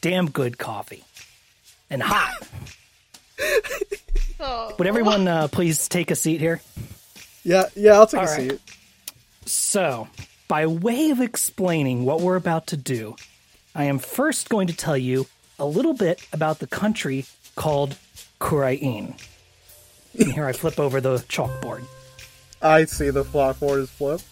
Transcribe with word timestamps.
damn 0.00 0.30
good 0.30 0.58
coffee 0.58 1.04
and 1.88 2.02
hot. 2.02 2.48
Oh. 4.42 4.74
Would 4.78 4.86
everyone 4.86 5.28
uh, 5.28 5.48
please 5.48 5.86
take 5.86 6.10
a 6.10 6.14
seat 6.14 6.40
here? 6.40 6.62
Yeah, 7.44 7.64
yeah, 7.76 7.92
I'll 7.92 8.06
take 8.06 8.20
All 8.20 8.26
a 8.26 8.30
right. 8.30 8.50
seat. 8.52 8.60
So, 9.44 10.08
by 10.48 10.66
way 10.66 11.10
of 11.10 11.20
explaining 11.20 12.06
what 12.06 12.22
we're 12.22 12.36
about 12.36 12.68
to 12.68 12.78
do, 12.78 13.16
I 13.74 13.84
am 13.84 13.98
first 13.98 14.48
going 14.48 14.66
to 14.68 14.74
tell 14.74 14.96
you 14.96 15.26
a 15.58 15.66
little 15.66 15.92
bit 15.92 16.26
about 16.32 16.58
the 16.58 16.66
country 16.66 17.26
called 17.54 17.96
Khura'in. 18.40 19.20
And 20.18 20.32
here 20.32 20.46
I 20.46 20.52
flip 20.52 20.80
over 20.80 21.02
the 21.02 21.18
chalkboard. 21.18 21.84
I 22.62 22.86
see 22.86 23.10
the 23.10 23.24
flockboard 23.24 23.80
is 23.80 23.90
flipped. 23.90 24.24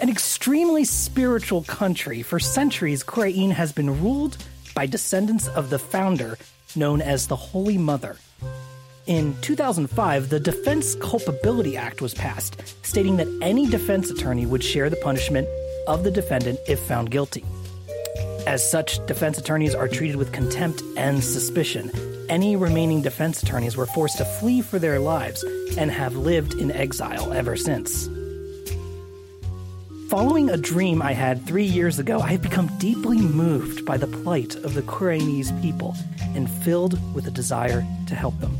An 0.00 0.08
extremely 0.08 0.84
spiritual 0.84 1.62
country, 1.64 2.22
for 2.22 2.38
centuries, 2.40 3.04
Khura'in 3.04 3.50
has 3.52 3.72
been 3.72 4.02
ruled 4.02 4.38
by 4.76 4.86
descendants 4.86 5.48
of 5.48 5.70
the 5.70 5.78
founder, 5.78 6.38
known 6.76 7.00
as 7.00 7.26
the 7.26 7.34
Holy 7.34 7.78
Mother. 7.78 8.16
In 9.06 9.34
2005, 9.40 10.28
the 10.28 10.38
Defense 10.38 10.94
Culpability 10.96 11.78
Act 11.78 12.02
was 12.02 12.12
passed, 12.12 12.62
stating 12.84 13.16
that 13.16 13.38
any 13.40 13.66
defense 13.66 14.10
attorney 14.10 14.44
would 14.44 14.62
share 14.62 14.90
the 14.90 14.96
punishment 14.96 15.48
of 15.88 16.04
the 16.04 16.10
defendant 16.10 16.58
if 16.68 16.78
found 16.80 17.10
guilty. 17.10 17.44
As 18.46 18.68
such, 18.68 19.04
defense 19.06 19.38
attorneys 19.38 19.74
are 19.74 19.88
treated 19.88 20.16
with 20.16 20.32
contempt 20.32 20.82
and 20.96 21.24
suspicion. 21.24 21.90
Any 22.28 22.54
remaining 22.54 23.00
defense 23.00 23.42
attorneys 23.42 23.76
were 23.76 23.86
forced 23.86 24.18
to 24.18 24.24
flee 24.24 24.60
for 24.60 24.78
their 24.78 24.98
lives 24.98 25.42
and 25.78 25.90
have 25.90 26.16
lived 26.16 26.54
in 26.54 26.70
exile 26.70 27.32
ever 27.32 27.56
since. 27.56 28.08
Following 30.08 30.50
a 30.50 30.56
dream 30.56 31.02
I 31.02 31.12
had 31.14 31.44
three 31.44 31.64
years 31.64 31.98
ago, 31.98 32.20
I 32.20 32.28
have 32.28 32.42
become 32.42 32.70
deeply 32.78 33.18
moved 33.20 33.84
by 33.84 33.96
the 33.96 34.06
plight 34.06 34.54
of 34.54 34.74
the 34.74 34.82
Kuranese 34.82 35.50
people 35.60 35.96
and 36.36 36.48
filled 36.48 36.96
with 37.12 37.26
a 37.26 37.30
desire 37.32 37.84
to 38.06 38.14
help 38.14 38.38
them. 38.38 38.56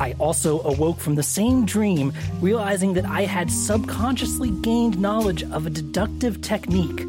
I 0.00 0.14
also 0.18 0.62
awoke 0.62 0.98
from 0.98 1.16
the 1.16 1.22
same 1.22 1.66
dream, 1.66 2.14
realizing 2.40 2.94
that 2.94 3.04
I 3.04 3.22
had 3.22 3.50
subconsciously 3.50 4.50
gained 4.62 4.98
knowledge 4.98 5.42
of 5.42 5.66
a 5.66 5.70
deductive 5.70 6.40
technique 6.40 7.00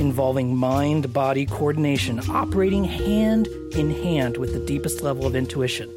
involving 0.00 0.56
mind 0.56 1.12
body 1.12 1.46
coordination, 1.46 2.18
operating 2.28 2.82
hand 2.82 3.46
in 3.76 3.90
hand 4.02 4.36
with 4.36 4.52
the 4.52 4.66
deepest 4.66 5.02
level 5.02 5.28
of 5.28 5.36
intuition. 5.36 5.88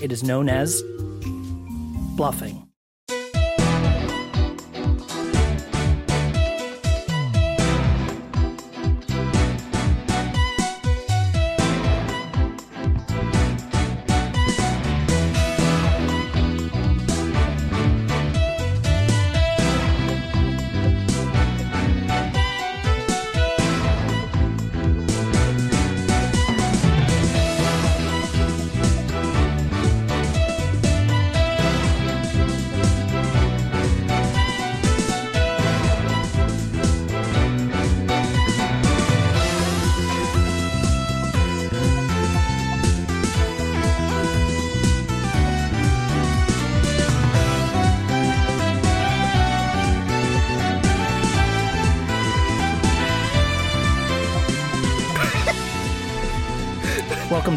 It 0.00 0.12
is 0.12 0.22
known 0.22 0.48
as 0.48 0.82
bluffing. 2.16 2.67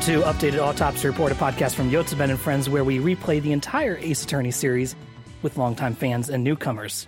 To 0.01 0.21
Updated 0.21 0.59
Autopsy 0.59 1.07
Report, 1.07 1.31
a 1.31 1.35
podcast 1.35 1.75
from 1.75 1.91
Yotsuben 1.91 2.31
and 2.31 2.39
Friends, 2.39 2.67
where 2.67 2.83
we 2.83 2.97
replay 2.97 3.39
the 3.39 3.51
entire 3.51 3.97
Ace 3.97 4.23
Attorney 4.23 4.49
series 4.49 4.95
with 5.43 5.57
longtime 5.57 5.93
fans 5.93 6.27
and 6.27 6.43
newcomers. 6.43 7.07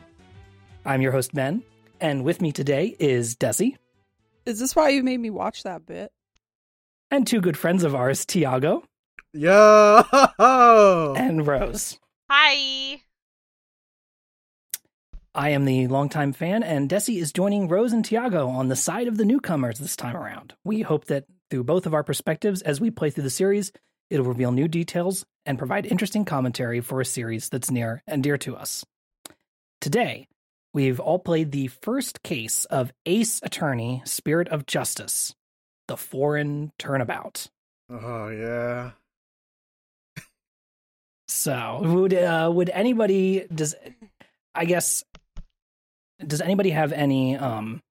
I'm 0.86 1.02
your 1.02 1.12
host, 1.12 1.34
Ben, 1.34 1.64
and 2.00 2.24
with 2.24 2.40
me 2.40 2.52
today 2.52 2.96
is 3.00 3.36
Dessy 3.36 3.78
Is 4.46 4.59
this 4.59 4.76
why 4.76 4.90
you 4.90 5.02
made 5.02 5.20
me 5.20 5.31
watch 5.31 5.64
that 5.64 5.86
bit? 5.88 6.12
and 7.09 7.26
two 7.26 7.42
good 7.42 7.58
friends 7.58 7.84
of 7.84 7.96
ours, 7.96 8.26
Tiago 8.26 8.84
Yo! 9.34 10.04
and 11.18 11.46
Rose. 11.48 11.98
Hi. 12.30 13.02
I 15.34 15.50
am 15.50 15.66
the 15.66 15.88
longtime 15.88 16.34
fan, 16.34 16.62
and 16.62 16.88
Dessy 16.88 17.20
is 17.20 17.34
joining 17.34 17.68
Rose 17.68 17.92
and 17.92 18.06
Tiago 18.06 18.48
on 18.50 18.68
the 18.68 18.75
side 18.75 19.08
of 19.08 19.18
the 19.18 19.25
newcomers 19.25 19.80
this 19.80 19.96
time 19.96 20.16
around. 20.16 20.54
We 20.64 20.81
hope 20.84 21.06
that 21.06 21.25
through 21.53 21.64
both 21.64 21.86
of 21.86 21.94
our 21.94 22.03
perspectives 22.03 22.64
as 22.64 22.81
we 22.81 22.90
play 22.90 23.12
through 23.12 23.24
the 23.24 23.30
series, 23.30 23.72
it'll 24.09 24.25
reveal 24.25 24.52
new 24.52 24.68
details 24.68 25.24
and 25.46 25.59
provide 25.59 25.86
interesting 25.86 26.25
commentary 26.25 26.81
for 26.81 27.00
a 27.00 27.06
series 27.06 27.47
that's 27.50 27.69
near 27.69 28.02
and 28.08 28.24
dear 28.24 28.40
to 28.40 28.56
us. 28.56 28.84
Today, 29.80 30.28
we've 30.74 31.00
all 31.00 31.19
played 31.19 31.52
the 31.52 31.68
first 31.68 32.24
case 32.24 32.66
of 32.66 32.92
Ace 33.06 33.40
Attorney 33.44 34.02
Spirit 34.03 34.47
of 34.47 34.66
Justice, 34.66 35.36
the 35.88 35.96
foreign 35.96 36.72
turnabout. 36.80 37.46
Oh 37.88 38.30
yeah. 38.30 38.94
So, 41.28 41.81
would 41.84 42.16
uh, 42.16 42.50
would 42.52 42.72
anybody 42.72 43.46
does 43.53 43.75
I 44.56 44.66
guess 44.66 45.03
does 46.25 46.42
anybody 46.42 46.72
have 46.72 46.92
any 46.92 47.38
um 47.38 47.84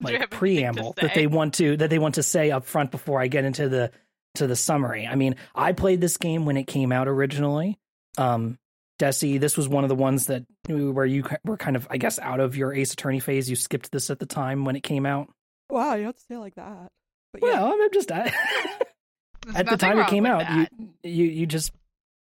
like 0.00 0.20
have 0.20 0.30
preamble 0.30 0.94
that 1.00 1.14
they 1.14 1.26
want 1.26 1.54
to 1.54 1.76
that 1.78 1.90
they 1.90 1.98
want 1.98 2.16
to 2.16 2.22
say 2.22 2.50
up 2.50 2.64
front 2.66 2.90
before 2.90 3.20
I 3.20 3.28
get 3.28 3.44
into 3.44 3.68
the 3.68 3.90
to 4.34 4.46
the 4.46 4.56
summary? 4.56 5.06
I 5.06 5.14
mean, 5.14 5.36
I 5.54 5.72
played 5.72 6.00
this 6.00 6.16
game 6.16 6.44
when 6.46 6.56
it 6.56 6.66
came 6.66 6.92
out 6.92 7.08
originally. 7.08 7.78
Um 8.18 8.58
Dessy, 8.98 9.38
this 9.38 9.58
was 9.58 9.68
one 9.68 9.84
of 9.84 9.88
the 9.88 9.94
ones 9.94 10.26
that 10.26 10.44
where 10.66 11.04
you 11.04 11.24
were 11.44 11.58
kind 11.58 11.76
of 11.76 11.86
I 11.90 11.98
guess 11.98 12.18
out 12.18 12.40
of 12.40 12.56
your 12.56 12.72
Ace 12.72 12.92
Attorney 12.94 13.20
phase. 13.20 13.48
You 13.50 13.56
skipped 13.56 13.92
this 13.92 14.08
at 14.10 14.18
the 14.18 14.26
time 14.26 14.64
when 14.64 14.74
it 14.74 14.82
came 14.82 15.04
out. 15.04 15.28
Wow, 15.68 15.94
you 15.94 16.04
don't 16.04 16.06
have 16.06 16.14
to 16.16 16.20
say 16.22 16.36
like 16.38 16.54
that. 16.54 16.90
But 17.32 17.42
yeah, 17.42 17.62
Well, 17.62 17.74
I'm 17.74 17.92
just 17.92 18.10
at 19.54 19.66
the 19.66 19.76
time 19.76 19.98
it 19.98 20.06
came 20.08 20.24
out, 20.24 20.40
that. 20.40 20.70
you, 21.02 21.10
you 21.10 21.24
you 21.26 21.46
just 21.46 21.72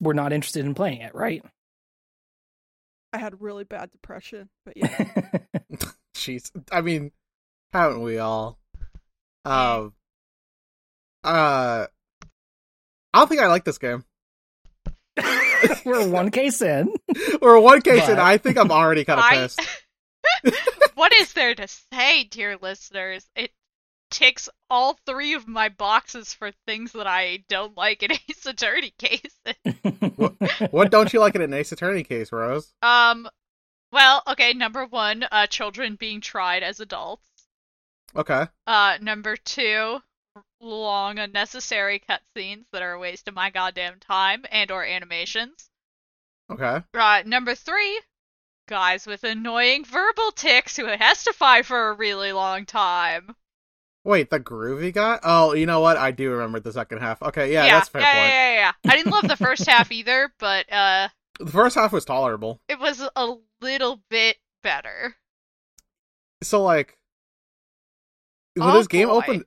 were 0.01 0.13
not 0.13 0.33
interested 0.33 0.65
in 0.65 0.73
playing 0.73 1.01
it, 1.01 1.15
right? 1.15 1.43
I 3.13 3.17
had 3.17 3.41
really 3.41 3.63
bad 3.63 3.91
depression. 3.91 4.49
But 4.65 4.75
yeah, 4.75 5.05
Jeez. 6.15 6.51
I 6.71 6.81
mean, 6.81 7.11
haven't 7.75 8.01
we 8.01 8.17
all? 8.17 8.57
Um. 9.43 9.93
Uh. 11.23 11.87
I 13.13 13.19
don't 13.19 13.27
think 13.27 13.41
I 13.41 13.47
like 13.47 13.63
this 13.63 13.77
game. 13.77 14.03
We're 15.85 16.07
one 16.07 16.31
case 16.31 16.61
in. 16.61 16.93
We're 17.41 17.59
one 17.59 17.81
case, 17.81 18.07
and 18.07 18.17
But- 18.17 18.23
I 18.25 18.37
think 18.37 18.57
I'm 18.57 18.71
already 18.71 19.05
kind 19.05 19.19
of 19.19 19.25
I- 19.25 19.35
pissed. 19.35 19.61
what 20.95 21.13
is 21.13 21.33
there 21.33 21.55
to 21.55 21.67
say, 21.93 22.23
dear 22.25 22.57
listeners? 22.61 23.25
It 23.35 23.51
ticks 24.11 24.49
all 24.69 24.97
three 25.05 25.33
of 25.33 25.47
my 25.47 25.69
boxes 25.69 26.33
for 26.33 26.51
things 26.67 26.91
that 26.93 27.07
I 27.07 27.43
don't 27.47 27.77
like 27.77 28.03
in 28.03 28.11
Ace 28.11 28.45
Attorney 28.45 28.93
cases. 28.97 29.45
What 30.71 30.91
don't 30.91 31.13
you 31.13 31.19
like 31.19 31.35
in 31.35 31.41
an 31.41 31.53
Ace 31.53 31.71
Attorney 31.71 32.03
case, 32.03 32.31
Rose? 32.31 32.73
Um, 32.81 33.27
well, 33.91 34.23
okay, 34.27 34.53
number 34.53 34.85
one, 34.85 35.25
uh, 35.31 35.47
children 35.47 35.95
being 35.95 36.21
tried 36.21 36.63
as 36.63 36.79
adults. 36.79 37.23
Okay. 38.15 38.45
Uh, 38.65 38.97
number 39.01 39.35
two, 39.35 39.99
long 40.61 41.19
unnecessary 41.19 42.01
cutscenes 42.09 42.65
that 42.71 42.81
are 42.81 42.93
a 42.93 42.99
waste 42.99 43.27
of 43.27 43.33
my 43.35 43.49
goddamn 43.49 43.99
time 43.99 44.45
and 44.51 44.71
or 44.71 44.85
animations. 44.85 45.69
Okay. 46.51 46.81
Uh, 46.93 47.23
number 47.25 47.55
three, 47.55 47.99
guys 48.67 49.05
with 49.05 49.23
annoying 49.23 49.83
verbal 49.85 50.31
tics 50.31 50.77
who 50.77 50.85
testify 50.85 51.61
for 51.61 51.89
a 51.89 51.93
really 51.93 52.31
long 52.31 52.65
time. 52.65 53.35
Wait, 54.03 54.29
the 54.29 54.39
groovy 54.39 54.93
guy? 54.93 55.19
Oh, 55.23 55.53
you 55.53 55.65
know 55.65 55.79
what? 55.79 55.97
I 55.97 56.11
do 56.11 56.29
remember 56.31 56.59
the 56.59 56.71
second 56.71 56.99
half. 56.99 57.21
Okay, 57.23 57.51
yeah, 57.51 57.65
yeah, 57.65 57.73
that's 57.73 57.89
fair 57.89 58.01
yeah, 58.01 58.13
point. 58.13 58.29
yeah, 58.29 58.51
yeah, 58.51 58.55
yeah. 58.85 58.91
I 58.91 58.95
didn't 58.95 59.11
love 59.11 59.27
the 59.27 59.35
first 59.35 59.65
half 59.67 59.91
either, 59.91 60.31
but 60.39 60.71
uh, 60.71 61.07
The 61.39 61.51
first 61.51 61.75
half 61.75 61.91
was 61.91 62.05
tolerable. 62.05 62.61
it 62.69 62.79
was 62.79 63.01
a 63.15 63.33
little 63.61 64.01
bit 64.11 64.37
better. 64.61 65.15
So 66.43 66.61
like 66.61 66.97
when 68.55 68.69
Oh, 68.69 68.73
this 68.73 68.87
game 68.87 69.07
boy. 69.07 69.15
opened 69.15 69.45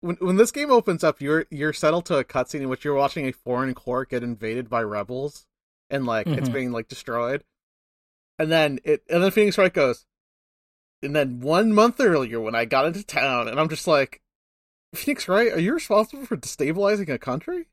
when 0.00 0.16
when 0.16 0.36
this 0.36 0.50
game 0.52 0.70
opens 0.70 1.04
up, 1.04 1.20
you're 1.20 1.46
you're 1.50 1.72
settled 1.72 2.06
to 2.06 2.16
a 2.18 2.24
cutscene 2.24 2.60
in 2.62 2.68
which 2.68 2.84
you're 2.84 2.94
watching 2.94 3.26
a 3.26 3.32
foreign 3.32 3.74
court 3.74 4.10
get 4.10 4.22
invaded 4.22 4.68
by 4.70 4.82
rebels 4.82 5.46
and 5.90 6.06
like 6.06 6.26
it's 6.26 6.48
Mhm. 6.48 6.52
being 6.52 6.72
like 6.72 6.88
destroyed. 6.88 7.44
And 8.38 8.50
then 8.50 8.78
it 8.84 9.02
and 9.10 9.22
then 9.22 9.30
Phoenix 9.30 9.58
Wright 9.58 9.72
goes 9.72 10.06
and 11.02 11.14
then 11.16 11.40
one 11.40 11.72
month 11.74 12.00
earlier 12.00 12.40
when 12.40 12.54
I 12.54 12.64
got 12.64 12.86
into 12.86 13.02
town 13.04 13.48
and 13.48 13.58
I'm 13.60 13.68
just 13.68 13.86
like 13.86 14.20
Phoenix 14.94 15.28
Wright, 15.28 15.52
are 15.52 15.60
you 15.60 15.74
responsible 15.74 16.26
for 16.26 16.36
destabilizing 16.36 17.08
a 17.10 17.18
country? 17.18 17.68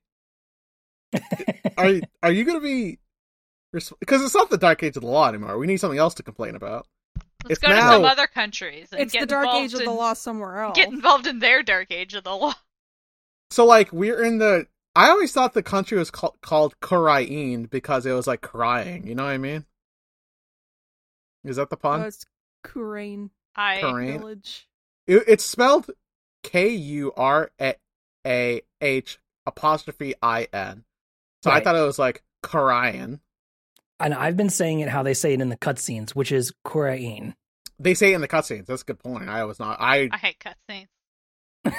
Are 1.78 1.94
are 2.24 2.32
you 2.32 2.44
going 2.44 2.60
to 2.60 2.64
be? 2.64 3.00
Because 3.74 4.22
it's 4.24 4.36
not 4.36 4.50
the 4.50 4.58
Dark 4.58 4.82
Age 4.84 4.96
of 4.98 5.02
the 5.04 5.10
Law 5.10 5.28
anymore. 5.28 5.58
We 5.58 5.68
need 5.68 5.78
something 5.78 6.00
else 6.00 6.14
to 6.16 6.24
complain 6.24 6.56
about. 6.56 6.88
Let's 7.44 7.60
It's 7.60 7.68
go 7.68 7.74
to 7.74 7.80
some 7.82 8.06
other 8.06 8.28
countries 8.28 8.90
and 8.92 9.02
It's 9.02 9.14
get 9.14 9.22
the 9.22 9.26
dark 9.28 9.46
involved 9.46 9.66
age 9.66 9.74
of 9.76 9.80
in, 9.82 9.86
the 9.86 9.92
law 9.94 10.14
somewhere 10.14 10.58
else. 10.64 10.76
Get 10.76 10.90
involved 10.90 11.28
in 11.28 11.40
their 11.40 11.64
dark 11.64 11.92
age 11.92 12.14
of 12.14 12.24
the 12.24 12.36
law. 12.36 12.54
So 13.52 13.66
like 13.66 13.92
we're 13.94 14.24
in 14.24 14.40
the. 14.40 14.68
I 14.96 15.10
always 15.10 15.32
thought 15.32 15.54
the 15.54 15.62
country 15.64 15.98
was 15.98 16.10
called 16.10 16.36
called 16.42 16.80
Korain 16.82 17.70
because 17.70 18.06
it 18.06 18.12
was 18.14 18.26
like 18.28 18.42
crying. 18.42 19.06
You 19.08 19.16
know 19.16 19.24
what 19.26 19.32
I 19.32 19.38
mean? 19.38 19.66
Is 21.44 21.58
that 21.58 21.70
the 21.70 21.76
Oh, 21.78 21.80
pun? 21.80 22.02
it's 22.02 22.26
Kurain 22.66 23.30
I 23.56 23.78
Korain. 23.82 24.18
village. 24.20 24.68
It, 25.06 25.24
it's 25.28 25.46
spelled 25.46 25.90
K 26.44 26.70
U 26.70 27.14
R 27.16 27.52
A 28.26 28.62
H 28.82 29.20
apostrophe 29.46 30.16
I 30.22 30.48
N. 30.52 30.84
So 31.44 31.52
I 31.52 31.60
thought 31.62 31.76
it 31.76 31.82
was 31.86 32.00
like 32.00 32.24
Korain. 32.44 33.20
And 34.00 34.14
I've 34.14 34.38
been 34.38 34.50
saying 34.50 34.80
it 34.82 34.90
how 34.90 35.04
they 35.04 35.14
say 35.14 35.34
it 35.34 35.42
in 35.42 35.50
the 35.50 35.58
cutscenes, 35.58 36.12
which 36.12 36.32
is 36.32 36.54
Korain. 36.66 37.34
They 37.80 37.94
say 37.94 38.12
it 38.12 38.16
in 38.16 38.22
the 38.22 38.28
cutscenes. 38.28 38.66
That's 38.66 38.82
a 38.82 38.86
good 38.86 39.00
point. 39.00 39.30
I 39.30 39.44
was 39.46 39.60
not. 39.60 39.78
I 39.80 40.10
I 40.12 40.18
hate 40.18 40.40
cutscenes. 40.40 40.88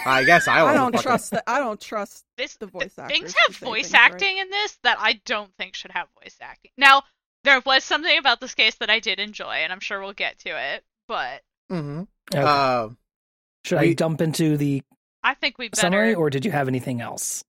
I 0.05 0.25
guess 0.25 0.47
I, 0.49 0.59
I 0.59 0.63
wasn't 0.65 0.93
don't 0.95 1.03
trust 1.03 1.31
that. 1.31 1.45
I 1.47 1.59
don't 1.61 1.81
trust. 1.81 2.25
This 2.37 2.57
The 2.57 2.67
voice 2.67 2.95
th- 2.95 2.99
actors 2.99 3.19
things 3.19 3.35
have 3.47 3.57
voice 3.57 3.83
things 3.91 3.93
right. 3.95 4.13
acting 4.13 4.37
in 4.39 4.51
this 4.51 4.79
that 4.83 4.99
I 5.01 5.15
don't 5.25 5.51
think 5.59 5.75
should 5.75 5.93
have 5.93 6.09
voice 6.23 6.37
acting. 6.41 6.73
Now 6.77 7.05
there 7.45 7.61
was 7.65 7.85
something 7.85 8.19
about 8.19 8.41
this 8.41 8.55
case 8.55 8.75
that 8.77 8.91
I 8.91 9.01
did 9.01 9.19
enjoy, 9.19 9.45
and 9.63 9.73
I'm 9.73 9.81
sure 9.81 10.01
we'll 10.01 10.13
get 10.13 10.39
to 10.41 10.51
it. 10.51 10.85
But 11.07 11.43
Mhm. 11.71 12.07
Okay. 12.35 12.43
Uh, 12.45 12.91
Should 13.65 13.79
I 13.79 13.93
dump 13.95 14.21
into 14.21 14.57
the 14.59 14.83
I 15.23 15.35
think 15.35 15.57
we 15.59 15.69
better. 15.69 15.81
summary, 15.81 16.15
or 16.15 16.29
did 16.31 16.45
you 16.45 16.51
have 16.51 16.69
anything 16.69 17.01
else? 17.01 17.43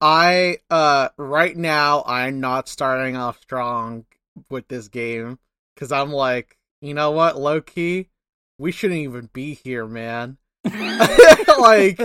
I 0.00 0.58
uh 0.70 1.08
right 1.16 1.56
now 1.56 2.04
I'm 2.06 2.40
not 2.40 2.68
starting 2.68 3.16
off 3.16 3.40
strong 3.40 4.04
with 4.48 4.68
this 4.68 4.88
game 4.88 5.38
because 5.74 5.90
I'm 5.92 6.12
like, 6.12 6.56
you 6.80 6.94
know 6.94 7.10
what, 7.10 7.38
low 7.40 7.60
key, 7.60 8.08
we 8.58 8.70
shouldn't 8.72 9.00
even 9.00 9.28
be 9.32 9.54
here, 9.54 9.86
man. 9.86 10.38
like 11.58 11.98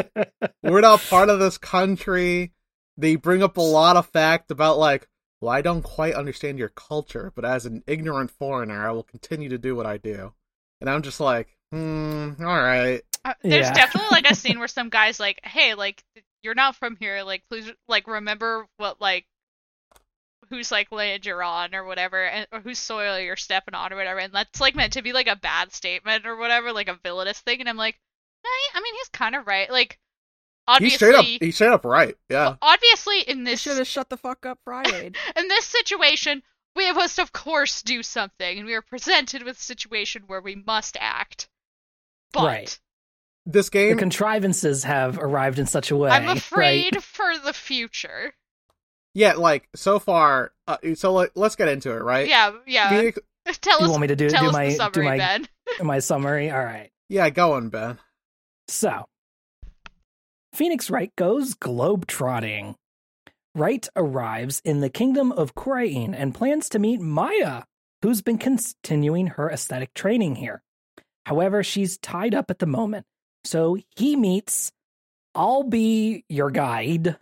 we're 0.63 0.81
not 0.81 1.01
part 1.09 1.29
of 1.29 1.39
this 1.39 1.57
country. 1.57 2.51
They 2.97 3.15
bring 3.15 3.43
up 3.43 3.57
a 3.57 3.61
lot 3.61 3.97
of 3.97 4.07
fact 4.07 4.51
about 4.51 4.77
like, 4.77 5.07
well, 5.41 5.51
I 5.51 5.61
don't 5.61 5.81
quite 5.81 6.13
understand 6.15 6.57
your 6.59 6.69
culture, 6.69 7.31
but 7.35 7.45
as 7.45 7.65
an 7.65 7.83
ignorant 7.87 8.31
foreigner, 8.31 8.87
I 8.87 8.91
will 8.91 9.03
continue 9.03 9.49
to 9.49 9.57
do 9.57 9.75
what 9.75 9.85
I 9.85 9.97
do. 9.97 10.33
And 10.79 10.89
I'm 10.89 11.01
just 11.01 11.19
like, 11.19 11.55
hmm, 11.71 12.31
all 12.39 12.45
right. 12.45 13.01
Uh, 13.25 13.33
there's 13.43 13.67
Yeah. 13.67 13.73
definitely 13.73 14.09
like 14.11 14.29
a 14.31 14.35
scene 14.41 14.59
where 14.59 14.67
some 14.67 14.89
guys 14.89 15.19
like, 15.19 15.39
"Hey, 15.43 15.73
like 15.73 16.03
you're 16.43 16.55
not 16.55 16.75
from 16.75 16.95
here. 16.97 17.23
Like 17.23 17.43
please, 17.49 17.71
like 17.87 18.07
remember 18.07 18.67
what 18.77 19.01
like 19.01 19.25
whose 20.49 20.71
like 20.71 20.91
land 20.91 21.25
you're 21.25 21.43
on 21.43 21.73
or 21.73 21.83
whatever, 21.85 22.23
and 22.25 22.47
or 22.51 22.59
whose 22.59 22.79
soil 22.79 23.19
you're 23.19 23.35
stepping 23.35 23.73
on 23.73 23.91
or 23.93 23.95
whatever." 23.95 24.19
And 24.19 24.33
that's 24.33 24.61
like 24.61 24.75
meant 24.75 24.93
to 24.93 25.01
be 25.01 25.13
like 25.13 25.27
a 25.27 25.35
bad 25.35 25.73
statement 25.73 26.25
or 26.25 26.35
whatever, 26.35 26.71
like 26.71 26.89
a 26.89 26.99
villainous 27.03 27.39
thing. 27.39 27.59
And 27.59 27.69
I'm 27.69 27.77
like, 27.77 27.99
nah, 28.43 28.79
I 28.79 28.81
mean, 28.81 28.93
he's 28.95 29.09
kind 29.09 29.35
of 29.35 29.47
right. 29.47 29.69
Like 29.71 29.99
obviously, 30.67 30.89
He's 30.89 30.95
straight 30.95 31.15
up, 31.15 31.19
obviously, 31.19 31.45
he's 31.47 31.55
straight 31.55 31.71
up 31.71 31.85
right. 31.85 32.15
Yeah. 32.29 32.43
well, 32.43 32.57
obviously 32.61 33.21
in 33.21 33.43
this 33.43 33.61
should 33.61 33.77
have 33.77 33.87
shut 33.87 34.09
the 34.09 34.17
fuck 34.17 34.45
up, 34.45 34.59
Friday. 34.63 35.11
in 35.35 35.47
this 35.47 35.65
situation, 35.65 36.43
we 36.75 36.91
must 36.91 37.19
of 37.19 37.31
course 37.31 37.81
do 37.81 38.03
something, 38.03 38.59
and 38.59 38.67
we 38.67 38.73
are 38.73 38.81
presented 38.81 39.43
with 39.43 39.57
a 39.57 39.61
situation 39.61 40.23
where 40.27 40.41
we 40.41 40.55
must 40.55 40.97
act. 40.99 41.47
But 42.31 42.45
Right. 42.45 42.79
This 43.45 43.69
game 43.69 43.95
the 43.95 43.99
contrivances 43.99 44.83
have 44.85 45.17
arrived 45.19 45.59
in 45.59 45.65
such 45.65 45.91
a 45.91 45.97
way. 45.97 46.09
I'm 46.09 46.25
right? 46.27 46.37
afraid 46.37 47.03
for 47.03 47.37
the 47.43 47.51
future. 47.53 48.33
yeah, 49.13 49.33
like 49.33 49.67
so 49.75 49.99
far. 49.99 50.53
Uh, 50.67 50.77
so 50.95 51.11
let, 51.13 51.35
let's 51.35 51.55
get 51.57 51.67
into 51.67 51.91
it, 51.91 52.01
right? 52.03 52.27
Yeah, 52.27 52.53
yeah. 52.65 52.89
Phoenix, 52.89 53.19
tell 53.61 53.79
You 53.79 53.85
us. 53.85 53.89
want 53.89 54.01
me 54.01 54.07
to 54.07 54.15
do, 54.15 54.29
tell 54.29 54.43
do 54.43 54.47
us 54.47 54.53
my 54.53 54.65
the 54.67 54.71
summary, 54.75 54.91
do 54.93 55.03
my 55.03 55.17
Ben. 55.17 55.47
my 55.81 55.99
summary? 55.99 56.51
All 56.51 56.63
right. 56.63 56.89
yeah, 57.09 57.29
go 57.29 57.53
on, 57.53 57.67
Ben. 57.69 57.97
So, 58.69 59.05
Phoenix 60.53 60.89
Wright 60.89 61.11
goes 61.17 61.53
globe-trotting. 61.55 62.75
Wright 63.55 63.87
arrives 63.95 64.61
in 64.63 64.79
the 64.79 64.89
kingdom 64.89 65.31
of 65.33 65.53
Khura'in 65.53 66.13
and 66.17 66.33
plans 66.33 66.69
to 66.69 66.79
meet 66.79 67.01
Maya, 67.01 67.63
who's 68.01 68.21
been 68.21 68.37
continuing 68.37 69.27
her 69.27 69.49
aesthetic 69.49 69.93
training 69.93 70.35
here. 70.37 70.63
However, 71.25 71.61
she's 71.63 71.97
tied 71.97 72.33
up 72.33 72.49
at 72.49 72.59
the 72.59 72.65
moment, 72.65 73.05
so 73.43 73.77
he 73.95 74.15
meets 74.15 74.71
I'll 75.35 75.63
be 75.63 76.23
your 76.29 76.51
guide, 76.51 77.17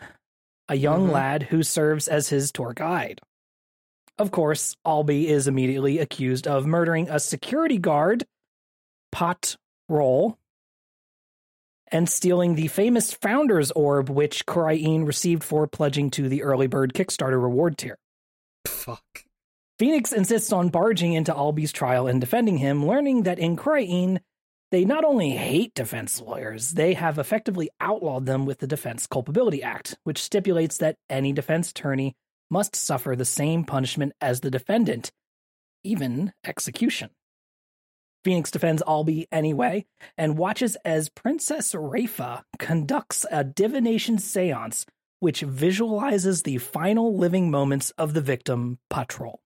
a 0.68 0.76
young 0.76 1.08
Mhm. 1.08 1.12
lad 1.12 1.44
who 1.44 1.64
serves 1.64 2.08
as 2.10 2.28
his 2.30 2.52
tour 2.52 2.74
guide. 2.74 3.22
Of 4.18 4.32
course, 4.32 4.76
Ahlbi 4.86 5.26
is 5.26 5.48
immediately 5.48 5.98
accused 5.98 6.46
of 6.46 6.66
murdering 6.68 7.10
a 7.10 7.20
security 7.20 7.78
guard, 7.78 8.26
Paht 9.16 9.56
Rolhl, 9.90 10.38
and 11.88 12.10
stealing 12.10 12.56
the 12.56 12.68
famous 12.68 13.14
Founder's 13.14 13.72
Orb, 13.72 14.10
which 14.10 14.46
Khura'in 14.46 15.06
received 15.08 15.44
for 15.44 15.66
pledging 15.68 16.10
to 16.12 16.28
the 16.30 16.44
Early 16.44 16.68
Bird 16.68 16.94
Kickstarter 16.94 17.42
reward 17.42 17.78
tier. 17.78 17.98
Fuck. 18.68 19.26
Phoenix 19.80 20.12
insists 20.12 20.52
on 20.52 20.70
barging 20.70 21.14
into 21.14 21.34
Ahlbi's 21.34 21.72
trial 21.72 22.08
and 22.08 22.22
defending 22.22 22.58
him, 22.58 22.86
learning 22.86 23.24
that 23.24 23.40
in 23.40 23.56
Khura'in, 23.56 24.20
they 24.72 24.86
not 24.86 25.04
only 25.04 25.32
hate 25.32 25.74
defense 25.74 26.22
lawyers, 26.22 26.72
they 26.72 26.94
have 26.94 27.20
effectively 27.20 27.70
outlawed 27.82 28.26
them 28.26 28.46
with 28.46 28.60
the 28.60 28.68
Defense 28.68 29.06
Culpability 29.06 29.62
Act, 29.62 29.98
which 30.06 30.24
stipulates 30.24 30.78
that 30.78 30.96
any 31.10 31.34
defense 31.34 31.72
attorney 31.72 32.16
must 32.50 32.76
suffer 32.76 33.16
the 33.16 33.26
same 33.26 33.66
punishment 33.66 34.14
as 34.22 34.40
the 34.40 34.52
defendant, 34.52 35.12
even 35.84 36.32
execution. 36.46 37.10
Phoenix 38.24 38.52
defends 38.52 38.84
Ahlbi 38.84 39.26
anyway 39.32 39.86
and 40.18 40.38
watches 40.38 40.78
as 40.86 41.10
Princess 41.10 41.74
Rayfa 41.74 42.44
conducts 42.60 43.26
a 43.32 43.44
divination 43.44 44.20
seance 44.20 44.86
which 45.20 45.42
visualizes 45.42 46.44
the 46.44 46.58
final 46.58 47.16
living 47.18 47.52
moments 47.52 47.92
of 47.98 48.14
the 48.14 48.22
victim, 48.22 48.80
Paht 48.92 49.20
Rolhl. 49.20 49.40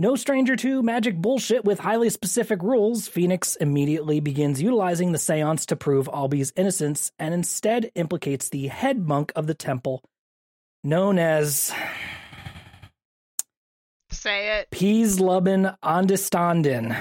No 0.00 0.16
stranger 0.16 0.56
to 0.56 0.82
magic 0.82 1.14
bullshit 1.18 1.62
with 1.62 1.78
highly 1.78 2.08
specific 2.08 2.62
rules, 2.62 3.06
Phoenix 3.06 3.56
immediately 3.56 4.18
begins 4.18 4.62
utilizing 4.62 5.12
the 5.12 5.18
seance 5.18 5.66
to 5.66 5.76
prove 5.76 6.06
Ahlbi's 6.06 6.54
innocence 6.56 7.12
and 7.18 7.34
instead 7.34 7.90
implicates 7.94 8.48
the 8.48 8.68
head 8.68 9.06
monk 9.06 9.30
of 9.36 9.46
the 9.46 9.52
temple, 9.52 10.02
known 10.82 11.18
as 11.18 11.70
Say 14.10 14.60
it. 14.60 14.70
Pees'lubn 14.70 15.76
Andistan'dhin. 15.84 16.96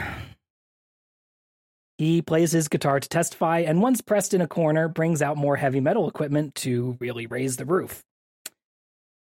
He 1.98 2.22
plays 2.22 2.52
his 2.52 2.68
guitar 2.68 3.00
to 3.00 3.08
testify, 3.08 3.60
and 3.60 3.82
once 3.82 4.02
pressed 4.02 4.34
in 4.34 4.42
a 4.42 4.48
corner, 4.48 4.90
brings 4.90 5.22
out 5.22 5.38
more 5.38 5.56
heavy 5.56 5.80
metal 5.80 6.10
equipment 6.10 6.54
to 6.56 6.98
really 7.00 7.28
raise 7.28 7.56
the 7.56 7.64
roof. 7.64 8.04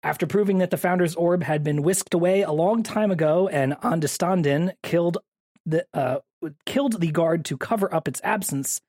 After 0.02 0.26
proving 0.26 0.58
that 0.58 0.70
the 0.70 0.76
founder's 0.76 1.14
orb 1.14 1.44
had 1.44 1.62
been 1.62 1.82
whisked 1.82 2.12
away 2.12 2.42
a 2.42 2.50
long 2.50 2.82
time 2.82 3.10
ago, 3.10 3.48
and 3.48 3.74
Andistan'dhin 3.82 4.72
killed 4.82 5.18
the 5.64 5.86
uh, 5.94 6.18
killed 6.66 7.00
the 7.00 7.12
guard 7.12 7.44
to 7.46 7.56
cover 7.56 7.92
up 7.94 8.08
its 8.08 8.20
absence, 8.24 8.80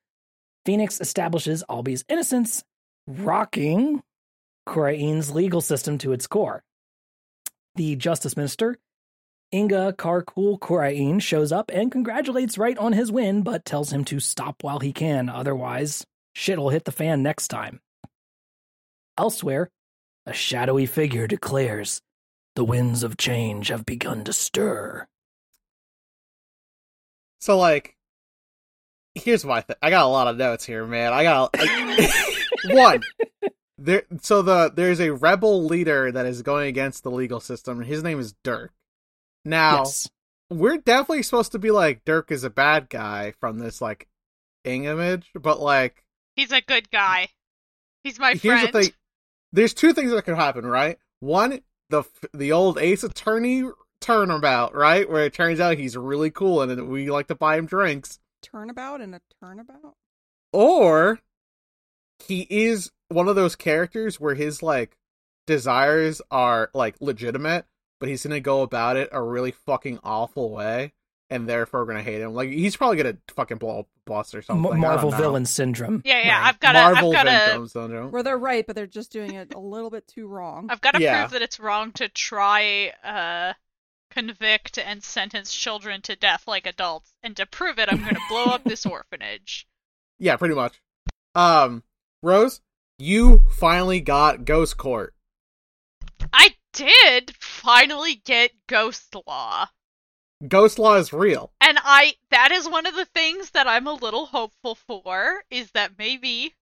Phoenix 0.66 1.00
establishes 1.00 1.62
Ahlbi's 1.68 2.04
innocence, 2.08 2.64
rocking 3.06 4.02
Khura'in's 4.68 5.30
legal 5.30 5.60
system 5.60 5.98
to 5.98 6.12
its 6.12 6.26
core. 6.26 6.64
The 7.76 7.94
justice 7.94 8.36
minister, 8.36 8.78
Inga 9.52 9.92
Karkhuul 9.92 10.58
Khura'in, 10.58 11.22
shows 11.22 11.52
up 11.52 11.70
and 11.72 11.92
congratulates 11.92 12.58
Wright 12.58 12.78
on 12.78 12.92
his 12.92 13.12
win, 13.12 13.42
but 13.42 13.64
tells 13.64 13.92
him 13.92 14.04
to 14.06 14.18
stop 14.18 14.64
while 14.64 14.80
he 14.80 14.92
can, 14.92 15.28
otherwise, 15.28 16.04
shit'll 16.34 16.70
hit 16.70 16.84
the 16.84 16.92
fan 16.92 17.22
next 17.22 17.48
time. 17.48 17.80
Elsewhere, 19.16 19.70
a 20.26 20.32
shadowy 20.32 20.86
figure 20.86 21.26
declares, 21.26 22.00
The 22.56 22.64
winds 22.64 23.02
of 23.02 23.16
change 23.16 23.68
have 23.68 23.84
begun 23.86 24.24
to 24.24 24.32
stir. 24.32 25.06
So 27.40 27.58
like, 27.58 27.96
here's 29.14 29.44
my 29.44 29.60
thing. 29.60 29.76
I 29.82 29.90
got 29.90 30.04
a 30.04 30.08
lot 30.08 30.28
of 30.28 30.36
notes 30.36 30.64
here, 30.64 30.86
man. 30.86 31.12
I 31.12 31.22
got 31.24 31.54
one. 32.70 33.02
There, 33.76 34.04
so 34.22 34.40
the 34.40 34.72
there's 34.74 35.00
a 35.00 35.12
rebel 35.12 35.64
leader 35.66 36.10
that 36.10 36.26
is 36.26 36.42
going 36.42 36.68
against 36.68 37.02
the 37.02 37.10
legal 37.10 37.40
system, 37.40 37.78
and 37.78 37.86
his 37.86 38.02
name 38.02 38.18
is 38.20 38.34
Dhurke. 38.44 38.70
Now 39.44 39.78
Yes. 39.78 40.08
we're 40.48 40.78
definitely 40.78 41.22
supposed 41.24 41.52
to 41.52 41.58
be 41.58 41.70
like 41.70 42.04
Dhurke 42.04 42.30
is 42.30 42.44
a 42.44 42.50
bad 42.50 42.88
guy 42.88 43.34
from 43.40 43.58
this 43.58 43.82
like 43.82 44.08
Ing 44.64 44.84
image, 44.84 45.28
but 45.34 45.60
like 45.60 46.02
He's 46.36 46.52
a 46.52 46.62
good 46.62 46.90
guy. 46.90 47.28
He's 48.04 48.18
my 48.18 48.30
here's 48.34 48.60
friend. 48.60 48.72
the 48.72 48.82
thing. 48.84 48.92
There's 49.54 49.72
two 49.72 49.92
things 49.92 50.10
that 50.10 50.24
could 50.24 50.34
happen, 50.34 50.66
right? 50.66 50.98
One, 51.20 51.60
the 51.88 52.02
the 52.32 52.50
old 52.50 52.76
Ace 52.76 53.04
Attorney 53.04 53.62
turnabout, 54.00 54.74
right, 54.74 55.08
where 55.08 55.24
it 55.24 55.32
turns 55.32 55.60
out 55.60 55.78
he's 55.78 55.96
really 55.96 56.32
cool 56.32 56.60
and 56.60 56.88
we 56.88 57.08
like 57.08 57.28
to 57.28 57.36
buy 57.36 57.56
him 57.56 57.66
drinks. 57.66 58.18
Turnabout 58.42 59.00
and 59.00 59.14
a 59.14 59.20
turnabout. 59.40 59.94
Or 60.52 61.20
he 62.26 62.48
is 62.50 62.90
one 63.08 63.28
of 63.28 63.36
those 63.36 63.54
characters 63.54 64.18
where 64.18 64.34
his 64.34 64.60
like 64.60 64.96
desires 65.46 66.20
are 66.32 66.68
like 66.74 66.96
legitimate, 67.00 67.64
but 68.00 68.08
he's 68.08 68.24
gonna 68.24 68.40
go 68.40 68.62
about 68.62 68.96
it 68.96 69.08
a 69.12 69.22
really 69.22 69.52
fucking 69.52 70.00
awful 70.02 70.50
way, 70.50 70.94
and 71.30 71.48
therefore 71.48 71.80
we're 71.80 71.86
gonna 71.92 72.02
hate 72.02 72.20
him. 72.20 72.34
Like 72.34 72.50
he's 72.50 72.76
probably 72.76 72.96
gonna 72.98 73.16
fucking 73.34 73.58
blow 73.58 73.80
up 73.80 73.86
a 73.86 74.10
bus 74.10 74.34
or 74.34 74.42
something. 74.42 74.72
M- 74.72 74.78
I 74.78 74.80
Marvel 74.80 75.10
villain 75.10 75.46
syndrome. 75.46 76.02
Yeah, 76.04 76.20
yeah. 76.24 76.38
Right. 76.40 76.46
I've 76.48 76.60
got 76.60 76.72
to. 76.72 76.78
Marvel 76.82 77.08
I've 77.10 77.14
got 77.14 77.22
to. 77.24 77.38
Syndrome 77.46 77.68
syndrome. 77.68 78.10
Where 78.12 78.22
they're 78.22 78.38
right, 78.38 78.66
but 78.66 78.76
they're 78.76 78.86
just 78.86 79.12
doing 79.12 79.34
it 79.34 79.54
a 79.54 79.58
little 79.58 79.90
bit 79.90 80.06
too 80.06 80.26
wrong. 80.26 80.68
I've 80.70 80.80
got 80.80 80.92
to 80.94 81.00
Yeah. 81.02 81.20
prove 81.22 81.32
that 81.32 81.42
it's 81.42 81.58
wrong 81.58 81.92
to 81.92 82.08
try 82.08 82.92
uh 83.02 83.54
convict 84.10 84.78
and 84.78 85.02
sentence 85.02 85.52
children 85.52 86.00
to 86.02 86.14
death 86.14 86.44
like 86.46 86.66
adults, 86.66 87.12
and 87.22 87.36
to 87.36 87.46
prove 87.46 87.78
it, 87.78 87.88
I'm 87.90 88.00
going 88.00 88.14
to 88.14 88.20
blow 88.28 88.44
up 88.44 88.62
this 88.64 88.86
orphanage. 88.86 89.66
Yeah, 90.18 90.36
pretty 90.36 90.54
much. 90.54 90.80
Um, 91.34 91.82
Rose, 92.22 92.60
you 92.98 93.44
finally 93.50 94.00
got 94.00 94.44
Ghost 94.44 94.76
Court. 94.76 95.14
I 96.32 96.54
did 96.72 97.34
finally 97.40 98.14
get 98.24 98.52
Ghost 98.68 99.14
Law. 99.26 99.66
Ghost 100.48 100.78
Law 100.78 100.94
is 100.96 101.12
real. 101.12 101.52
And 101.60 101.78
I 101.82 102.14
that 102.30 102.52
is 102.52 102.68
one 102.68 102.86
of 102.86 102.94
the 102.94 103.04
things 103.06 103.50
that 103.50 103.66
I'm 103.66 103.86
a 103.86 103.94
little 103.94 104.26
hopeful 104.26 104.74
for 104.74 105.42
is 105.50 105.70
that 105.72 105.92
maybe 105.98 106.54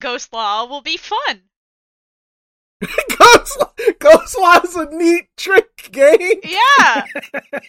Ghost 0.00 0.32
Law 0.32 0.64
will 0.66 0.80
be 0.80 0.96
fun. 0.96 1.42
Ghost 3.18 3.58
Law, 3.58 3.72
Ghost 3.98 4.38
Law 4.38 4.60
is 4.62 4.76
a 4.76 4.86
neat 4.90 5.28
trick 5.36 5.90
game. 5.92 6.40
Yeah. 6.44 7.04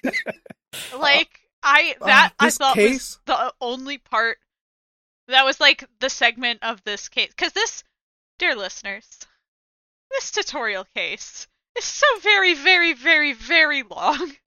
like 0.98 1.40
I 1.64 1.96
that 2.02 2.34
Uh, 2.40 2.46
I 2.46 2.50
thought 2.50 2.76
case- 2.76 3.18
was 3.18 3.20
the 3.26 3.54
only 3.60 3.98
part 3.98 4.38
that 5.28 5.46
was 5.46 5.60
like 5.60 5.84
the 6.00 6.10
segment 6.10 6.60
of 6.64 6.84
this 6.84 7.10
case 7.10 7.34
cuz 7.36 7.52
this 7.54 7.84
dear 8.38 8.56
listeners 8.56 9.20
this 10.12 10.32
tutorial 10.32 10.86
case 10.96 11.48
is 11.78 11.84
so 11.86 12.06
very 12.20 12.54
very 12.54 12.94
very 12.94 13.34
very 13.34 13.84
long. 13.84 14.36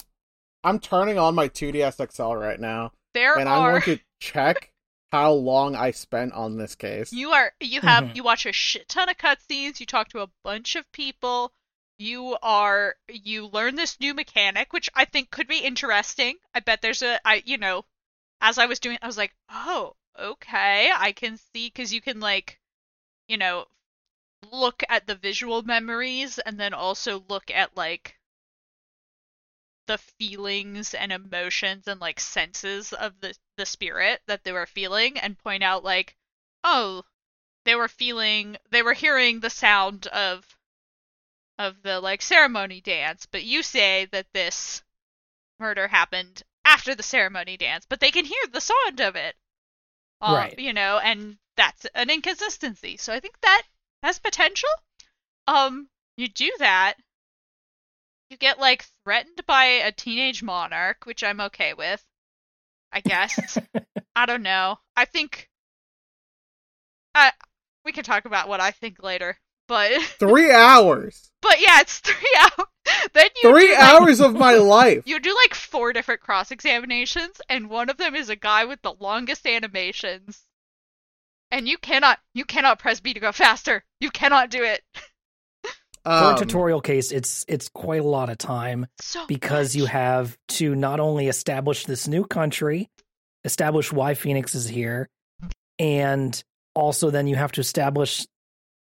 I'm 0.64 0.78
turning 0.78 1.18
on 1.18 1.34
my 1.34 1.48
2DS 1.48 2.00
XL 2.00 2.34
right 2.34 2.60
now, 2.60 2.92
There 3.14 3.36
and 3.38 3.48
I'm 3.48 3.70
going 3.70 3.82
to 3.82 4.00
check 4.20 4.70
how 5.10 5.32
long 5.32 5.76
I 5.76 5.90
spent 5.90 6.32
on 6.32 6.56
this 6.56 6.74
case. 6.74 7.12
You 7.12 7.32
are 7.32 7.52
you 7.60 7.80
have 7.80 8.04
Mhm. 8.04 8.16
you 8.16 8.22
watch 8.22 8.46
a 8.46 8.52
shit 8.52 8.88
ton 8.88 9.08
of 9.08 9.16
cutscenes, 9.18 9.80
you 9.80 9.86
talk 9.86 10.08
to 10.08 10.20
a 10.20 10.30
bunch 10.42 10.76
of 10.76 10.90
people, 10.92 11.52
you 11.98 12.36
are 12.42 12.96
you 13.08 13.46
learn 13.46 13.74
this 13.74 13.98
new 14.00 14.14
mechanic, 14.14 14.72
which 14.72 14.88
I 14.94 15.04
think 15.04 15.30
could 15.30 15.48
be 15.48 15.58
interesting. 15.58 16.38
I 16.54 16.60
bet 16.60 16.80
there's 16.80 17.02
a 17.02 17.20
I 17.26 17.42
you 17.44 17.58
know, 17.58 17.84
as 18.40 18.58
I 18.58 18.66
was 18.66 18.80
doing 18.80 18.98
I 19.02 19.06
was 19.06 19.18
like, 19.18 19.34
"Oh, 19.50 19.96
okay, 20.18 20.90
I 20.94 21.12
can 21.12 21.38
see 21.38 21.70
cuz 21.70 21.92
you 21.92 22.00
can 22.00 22.20
like 22.20 22.60
you 23.28 23.36
know, 23.38 23.66
look 24.50 24.82
at 24.88 25.06
the 25.06 25.14
visual 25.14 25.62
memories 25.62 26.38
and 26.38 26.58
then 26.60 26.74
also 26.74 27.24
look 27.28 27.50
at 27.50 27.76
like 27.76 28.18
the 29.92 29.98
feelings 29.98 30.94
and 30.94 31.12
emotions 31.12 31.86
and 31.86 32.00
like 32.00 32.18
senses 32.18 32.94
of 32.94 33.20
the 33.20 33.36
the 33.58 33.66
spirit 33.66 34.22
that 34.26 34.42
they 34.42 34.50
were 34.52 34.64
feeling 34.64 35.18
and 35.18 35.38
point 35.38 35.62
out 35.62 35.84
like 35.84 36.16
oh 36.64 37.02
they 37.66 37.74
were 37.74 37.88
feeling 37.88 38.56
they 38.70 38.82
were 38.82 38.94
hearing 38.94 39.40
the 39.40 39.50
sound 39.50 40.06
of 40.06 40.56
of 41.58 41.82
the 41.82 42.00
like 42.00 42.22
ceremony 42.22 42.80
dance 42.80 43.26
but 43.26 43.44
you 43.44 43.62
say 43.62 44.06
that 44.06 44.26
this 44.32 44.82
murder 45.58 45.88
happened 45.88 46.42
after 46.64 46.94
the 46.94 47.02
ceremony 47.02 47.58
dance 47.58 47.84
but 47.86 48.00
they 48.00 48.10
can 48.10 48.24
hear 48.24 48.46
the 48.50 48.62
sound 48.62 48.98
of 49.00 49.14
it. 49.14 49.36
Um, 50.22 50.34
Right. 50.36 50.58
you 50.58 50.72
know 50.72 50.98
and 51.00 51.36
that's 51.58 51.84
an 51.94 52.08
inconsistency. 52.08 52.96
So 52.96 53.12
i 53.12 53.20
think 53.20 53.38
that 53.42 53.62
has 54.02 54.18
potential. 54.18 54.70
Um 55.46 55.90
you 56.16 56.28
do 56.28 56.50
that 56.60 56.94
you 58.30 58.38
get 58.38 58.58
like 58.58 58.86
threatened 59.04 59.40
by 59.46 59.64
a 59.64 59.92
teenage 59.92 60.42
monarch 60.42 61.04
which 61.04 61.22
i'm 61.24 61.40
okay 61.40 61.74
with 61.74 62.04
i 62.92 63.00
guess 63.00 63.58
i 64.16 64.26
don't 64.26 64.42
know 64.42 64.76
i 64.96 65.04
think 65.04 65.48
I 67.14 67.32
we 67.84 67.92
can 67.92 68.04
talk 68.04 68.24
about 68.24 68.48
what 68.48 68.60
i 68.60 68.70
think 68.70 69.02
later 69.02 69.36
but 69.68 70.00
Three 70.18 70.50
hours. 70.52 71.30
but 71.40 71.60
yeah 71.60 71.80
it's 71.80 71.98
three 72.00 72.36
hours 72.40 72.68
then 73.14 73.26
you 73.42 73.50
Three 73.52 73.72
like- 73.72 73.80
hours 73.80 74.20
of 74.20 74.34
my 74.34 74.54
life. 74.54 75.02
you 75.06 75.20
do 75.20 75.34
like 75.44 75.54
four 75.54 75.92
different 75.92 76.20
cross 76.20 76.50
examinations, 76.50 77.40
and 77.48 77.70
one 77.70 77.88
of 77.88 77.96
them 77.96 78.14
is 78.16 78.28
a 78.28 78.36
guy 78.36 78.64
with 78.64 78.82
the 78.82 78.92
longest 78.98 79.46
animations. 79.46 80.42
And 81.52 81.68
you 81.68 81.78
cannot, 81.78 82.18
you 82.34 82.44
cannot 82.44 82.80
press 82.80 82.98
B 82.98 83.14
to 83.14 83.20
go 83.20 83.30
faster. 83.30 83.84
You 84.00 84.10
cannot 84.10 84.50
do 84.50 84.64
it. 84.64 84.82
For 86.04 86.10
Um, 86.10 86.34
a 86.34 86.36
tutorial 86.36 86.80
case, 86.80 87.12
it's 87.12 87.44
it's 87.46 87.68
quite 87.68 88.00
a 88.00 88.06
lot 88.06 88.28
of 88.28 88.38
time 88.38 88.86
So 89.00 89.24
because 89.26 89.76
you 89.76 89.86
have 89.86 90.36
to 90.48 90.74
not 90.74 90.98
only 90.98 91.28
establish 91.28 91.84
this 91.86 92.08
new 92.08 92.24
country, 92.24 92.88
establish 93.44 93.92
why 93.92 94.14
Phoenix 94.14 94.54
is 94.54 94.66
here, 94.66 95.08
and 95.78 96.42
also 96.74 97.10
then 97.10 97.26
you 97.28 97.36
have 97.36 97.52
to 97.52 97.60
establish, 97.60 98.26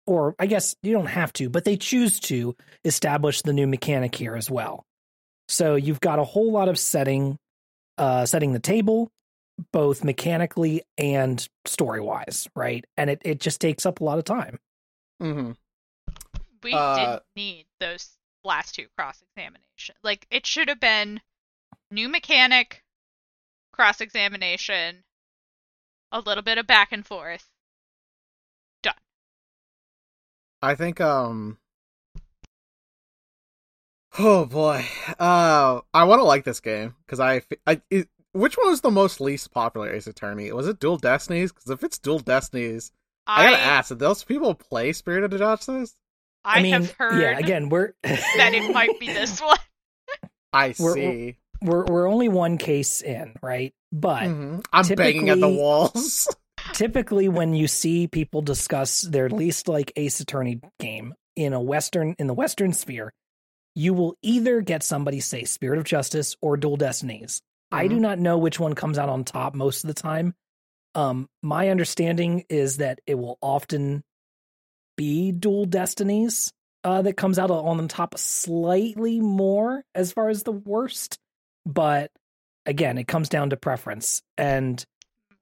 or 0.06 0.34
I 0.38 0.46
guess 0.46 0.74
you 0.82 0.92
don't 0.92 1.06
have 1.06 1.32
to, 1.34 1.48
but 1.48 1.64
they 1.64 1.76
choose 1.76 2.18
to 2.20 2.56
establish 2.84 3.42
the 3.42 3.52
new 3.52 3.66
mechanic 3.66 4.14
here 4.14 4.34
as 4.34 4.50
well. 4.50 4.84
So 5.48 5.76
you've 5.76 6.00
got 6.00 6.18
a 6.18 6.24
whole 6.24 6.50
lot 6.50 6.68
of 6.68 6.78
setting, 6.78 7.38
uh, 7.98 8.26
setting 8.26 8.52
the 8.54 8.60
table, 8.60 9.10
both 9.72 10.02
mechanically 10.02 10.82
and 10.98 11.46
story 11.64 12.00
wise, 12.00 12.48
right? 12.56 12.84
And 12.96 13.10
it, 13.10 13.22
it 13.24 13.40
just 13.40 13.60
takes 13.60 13.86
up 13.86 14.00
a 14.00 14.04
lot 14.04 14.18
of 14.18 14.24
time. 14.24 14.58
mhm. 15.22 15.56
We 16.64 16.72
uh, 16.72 16.96
didn't 16.96 17.22
need 17.36 17.66
those 17.78 18.16
last 18.42 18.74
two 18.74 18.86
cross 18.96 19.22
examinations. 19.22 19.98
Like 20.02 20.26
it 20.30 20.46
should 20.46 20.68
have 20.68 20.80
been 20.80 21.20
new 21.90 22.08
mechanic, 22.08 22.82
cross 23.72 24.00
examination, 24.00 25.04
a 26.10 26.20
little 26.20 26.42
bit 26.42 26.58
of 26.58 26.66
back 26.66 26.88
and 26.90 27.06
forth. 27.06 27.48
Done. 28.82 28.94
I 30.62 30.74
think 30.74 31.00
um 31.00 31.58
Oh 34.18 34.46
boy. 34.46 34.86
Uh 35.18 35.80
I 35.92 36.04
want 36.04 36.20
to 36.20 36.24
like 36.24 36.44
this 36.44 36.60
game 36.60 36.94
cuz 37.06 37.20
I, 37.20 37.42
it, 37.90 38.08
which 38.32 38.56
one 38.56 38.70
was 38.70 38.80
the 38.80 38.90
most 38.90 39.20
least 39.20 39.52
popular 39.52 39.92
Ace 39.92 40.06
Attorney? 40.06 40.50
Was 40.50 40.66
it 40.66 40.80
Dual 40.80 40.96
Destinies? 40.96 41.52
Cuz 41.52 41.68
if 41.68 41.84
it's 41.84 41.98
Dual 41.98 42.20
Destinies, 42.20 42.90
I, 43.26 43.44
got 43.44 43.56
to 43.56 43.62
ask, 43.62 43.88
did 43.88 43.98
those 44.00 44.22
people 44.22 44.54
play 44.54 44.92
Spirit 44.92 45.24
of 45.24 45.30
the 45.30 45.38
Justice? 45.38 45.96
I, 46.44 46.62
mean, 46.62 46.72
have 46.72 46.90
heard 46.92 47.20
yeah, 47.20 47.38
again, 47.38 47.68
we're 47.68 47.92
that 48.02 48.52
it 48.54 48.72
might 48.72 48.98
be 49.00 49.06
this 49.12 49.40
one. 49.40 49.56
I 50.52 50.74
We're- 50.78 50.94
see. 50.94 51.36
we're 51.62 51.84
we're 51.86 52.08
only 52.08 52.28
one 52.28 52.58
case 52.58 53.00
in, 53.02 53.34
right? 53.42 53.72
But 53.92 54.24
Mhm. 54.24 54.64
I'm 54.72 54.86
banging 54.94 55.28
at 55.30 55.40
the 55.40 55.46
typically- 55.46 55.56
walls. 55.56 56.36
typically 56.72 57.28
when 57.28 57.54
you 57.54 57.68
see 57.68 58.06
people 58.06 58.40
discuss 58.42 59.02
their 59.02 59.28
least 59.28 59.68
like 59.68 59.92
Ace 59.96 60.20
Attorney 60.20 60.60
game 60.80 61.14
in 61.36 61.52
a 61.52 61.60
western 61.60 62.14
in 62.18 62.26
the 62.26 62.34
western 62.34 62.72
sphere, 62.72 63.12
you 63.74 63.92
will 63.94 64.16
either 64.22 64.60
get 64.60 64.82
somebody 64.82 65.20
say 65.20 65.44
Spirit 65.44 65.78
of 65.78 65.84
Justice 65.84 66.36
or 66.40 66.56
Dual 66.56 66.76
Destinies. 66.76 67.40
I 67.72 67.88
do 67.88 67.98
not 67.98 68.18
know 68.20 68.38
which 68.38 68.60
one 68.60 68.74
comes 68.74 68.98
out 68.98 69.08
on 69.08 69.24
top 69.24 69.54
most 69.54 69.82
of 69.82 69.88
the 69.88 69.94
time. 70.00 70.34
Um, 70.94 71.28
my 71.42 71.70
understanding 71.70 72.44
is 72.48 72.76
that 72.76 73.00
it 73.06 73.16
will 73.16 73.36
often 73.42 74.04
be 74.96 75.32
Dual 75.32 75.66
Destinies 75.66 76.52
uh, 76.84 77.02
that 77.02 77.16
comes 77.16 77.38
out 77.38 77.50
on 77.50 77.76
the 77.78 77.88
top 77.88 78.16
slightly 78.18 79.20
more 79.20 79.84
as 79.94 80.12
far 80.12 80.28
as 80.28 80.42
the 80.42 80.52
worst, 80.52 81.18
but 81.66 82.10
again, 82.66 82.98
it 82.98 83.06
comes 83.08 83.28
down 83.28 83.50
to 83.50 83.56
preference. 83.56 84.22
And 84.38 84.84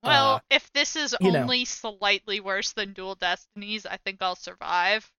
Well, 0.02 0.37
Uh, 0.37 0.40
if 0.50 0.73
this 0.73 0.97
is 0.97 1.14
you 1.21 1.30
know. 1.32 1.42
only 1.42 1.64
slightly 1.64 2.40
worse 2.40 2.73
than 2.73 2.92
Dual 2.92 3.14
Destinies, 3.14 3.87
I 3.87 3.97
think 3.99 4.21
I'll 4.21 4.35
survive. 4.37 5.11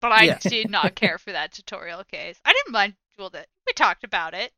But 0.00 0.12
I 0.12 0.24
Yeah. 0.24 0.38
did 0.38 0.70
not 0.70 0.94
care 0.94 1.18
for 1.18 1.32
that 1.32 1.52
tutorial 1.52 2.04
case. 2.04 2.38
I 2.44 2.52
didn't 2.52 2.72
mind 2.72 2.94
Dual 3.16 3.30
De- 3.30 3.46
We 3.66 3.72
talked 3.72 4.04
about 4.04 4.34
it. 4.34 4.52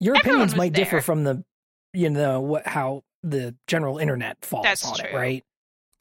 your 0.00 0.16
Everyone 0.16 0.36
opinions 0.36 0.52
was 0.52 0.58
might 0.58 0.72
differ 0.72 1.00
from 1.00 1.24
the 1.24 1.44
you 1.92 2.08
know 2.10 2.40
what 2.40 2.66
how 2.66 3.04
the 3.22 3.54
general 3.66 3.98
internet 3.98 4.44
falls 4.44 4.64
That's 4.64 4.84
on 4.84 5.00
it 5.00 5.12
right 5.14 5.44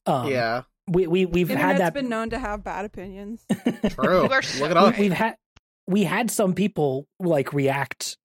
um 0.05 0.27
yeah, 0.31 0.63
we, 0.87 1.07
we 1.07 1.25
we've 1.25 1.49
Internet's 1.51 1.73
had 1.73 1.81
that 1.81 1.93
been 1.93 2.09
known 2.09 2.29
to 2.31 2.39
have 2.39 2.63
bad 2.63 2.85
opinions. 2.85 3.45
true. 3.89 4.23
You 4.23 4.31
are 4.31 4.41
Look 4.59 4.61
at 4.61 4.71
it 4.71 4.77
up. 4.77 4.91
right. 4.91 4.99
we've 4.99 5.13
had 5.13 5.35
we 5.87 6.03
had 6.03 6.29
some 6.31 6.53
people 6.53 7.07
like 7.19 7.53
react 7.53 8.17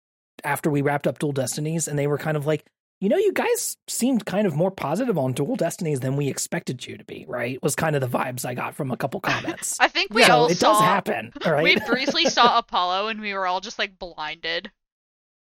after 0.45 0.71
we 0.71 0.83
wrapped 0.83 1.07
up 1.07 1.19
dual 1.19 1.33
destinies 1.33 1.89
and 1.89 1.99
they 1.99 2.07
were 2.07 2.19
kind 2.19 2.37
of 2.37 2.47
like 2.47 2.65
you 3.01 3.09
know 3.09 3.17
you 3.17 3.33
guys 3.33 3.77
seemed 3.89 4.25
kind 4.27 4.47
of 4.47 4.55
more 4.55 4.71
positive 4.71 5.17
on 5.19 5.33
dual 5.33 5.57
destinies 5.57 6.01
than 6.01 6.17
we 6.17 6.29
expected 6.29 6.87
you 6.87 6.97
to 6.99 7.05
be 7.05 7.25
right 7.29 7.63
was 7.63 7.75
kind 7.75 7.95
of 7.97 8.01
the 8.03 8.09
vibes 8.09 8.45
i 8.45 8.55
got 8.55 8.75
from 8.75 8.91
a 8.91 8.97
couple 8.97 9.21
comments 9.21 9.77
I 9.81 9.89
think 9.89 10.13
we 10.13 10.23
so 10.25 10.33
all 10.33 10.47
it 10.47 10.57
saw. 10.59 10.73
does 10.73 10.81
happen 10.83 11.33
all 11.45 11.53
right 11.53 11.65
We 11.65 11.77
briefly 11.87 12.27
saw 12.27 12.59
Apollo, 12.59 13.09
and 13.09 13.21
we 13.21 13.33
were 13.35 13.47
all 13.47 13.61
just 13.61 13.79
like 13.79 13.99
blinded. 13.99 14.71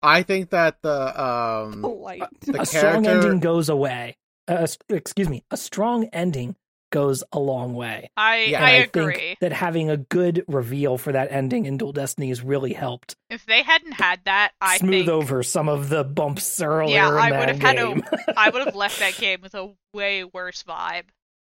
I 0.03 0.23
think 0.23 0.51
that 0.51 0.83
the 0.83 1.23
um 1.23 1.81
Polite. 1.83 2.23
the 2.43 2.63
a 2.63 2.67
strong 2.67 3.07
ending 3.07 3.41
goes 3.41 3.69
away 3.69 4.17
uh, 4.49 4.67
excuse 4.89 5.29
me 5.29 5.45
a 5.51 5.57
strong 5.57 6.07
ending 6.13 6.57
goes 6.91 7.23
a 7.33 7.39
long 7.39 7.75
way. 7.75 8.11
I 8.17 8.45
Yeah, 8.45 8.63
I 8.65 8.67
I 8.67 8.71
agree. 8.73 9.15
think 9.15 9.39
that 9.41 9.53
having 9.53 9.89
a 9.91 9.97
good 9.97 10.45
reveal 10.49 10.99
for 10.99 11.13
that 11.13 11.31
ending 11.31 11.67
in 11.67 11.77
Dual 11.77 11.93
Destiny 11.93 12.11
Destinies 12.31 12.43
really 12.43 12.73
helped 12.73 13.15
If 13.29 13.47
they 13.47 13.63
hadn't 13.63 13.93
had 13.93 14.21
that, 14.25 14.53
I 14.61 14.79
smooth 14.79 14.91
think 15.07 15.09
over 15.09 15.43
some 15.43 15.69
of 15.69 15.89
the 15.89 16.03
bumps 16.03 16.61
earlier 16.61 16.95
Yeah, 16.97 17.09
in 17.11 17.15
I 17.15 17.39
would 17.39 17.49
have 17.49 17.59
had 17.61 17.77
a- 17.79 17.87
game. 17.95 18.03
I 18.37 18.51
would 18.51 18.65
have 18.67 18.75
left 18.75 18.99
that 18.99 19.17
game 19.17 19.41
with 19.43 19.55
a 19.55 19.73
way 19.95 20.25
worse 20.25 20.63
vibe 20.65 21.05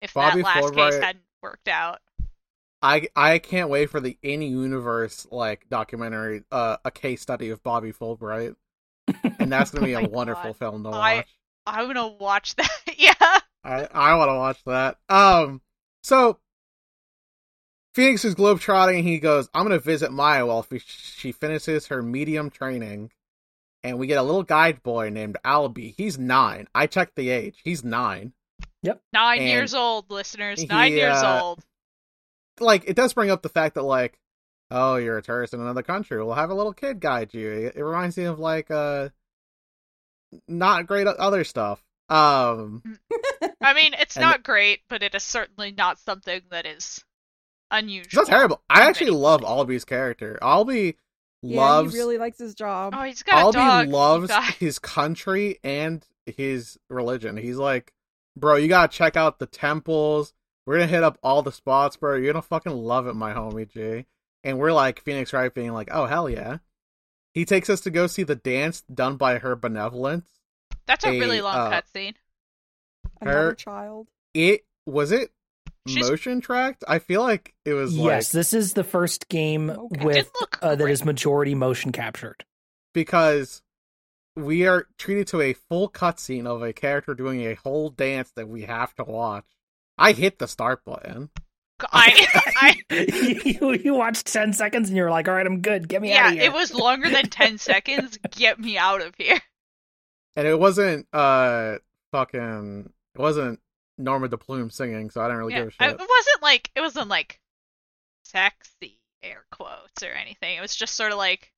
if 0.00 0.14
Bobby 0.14 0.42
that 0.42 0.46
last 0.46 0.64
Fulbright- 0.72 0.90
case 0.92 1.02
hadn't 1.02 1.24
worked 1.42 1.66
out. 1.68 2.00
I 2.82 3.08
I 3.16 3.38
can't 3.38 3.70
wait 3.70 3.90
for 3.90 4.00
the 4.00 4.16
in 4.22 4.42
universe 4.42 5.26
like 5.30 5.68
documentary, 5.70 6.42
uh, 6.52 6.76
a 6.84 6.90
case 6.90 7.22
study 7.22 7.48
of 7.50 7.62
Bobby 7.62 7.92
Fulbright, 7.92 8.54
and 9.38 9.50
that's 9.50 9.70
gonna 9.70 9.86
be 9.86 9.96
Oh 9.96 10.00
a 10.00 10.08
wonderful 10.08 10.52
God. 10.52 10.56
film 10.56 10.82
to 10.84 10.90
I- 10.90 11.16
watch. 11.16 11.26
I'm 11.66 11.86
gonna 11.86 12.08
watch 12.08 12.54
that. 12.56 12.70
yeah. 12.98 13.38
I 13.64 13.88
I 13.92 14.14
want 14.16 14.28
to 14.30 14.34
watch 14.34 14.64
that. 14.66 14.98
Um, 15.08 15.62
so 16.02 16.38
Phoenix 17.94 18.24
is 18.24 18.34
globetrotting. 18.34 18.98
and 18.98 19.08
He 19.08 19.18
goes, 19.18 19.48
"I'm 19.54 19.64
gonna 19.64 19.78
visit 19.78 20.12
Maya 20.12 20.46
while 20.46 20.66
f- 20.70 20.82
she 20.82 21.32
finishes 21.32 21.86
her 21.88 22.02
medium 22.02 22.50
training." 22.50 23.10
And 23.82 23.98
we 23.98 24.06
get 24.06 24.18
a 24.18 24.22
little 24.22 24.42
guide 24.42 24.82
boy 24.82 25.10
named 25.10 25.36
Ahlbi. 25.44 25.94
He's 25.96 26.18
nine. 26.18 26.68
I 26.74 26.86
checked 26.86 27.16
the 27.16 27.28
age. 27.28 27.60
He's 27.64 27.84
nine. 27.84 28.32
Yep. 28.82 29.02
Nine 29.12 29.40
And 29.40 29.48
years 29.48 29.74
old, 29.74 30.10
listeners. 30.10 30.58
he, 30.60 30.66
Nine 30.66 30.92
years 30.92 31.18
uh, 31.18 31.40
old. 31.42 31.60
Like 32.60 32.84
it 32.86 32.96
does 32.96 33.12
bring 33.12 33.30
up 33.30 33.42
the 33.42 33.48
fact 33.50 33.74
that 33.74 33.82
like, 33.82 34.18
oh, 34.70 34.96
you're 34.96 35.18
a 35.18 35.22
tourist 35.22 35.52
in 35.52 35.60
another 35.60 35.82
country. 35.82 36.16
We'll 36.24 36.34
have 36.34 36.48
a 36.50 36.54
little 36.54 36.72
kid 36.72 36.98
guide 37.00 37.34
you. 37.34 37.50
It, 37.50 37.76
it 37.76 37.84
reminds 37.84 38.16
me 38.16 38.24
of 38.24 38.38
like 38.38 38.70
uh, 38.70 39.10
not 40.48 40.86
great 40.86 41.06
other 41.06 41.44
stuff. 41.44 41.83
Um, 42.08 42.82
I 43.60 43.74
mean, 43.74 43.94
it's 43.94 44.16
not 44.18 44.42
great, 44.42 44.80
but 44.88 45.02
it 45.02 45.14
is 45.14 45.22
certainly 45.22 45.72
not 45.72 45.98
something 45.98 46.42
that 46.50 46.66
is 46.66 47.02
unusual. 47.70 48.04
it's 48.04 48.14
not 48.14 48.26
terrible. 48.26 48.62
I 48.68 48.82
actually 48.82 49.10
love 49.10 49.42
ways. 49.42 49.50
Ahlbi's 49.50 49.84
character. 49.84 50.38
Albie 50.42 50.96
Yeah, 51.42 51.60
loves 51.60 51.92
he 51.92 51.98
really 51.98 52.18
likes 52.18 52.38
his 52.38 52.54
job. 52.54 52.94
Oh, 52.96 53.02
he's 53.02 53.22
got 53.22 53.48
a 53.48 53.52
dog. 53.52 53.88
loves 53.88 54.32
his 54.58 54.78
country 54.78 55.58
and 55.64 56.06
his 56.26 56.78
religion. 56.90 57.36
He's 57.36 57.56
like, 57.56 57.92
bro, 58.36 58.56
you 58.56 58.68
gotta 58.68 58.92
check 58.92 59.16
out 59.16 59.38
the 59.38 59.46
temples. 59.46 60.32
We're 60.66 60.76
gonna 60.76 60.86
hit 60.86 61.02
up 61.02 61.18
all 61.22 61.42
the 61.42 61.52
spots, 61.52 61.96
bro. 61.96 62.16
You're 62.16 62.32
gonna 62.32 62.42
fucking 62.42 62.72
love 62.72 63.06
it, 63.06 63.14
my 63.14 63.32
homie 63.32 63.70
G. 63.70 64.06
And 64.42 64.58
we're 64.58 64.72
like 64.72 65.00
Phoenix 65.00 65.32
Wright 65.32 65.52
being 65.52 65.72
like, 65.72 65.88
oh 65.90 66.06
hell 66.06 66.28
yeah. 66.28 66.58
He 67.32 67.44
takes 67.44 67.68
us 67.68 67.80
to 67.80 67.90
go 67.90 68.06
see 68.06 68.22
the 68.22 68.36
dance 68.36 68.82
done 68.82 69.16
by 69.16 69.38
her 69.38 69.56
benevolence. 69.56 70.26
That's 70.86 71.04
a 71.04 71.08
a, 71.08 71.18
really 71.18 71.40
long 71.40 71.56
uh, 71.56 71.70
cutscene. 71.80 72.14
Another 73.20 73.38
her- 73.50 73.54
child. 73.54 74.08
It 74.34 74.64
was 74.86 75.12
it 75.12 75.30
She's- 75.86 76.08
motion 76.08 76.40
tracked? 76.40 76.84
I 76.88 76.98
feel 76.98 77.22
like 77.22 77.54
it 77.64 77.74
was 77.74 77.94
yes, 77.96 78.04
like 78.04 78.38
this 78.38 78.52
is 78.52 78.72
the 78.74 78.84
first 78.84 79.28
game 79.28 79.70
Okay. 79.70 80.04
with 80.04 80.14
Didn't 80.16 80.58
uh, 80.62 80.70
that 80.76 80.78
great. 80.84 80.92
is 80.92 81.04
majority 81.04 81.54
motion 81.54 81.92
captured. 81.92 82.44
because 82.92 83.62
we 84.36 84.66
are 84.66 84.86
treated 84.98 85.26
to 85.28 85.40
a 85.40 85.52
full 85.52 85.88
cutscene 85.88 86.46
of 86.46 86.62
a 86.62 86.72
character 86.72 87.14
doing 87.14 87.42
a 87.42 87.54
whole 87.54 87.88
dance 87.90 88.32
that 88.36 88.48
we 88.48 88.62
have 88.62 88.92
to 88.96 89.04
watch. 89.04 89.44
I 89.96 90.10
hit 90.12 90.38
the 90.40 90.48
start 90.48 90.84
button. 90.84 91.30
I, 91.92 92.76
I 92.90 92.94
you, 93.44 93.72
you 93.74 93.94
watched 93.94 94.26
10 94.32 94.52
seconds 94.52 94.88
and 94.88 94.96
you're 94.96 95.10
like, 95.10 95.28
all 95.28 95.34
right, 95.34 95.46
I'm 95.46 95.60
good. 95.60 95.86
Get 95.88 96.02
me 96.02 96.12
out 96.14 96.26
of 96.26 96.32
here. 96.32 96.42
Yeah, 96.42 96.48
it 96.48 96.52
was 96.52 96.74
longer 96.74 97.08
than 97.10 97.28
ten 97.30 97.58
seconds. 97.58 98.18
Get 98.32 98.58
me 98.58 98.76
out 98.78 99.02
of 99.02 99.14
here. 99.16 99.40
And 100.36 100.46
it 100.46 100.58
wasn't 100.58 101.06
uh 101.12 101.76
fucking 102.12 102.92
it 103.14 103.20
wasn't 103.20 103.60
Norma 103.98 104.28
De 104.28 104.36
Plume 104.36 104.70
singing, 104.70 105.10
so 105.10 105.20
I 105.20 105.24
didn't 105.26 105.38
really 105.38 105.52
Yeah, 105.54 105.64
give 105.64 105.74
a 105.80 105.84
I- 105.84 105.88
shit. 105.88 106.00
it 106.00 106.08
wasn't 106.08 106.42
like 106.42 106.70
it 106.74 106.80
wasn't 106.80 107.08
like 107.08 107.40
sexy 108.24 108.98
air 109.22 109.44
quotes 109.52 110.02
or 110.02 110.10
anything. 110.12 110.56
It 110.56 110.60
was 110.60 110.74
just 110.74 110.94
sort 110.96 111.12
of 111.12 111.18
like 111.18 111.52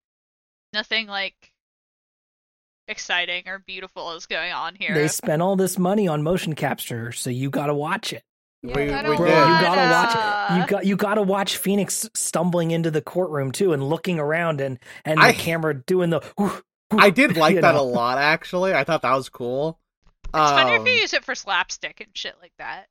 nothing 0.73 1.07
like 1.07 1.53
exciting 2.89 3.49
or 3.49 3.59
beautiful 3.59 4.13
is 4.13 4.27
going 4.27 4.53
on 4.53 4.75
here. 4.75 4.95
They 4.95 5.09
spent 5.09 5.43
all 5.43 5.57
this 5.57 5.79
money 5.79 6.07
on 6.09 6.23
motion 6.23 6.55
capture, 6.55 7.13
so 7.13 7.31
you 7.31 7.51
got 7.51 7.67
to 7.67 7.75
watch 7.75 8.13
it. 8.13 8.23
We- 8.63 8.87
Yeah, 8.87 9.09
we 9.11 9.17
Bro, 9.17 9.27
did. 9.27 9.33
you 9.35 9.61
gotta 9.61 9.91
watch. 9.91 10.61
You 10.61 10.67
got 10.67 10.87
you 10.87 10.97
gotta 10.97 11.23
watch 11.23 11.57
Phoenix 11.57 12.09
stumbling 12.15 12.71
into 12.73 12.91
the 12.91 13.03
courtroom 13.03 13.53
too, 13.53 13.73
and 13.73 13.83
looking 13.89 14.19
around, 14.19 14.61
and 14.61 14.79
and 15.05 15.19
the 15.21 15.25
I- 15.27 15.33
camera 15.33 15.75
doing 15.75 16.11
the. 16.11 16.21
whoosh, 16.37 16.61
I 16.99 17.11
did 17.11 17.37
like 17.37 17.61
that 17.61 17.75
know. 17.75 17.81
a 17.81 17.83
lot 17.83 18.19
actually. 18.19 18.75
I 18.75 18.85
thought 18.85 19.03
that 19.03 19.15
was 19.15 19.29
cool. 19.29 19.79
It's 20.25 20.33
funny 20.33 20.75
if 20.75 20.81
Um, 20.81 20.87
you 20.87 20.93
use 20.95 21.15
it 21.15 21.25
for 21.25 21.35
slapstick 21.35 22.01
and 22.01 22.11
shit 22.15 22.35
like 22.43 22.53
that. 22.59 22.87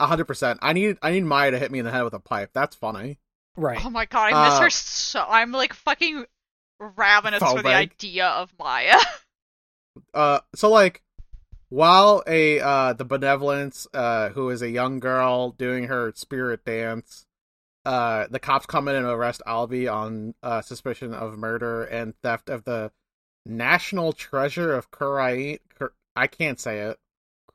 A 0.00 0.06
hundred 0.06 0.24
percent. 0.26 0.58
I 0.62 0.72
need 0.72 0.98
I 1.02 1.12
need 1.12 1.24
Maya 1.24 1.50
to 1.52 1.58
hit 1.58 1.70
me 1.70 1.78
in 1.78 1.84
the 1.84 1.90
head 1.92 2.02
with 2.04 2.14
a 2.14 2.18
pipe. 2.20 2.50
That's 2.52 2.74
funny. 2.76 3.18
Right. 3.56 3.84
Oh 3.84 3.90
my 3.90 4.06
god, 4.06 4.32
I 4.32 4.48
miss 4.48 4.58
Uh, 4.58 4.62
her 4.62 4.70
so. 4.70 5.24
I'm 5.28 5.52
like 5.52 5.72
fucking 5.74 6.24
ravenous 6.80 7.42
for 7.42 7.62
the 7.62 7.68
idea 7.68 8.26
of 8.26 8.52
Maya. 8.58 8.98
Uh, 10.14 10.40
so 10.54 10.70
like, 10.70 11.02
while 11.68 12.22
a 12.26 12.58
uh 12.60 12.92
the 12.94 13.04
benevolence 13.04 13.86
uh 13.92 14.30
who 14.30 14.48
is 14.48 14.62
a 14.62 14.70
young 14.70 14.98
girl 15.00 15.50
doing 15.50 15.84
her 15.84 16.12
spirit 16.14 16.64
dance, 16.64 17.26
uh 17.84 18.26
the 18.30 18.38
cops 18.38 18.64
come 18.64 18.88
in 18.88 18.94
and 18.94 19.04
arrest 19.04 19.42
Ahlbi 19.46 19.92
on 19.92 20.34
uh 20.42 20.62
suspicion 20.62 21.12
of 21.12 21.36
murder 21.36 21.84
and 21.84 22.14
theft 22.22 22.48
of 22.48 22.64
the 22.64 22.90
national 23.46 24.12
treasure 24.12 24.74
of 24.74 24.90
Kurain. 24.90 25.58
Kur- 25.78 25.94
I 26.16 26.26
can't 26.26 26.60
say 26.60 26.80
it. 26.80 26.98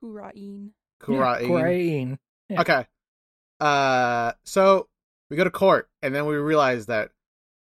Kurain. 0.02 0.72
Kurain. 1.02 1.42
Yeah, 1.42 1.48
Kurain. 1.48 2.18
Yeah. 2.50 2.62
Okay. 2.62 2.86
Uh, 3.60 4.34
so 4.44 4.88
we 5.30 5.38
go 5.38 5.44
to 5.44 5.52
court, 5.52 5.90
and 6.02 6.14
then 6.14 6.26
we 6.26 6.36
realize 6.36 6.86
that 6.88 7.12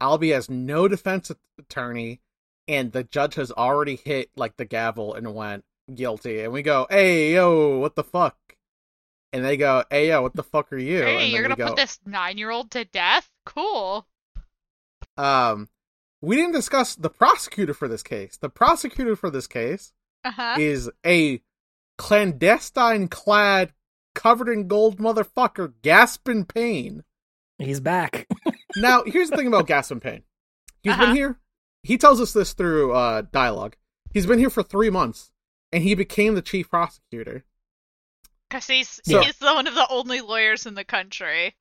Ahlbi 0.01 0.33
has 0.33 0.49
no 0.49 0.87
defense 0.87 1.31
attorney, 1.59 2.21
and 2.67 2.91
the 2.91 3.03
judge 3.03 3.35
has 3.35 3.51
already 3.51 3.95
hit 3.95 4.29
like 4.35 4.57
the 4.57 4.65
gavel 4.65 5.13
and 5.13 5.33
went 5.33 5.63
guilty. 5.93 6.41
And 6.41 6.53
we 6.53 6.61
go, 6.61 6.87
"Hey, 6.89 7.33
yo, 7.33 7.79
what 7.79 7.95
the 7.95 8.03
fuck?" 8.03 8.37
And 9.33 9.43
they 9.43 9.57
go, 9.57 9.83
"Hey, 9.89 10.09
yo, 10.09 10.21
what 10.21 10.35
the 10.35 10.43
fuck 10.43 10.71
are 10.71 10.77
you?" 10.77 11.01
hey, 11.01 11.23
and 11.23 11.31
you're 11.31 11.41
gonna 11.43 11.55
we 11.57 11.63
put 11.63 11.75
go, 11.75 11.75
this 11.75 11.99
nine-year-old 12.05 12.71
to 12.71 12.85
death? 12.85 13.29
Cool. 13.45 14.07
Um, 15.17 15.67
we 16.27 16.35
didn't 16.35 16.51
discuss 16.53 16.95
the 16.95 17.09
prosecutor 17.09 17.73
for 17.73 17.87
this 17.87 18.03
case. 18.03 18.37
The 18.37 18.49
prosecutor 18.49 19.15
for 19.15 19.29
this 19.29 19.47
case 19.47 19.93
Uh 20.23 20.31
huh. 20.31 20.55
is 20.59 20.89
a 21.05 21.41
clandestine 21.97 23.07
clad, 23.07 23.73
covered 24.15 24.49
in 24.49 24.67
gold 24.67 24.97
motherfucker, 24.97 25.73
Gaspen 25.81 26.47
Payne. 26.47 27.03
He's 27.57 27.79
back. 27.79 28.27
Now, 28.75 29.03
here's 29.05 29.31
the 29.31 29.37
thing 29.37 29.47
about 29.47 29.65
Gaspen 29.67 29.99
Payne. 30.01 30.21
He's 30.83 30.93
Uh-huh. 30.93 31.07
been 31.07 31.15
here. 31.15 31.39
He 31.81 31.97
tells 31.97 32.21
us 32.21 32.33
this 32.33 32.53
through 32.53 32.91
uh, 32.93 33.23
dialogue. 33.31 33.75
He's 34.11 34.27
been 34.27 34.37
here 34.37 34.51
for 34.51 34.61
three 34.61 34.91
months, 34.91 35.31
and 35.71 35.81
he 35.81 35.95
became 35.95 36.35
the 36.35 36.43
chief 36.43 36.69
prosecutor. 36.69 37.43
Because 38.49 38.67
he's 38.67 38.99
So- 39.03 39.21
he's 39.21 39.37
the, 39.37 39.53
one 39.53 39.65
of 39.65 39.73
the 39.73 39.87
only 39.89 40.21
lawyers 40.21 40.65
in 40.67 40.75
the 40.75 40.83
country. 40.83 41.55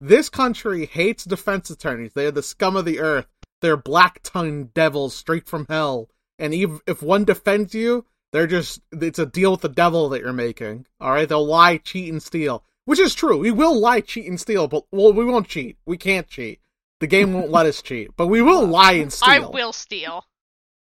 This 0.00 0.28
country 0.28 0.86
hates 0.86 1.24
defense 1.24 1.68
attorneys. 1.70 2.12
They 2.12 2.26
are 2.26 2.30
the 2.30 2.42
scum 2.42 2.76
of 2.76 2.84
the 2.84 3.00
earth. 3.00 3.26
They're 3.66 3.76
black 3.76 4.20
tongued 4.22 4.72
devils 4.74 5.12
straight 5.16 5.48
from 5.48 5.66
hell. 5.68 6.08
And 6.38 6.54
even 6.54 6.78
if 6.86 7.02
one 7.02 7.24
defends 7.24 7.74
you, 7.74 8.06
they're 8.32 8.46
just 8.46 8.80
it's 8.92 9.18
a 9.18 9.26
deal 9.26 9.50
with 9.50 9.62
the 9.62 9.68
devil 9.68 10.08
that 10.10 10.20
you're 10.20 10.32
making. 10.32 10.86
All 11.00 11.10
right, 11.10 11.28
they'll 11.28 11.44
lie, 11.44 11.78
cheat, 11.78 12.12
and 12.12 12.22
steal, 12.22 12.62
which 12.84 13.00
is 13.00 13.12
true. 13.12 13.38
We 13.38 13.50
will 13.50 13.76
lie, 13.76 14.02
cheat, 14.02 14.26
and 14.28 14.38
steal, 14.40 14.68
but 14.68 14.84
well, 14.92 15.12
we 15.12 15.24
won't 15.24 15.48
cheat. 15.48 15.78
We 15.84 15.96
can't 15.96 16.28
cheat. 16.28 16.60
The 17.00 17.08
game 17.08 17.32
won't 17.32 17.50
let 17.50 17.66
us 17.66 17.82
cheat, 17.82 18.10
but 18.16 18.28
we 18.28 18.40
will 18.40 18.64
lie 18.64 18.92
and 18.92 19.12
steal. 19.12 19.28
I 19.28 19.38
will 19.40 19.72
steal. 19.72 20.24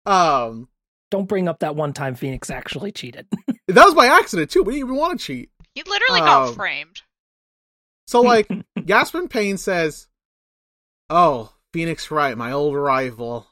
Um, 0.06 0.68
Don't 1.10 1.26
bring 1.30 1.48
up 1.48 1.60
that 1.60 1.78
one 1.78 1.94
time 1.94 2.16
Phoenix 2.16 2.50
actually 2.50 2.92
cheated. 2.92 3.28
that 3.70 3.86
was 3.86 3.94
by 3.94 4.08
accident 4.08 4.52
too. 4.52 4.64
We 4.64 4.74
didn't 4.74 4.90
even 4.90 4.98
want 5.00 5.18
to 5.18 5.26
cheat. 5.26 5.52
He 5.74 5.84
literally 5.84 6.20
got 6.20 6.50
Um, 6.50 6.54
framed. 6.54 7.02
So 8.08 8.20
like 8.22 8.48
Gaspen 8.78 9.30
Payne 9.30 9.58
says, 9.58 10.08
"Oh, 11.10 11.54
Phoenix 11.74 12.10
Wright, 12.12 12.38
my 12.38 12.52
old 12.52 12.76
rival. 12.76 13.48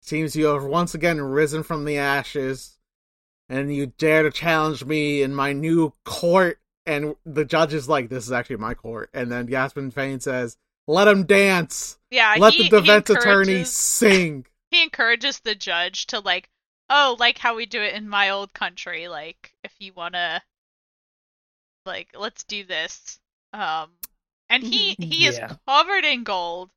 Seems 0.00 0.34
you 0.34 0.46
have 0.46 0.64
once 0.64 0.94
again 0.94 1.20
risen 1.20 1.62
from 1.62 1.84
the 1.84 1.98
ashes, 1.98 2.78
and 3.48 3.74
you 3.74 3.86
dare 3.86 4.22
to 4.22 4.30
challenge 4.30 4.84
me 4.84 5.22
in 5.22 5.34
my 5.34 5.52
new 5.52 5.92
court." 6.04 6.60
And 6.86 7.16
the 7.26 7.44
judge 7.44 7.74
is 7.74 7.88
like, 7.88 8.08
"This 8.08 8.24
is 8.24 8.32
actually 8.32 8.56
my 8.56 8.74
court." 8.74 9.10
And 9.12 9.30
then 9.30 9.46
Gaspen 9.46 9.94
Payne 9.94 10.20
says, 10.20 10.56
"Let 10.86 11.08
him 11.08 11.24
dance. 11.24 11.98
Yeah, 12.10 12.34
Let 12.38 12.54
he, 12.54 12.68
the 12.68 12.80
defense 12.80 13.10
attorney 13.10 13.64
sing." 13.64 14.46
he 14.70 14.82
encourages 14.82 15.40
the 15.40 15.54
judge 15.54 16.06
to 16.06 16.20
like 16.20 16.48
oh 16.88 17.16
like 17.18 17.38
how 17.38 17.56
we 17.56 17.66
do 17.66 17.80
it 17.80 17.94
in 17.94 18.08
my 18.08 18.30
old 18.30 18.52
country 18.52 19.08
like 19.08 19.52
if 19.64 19.72
you 19.78 19.92
want 19.92 20.14
to 20.14 20.40
like 21.86 22.08
let's 22.18 22.44
do 22.44 22.64
this 22.64 23.18
um 23.52 23.90
and 24.48 24.62
he 24.62 24.96
he 24.98 25.26
is 25.26 25.40
covered 25.66 26.04
in 26.04 26.24
gold 26.24 26.70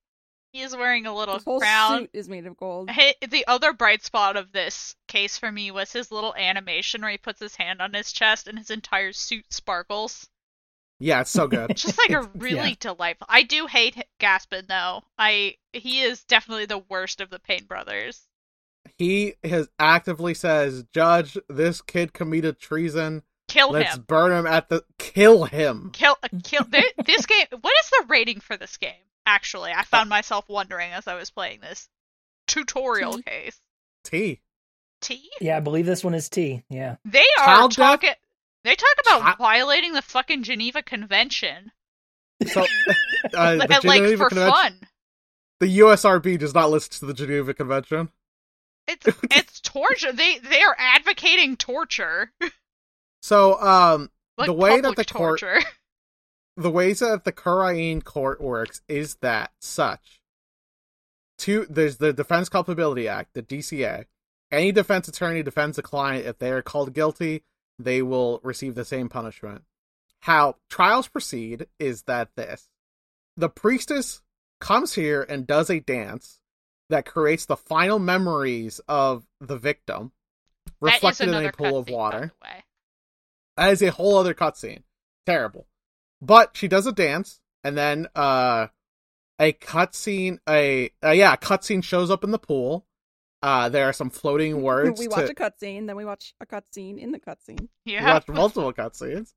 he 0.54 0.62
is 0.62 0.76
wearing 0.76 1.06
a 1.06 1.14
little 1.14 1.34
His 1.36 1.44
whole 1.44 1.60
crown 1.60 2.02
suit 2.04 2.10
is 2.14 2.30
made 2.30 2.46
of 2.46 2.56
gold. 2.56 2.90
Hey, 2.90 3.16
the 3.28 3.46
other 3.48 3.74
bright 3.74 4.04
spot 4.06 4.38
of 4.38 4.52
this 4.54 4.96
case 5.08 5.38
for 5.38 5.52
me 5.52 5.72
was 5.72 5.92
his 5.92 6.12
little 6.12 6.34
animation 6.36 7.02
where 7.02 7.12
he 7.12 7.18
puts 7.18 7.40
his 7.42 7.56
hand 7.56 7.82
on 7.82 7.94
his 7.94 8.12
chest 8.14 8.48
and 8.48 8.58
his 8.58 8.70
entire 8.70 9.12
suit 9.14 9.46
sparkles 9.52 10.30
Yeah, 11.00 11.22
it's 11.22 11.32
so 11.32 11.48
good. 11.48 11.72
Just 11.76 11.98
like 11.98 12.12
a 12.12 12.24
Yeah. 12.24 12.28
really 12.36 12.78
delightful. 12.80 13.28
I 13.30 13.44
do 13.44 13.66
hate 13.68 13.98
Gaspen 14.20 14.68
though. 14.68 15.02
I 15.18 15.56
he 15.74 16.02
is 16.02 16.24
definitely 16.24 16.68
the 16.68 16.84
worst 16.88 17.20
of 17.20 17.30
the 17.32 17.40
Payne 17.40 17.66
brothers. 17.66 18.22
he 18.98 19.34
has 19.44 19.68
actively 19.80 20.34
says, 20.36 20.84
"Judge, 20.94 21.36
this 21.50 21.82
kid 21.82 22.14
committed 22.14 22.60
treason. 22.60 23.24
Kill 23.48 23.70
him. 23.74 23.82
Let's 23.82 23.98
burn 23.98 24.32
him 24.32 24.46
at 24.46 24.70
the 24.70 24.84
kill 25.00 25.46
him." 25.46 25.90
Kill 25.94 26.16
uh, 26.24 26.28
kill 26.44 26.64
this 26.70 27.26
game. 27.26 27.48
What 27.60 27.74
is 27.84 27.90
the 27.90 28.06
rating 28.08 28.40
for 28.40 28.56
this 28.56 28.78
game? 28.78 28.94
Actually, 29.26 29.72
I 29.72 29.84
found 29.84 30.10
myself 30.10 30.46
wondering 30.50 30.92
as 30.92 31.08
I 31.08 31.16
was 31.16 31.30
playing 31.32 31.62
this 31.62 31.88
tutorial 32.48 33.18
T. 33.18 33.24
case. 33.24 33.60
T. 34.04 34.42
T. 35.02 35.30
Yeah, 35.42 35.58
I 35.58 35.60
believe 35.60 35.86
this 35.86 36.04
one 36.04 36.14
is 36.14 36.30
T. 36.30 36.64
Yeah. 36.70 36.96
They 37.06 37.24
are 37.42 37.68
talking. 37.70 38.14
They 38.64 38.76
talk 38.76 38.96
about 39.06 39.22
Child- 39.22 39.38
violating 39.38 39.94
the 39.94 40.02
fucking 40.02 40.44
Geneva 40.44 40.82
Convention, 40.82 41.72
So, 42.48 42.62
uh, 43.34 43.56
the 43.58 43.82
like 43.84 44.02
Geneva 44.02 44.18
for 44.18 44.30
Convention- 44.30 44.52
fun. 44.54 44.80
the 45.60 45.66
ESRB 45.80 46.40
does 46.40 46.54
not 46.54 46.70
listen 46.70 46.92
to 47.00 47.06
the 47.06 47.14
Geneva 47.14 47.54
Convention. 47.54 48.10
It's 48.88 49.06
it's 49.32 49.60
torture. 49.62 50.12
They 50.12 50.40
they 50.40 50.62
are 50.62 50.76
advocating 50.78 51.56
torture, 51.58 52.32
So, 53.22 53.60
um, 53.62 54.10
like 54.38 54.48
The 54.48 54.54
way 54.54 54.76
that 54.82 54.84
public 54.90 55.08
the 55.08 55.14
court- 55.14 55.40
torture. 55.40 55.62
the 56.56 56.70
ways 56.70 57.00
that 57.00 57.24
the 57.24 57.32
Khura'in 57.32 58.04
court 58.04 58.42
works 58.42 58.82
is 58.88 59.16
that 59.22 59.52
such. 59.60 60.22
Two, 61.38 61.66
there's 61.70 61.98
the 61.98 62.14
Defense 62.14 62.50
Culpability 62.50 63.08
Act, 63.08 63.34
the 63.34 63.42
DCA. 63.42 64.06
Any 64.52 64.72
defense 64.72 65.08
attorney 65.08 65.42
defends 65.42 65.78
a 65.80 65.82
client 65.82 66.28
if 66.28 66.38
they 66.38 66.52
are 66.52 66.62
called 66.62 66.94
guilty, 66.94 67.44
they 67.80 68.04
will 68.04 68.40
receive 68.44 68.76
the 68.76 68.86
same 68.86 69.10
punishment. 69.10 69.64
How 70.22 70.58
trials 70.70 71.08
proceed 71.08 71.68
is 71.80 72.04
that 72.04 72.36
this 72.36 72.70
the 73.36 73.50
priestess 73.50 74.22
comes 74.62 74.94
here 74.94 75.24
and 75.24 75.48
does 75.48 75.70
a 75.70 75.80
dance 75.80 76.40
that 76.90 77.06
creates 77.06 77.46
the 77.46 77.58
final 77.58 77.98
memories 77.98 78.80
of 78.88 79.26
the 79.42 79.58
victim, 79.58 80.12
reflected 80.80 81.30
in 81.30 81.46
a 81.46 81.52
pool 81.52 81.80
of 81.80 81.88
cutscene, 81.88 81.90
by 81.90 81.94
water. 81.94 82.34
That 83.58 83.72
is 83.74 83.82
a 83.82 83.92
whole 83.92 84.18
other 84.18 84.34
cutscene. 84.34 84.84
Terrible. 85.26 85.66
But 86.24 86.56
she 86.56 86.68
does 86.70 86.88
a 86.88 86.94
dance, 86.94 87.42
and 87.64 87.78
then 87.78 88.08
uh 88.16 88.68
a 89.40 89.52
cutscene 89.54 90.38
a 90.48 90.90
uh, 91.04 91.12
yeah, 91.12 91.34
a 91.34 91.38
cutscene 91.38 91.84
shows 91.84 92.10
up 92.10 92.24
in 92.24 92.32
the 92.32 92.40
pool. 92.40 92.86
Uh 93.42 93.68
there 93.68 93.90
are 93.90 93.94
some 93.94 94.10
floating 94.10 94.62
words. 94.70 95.00
we 95.00 95.08
to- 95.08 95.12
watch 95.12 95.30
a 95.30 95.34
cutscene, 95.34 95.86
then 95.88 95.98
we 95.98 96.06
watch 96.06 96.34
a 96.40 96.46
cutscene 96.46 96.98
in 96.98 97.12
the 97.12 97.20
cutscene. 97.20 97.68
Yeah, 97.86 98.06
we 98.06 98.12
watch 98.12 98.28
multiple 98.30 98.72
cutscenes. 98.82 99.34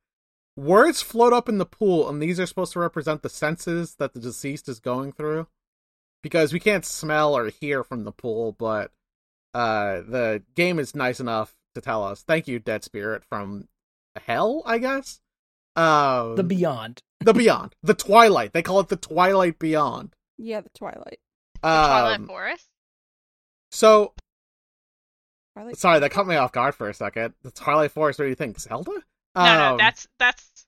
Words 0.57 1.03
float 1.03 1.33
up 1.33 1.49
in 1.49 1.59
the 1.59 1.67
pool, 1.67 2.09
and 2.09 2.23
these 2.23 2.39
are 2.41 2.47
supposed 2.47 2.73
to 2.75 2.79
represent 2.79 3.23
the 3.23 3.29
senses 3.29 3.97
that 3.97 4.15
the 4.15 4.21
deceased 4.21 4.69
is 4.69 4.81
going 4.81 5.13
through. 5.13 5.49
Because 6.23 6.53
we 6.53 6.61
can't 6.61 6.85
smell 6.85 7.37
or 7.37 7.51
hear 7.51 7.83
from 7.85 8.05
the 8.05 8.13
pool, 8.13 8.53
but 8.53 8.93
uh 9.55 10.03
the 10.03 10.43
game 10.55 10.79
is 10.79 10.95
nice 10.95 11.19
enough 11.19 11.57
to 11.75 11.81
tell 11.81 12.05
us. 12.05 12.23
Thank 12.23 12.47
you, 12.47 12.61
Dead 12.61 12.85
Spirit 12.85 13.25
from 13.25 13.67
Hell, 14.25 14.63
I 14.65 14.79
guess. 14.79 15.21
Um, 15.77 16.37
The 16.37 16.43
Beyond. 16.45 17.03
the 17.21 17.35
Beyond, 17.35 17.75
the 17.83 17.95
Twilight. 17.95 18.53
They 18.53 18.63
call 18.63 18.81
it 18.81 18.89
the 18.89 18.97
Twilight 18.97 19.59
Beyond. 19.59 20.15
Yeah, 20.39 20.61
the 20.63 20.71
Twilight. 20.77 21.19
Twilight 21.63 22.21
Um, 22.21 22.27
Forest. 22.27 22.67
so 23.71 24.13
Twilight. 25.55 25.77
sorry, 25.79 25.99
that 26.01 26.11
caught 26.11 26.27
me 26.27 26.37
off 26.37 26.53
guard 26.53 26.75
for 26.75 26.89
a 26.89 26.95
second. 26.95 27.35
The 27.43 27.51
Twilight 27.51 27.93
Forest. 27.93 28.19
What 28.19 28.25
do 28.27 28.29
you 28.29 28.35
think, 28.35 28.59
Zelda? 28.61 28.91
No, 29.35 29.45
no, 29.45 29.73
Um, 29.73 29.79
that's 29.79 30.07
that's 30.19 30.65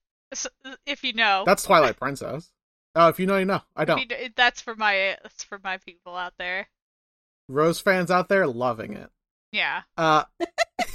if 0.86 1.04
you 1.04 1.12
know. 1.14 1.42
that's 1.46 1.64
Twilight 1.64 1.98
Princess. 1.98 2.50
Oh, 2.94 3.08
if 3.08 3.20
you 3.20 3.26
know, 3.26 3.36
you 3.38 3.44
know. 3.44 3.60
I 3.76 3.84
don't. 3.84 3.98
you 4.00 4.06
kn- 4.06 4.32
that's 4.36 4.60
for 4.60 4.74
my 4.74 5.16
that's 5.22 5.44
for 5.44 5.60
my 5.62 5.76
people 5.78 6.16
out 6.16 6.34
there. 6.38 6.68
Rose 7.48 7.80
fans 7.80 8.10
out 8.10 8.28
there 8.28 8.46
loving 8.46 8.94
it. 8.94 9.10
Yeah, 9.52 9.82
Uh, 9.96 10.24
all 10.40 10.86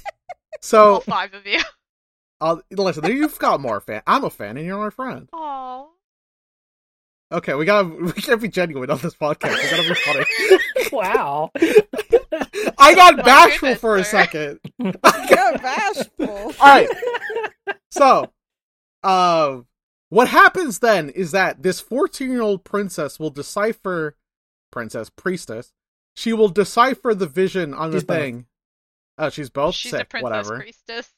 so 0.62 1.00
five 1.02 1.34
of 1.34 1.46
you. 1.48 1.60
I'll 2.42 2.62
listen. 2.72 3.06
You've 3.06 3.40
got 3.40 3.60
more 3.62 3.80
fan. 3.82 4.02
I'm 4.08 4.24
a 4.24 4.30
fan, 4.30 4.58
and 4.58 4.66
you're 4.66 4.78
my 4.78 4.90
friend. 4.90 5.30
Oh, 5.34 5.90
Okay, 7.32 7.56
we 7.56 7.66
gotta 7.66 7.88
we 8.02 8.12
gotta 8.12 8.38
be 8.38 8.48
genuine 8.48 8.90
on 8.92 9.00
this 9.00 9.16
podcast. 9.16 9.56
We 9.58 9.70
gotta 9.70 9.90
be 9.90 9.96
funny. 9.96 10.60
Wow. 10.92 11.50
I 12.78 12.94
got 12.94 13.18
My 13.18 13.24
bashful 13.24 13.70
goodness, 13.70 13.80
for 13.82 13.98
a 13.98 14.04
sir. 14.04 14.10
second. 14.12 14.60
got 15.02 15.62
bashful. 15.64 16.28
All 16.30 16.54
right. 16.60 16.88
So, 17.90 18.32
uh, 19.02 19.62
what 20.10 20.28
happens 20.28 20.80
then 20.80 21.10
is 21.10 21.32
that 21.32 21.64
this 21.64 21.80
14 21.80 22.30
year 22.30 22.42
old 22.42 22.64
princess 22.64 23.20
will 23.20 23.32
decipher, 23.32 24.16
princess, 24.72 25.10
priestess, 25.10 25.74
she 26.16 26.32
will 26.34 26.50
decipher 26.50 27.16
the 27.16 27.26
vision 27.28 27.74
on 27.74 27.90
the 27.90 27.98
both. 27.98 28.08
thing. 28.18 28.46
Oh, 29.18 29.30
she's 29.30 29.50
both 29.50 29.74
she's 29.74 29.94
a 29.94 29.98
sick. 30.00 30.10
princess 30.10 30.24
Whatever. 30.24 30.60
priestess. 30.60 31.10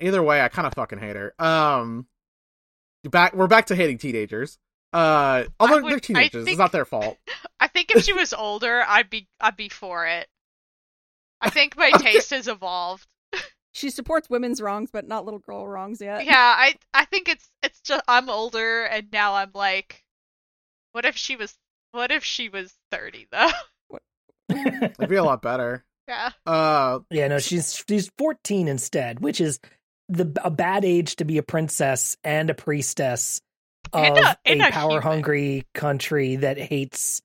Either 0.00 0.22
way, 0.22 0.40
I 0.40 0.48
kind 0.48 0.66
of 0.66 0.74
fucking 0.74 0.98
hate 0.98 1.16
her. 1.16 1.34
Um, 1.38 2.06
back 3.04 3.34
we're 3.34 3.46
back 3.46 3.66
to 3.66 3.76
hating 3.76 3.98
teenagers. 3.98 4.58
Uh, 4.92 5.44
although 5.60 5.80
would- 5.82 5.92
they're 5.92 6.00
teenagers, 6.00 6.44
think- 6.44 6.48
it's 6.54 6.58
not 6.58 6.72
their 6.72 6.84
fault. 6.84 7.16
I 7.60 7.68
think 7.68 7.90
if 7.94 8.02
she 8.04 8.12
was 8.12 8.32
older, 8.38 8.82
I'd 8.86 9.10
be 9.10 9.28
I'd 9.40 9.56
be 9.56 9.68
for 9.68 10.06
it. 10.06 10.28
I 11.40 11.48
think 11.50 11.76
my 11.76 11.90
Okay. 11.94 12.12
taste 12.12 12.30
has 12.30 12.48
evolved. 12.48 13.06
She 13.72 13.90
supports 13.90 14.28
women's 14.28 14.60
wrongs, 14.60 14.90
but 14.92 15.06
not 15.06 15.24
little 15.24 15.38
girl 15.38 15.66
wrongs 15.66 16.00
yet. 16.00 16.24
Yeah, 16.24 16.34
I 16.36 16.74
I 16.92 17.04
think 17.04 17.28
it's 17.28 17.48
it's 17.62 17.80
just 17.82 18.02
I'm 18.08 18.28
older 18.28 18.82
and 18.82 19.06
now 19.12 19.34
I'm 19.36 19.52
like, 19.54 20.02
what 20.90 21.04
if 21.04 21.16
she 21.16 21.36
was 21.36 21.56
what 21.92 22.10
if 22.10 22.24
she 22.24 22.48
was 22.48 22.74
thirty 22.90 23.28
though? 23.30 23.48
It'd 24.50 25.08
be 25.08 25.14
a 25.16 25.22
lot 25.24 25.40
better. 25.42 25.84
yeah. 26.08 26.30
Uh, 26.44 26.98
Yeah, 27.10 27.28
no, 27.28 27.38
she's 27.38 27.82
she's 27.88 28.10
14 28.18 28.66
instead, 28.66 29.20
which 29.20 29.40
is 29.40 29.60
the 30.10 30.32
a 30.44 30.50
bad 30.50 30.84
age 30.84 31.16
to 31.16 31.24
be 31.24 31.38
a 31.38 31.42
princess 31.42 32.16
and 32.24 32.50
a 32.50 32.54
priestess 32.54 33.40
of 33.92 34.04
And 34.04 34.18
a- 34.18 34.28
a, 34.30 34.36
and 34.44 34.62
a 34.62 34.70
power 34.70 35.00
hungry 35.00 35.66
country 35.74 36.36
that 36.36 36.58
hates 36.58 37.22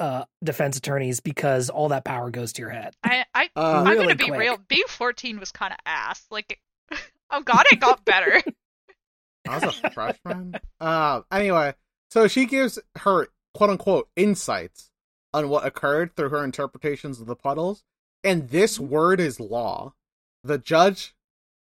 uh 0.00 0.24
defense 0.42 0.76
attorneys 0.76 1.20
because 1.20 1.70
all 1.70 1.88
that 1.90 2.04
power 2.04 2.30
goes 2.30 2.52
to 2.54 2.62
your 2.62 2.70
head. 2.70 2.94
I 3.04 3.24
I 3.34 3.48
Uh, 3.56 3.60
I'm 3.78 3.84
Really 3.86 4.02
gonna 4.04 4.14
be 4.16 4.24
quick. 4.26 4.40
real. 4.40 4.58
Being 4.68 4.86
14 4.88 5.38
was 5.38 5.52
kind 5.52 5.72
of 5.72 5.78
ass. 5.86 6.24
Like, 6.30 6.58
oh 7.30 7.40
god, 7.42 7.64
it 7.70 7.78
got 7.80 8.04
better. 8.04 8.42
I 9.48 9.58
was 9.58 9.78
a 9.84 9.90
freshman. 9.90 10.54
Uh, 10.80 11.20
anyway, 11.30 11.74
so 12.10 12.26
she 12.28 12.46
gives 12.46 12.78
her 12.96 13.28
quote 13.54 13.70
unquote 13.70 14.08
insights 14.16 14.90
on 15.32 15.48
what 15.48 15.66
occurred 15.66 16.16
through 16.16 16.30
her 16.30 16.42
interpretations 16.44 17.20
of 17.20 17.26
the 17.26 17.36
puddles, 17.36 17.84
and 18.24 18.48
this 18.50 18.80
word 18.80 19.20
is 19.20 19.38
law. 19.38 19.92
The 20.42 20.58
judge, 20.58 21.14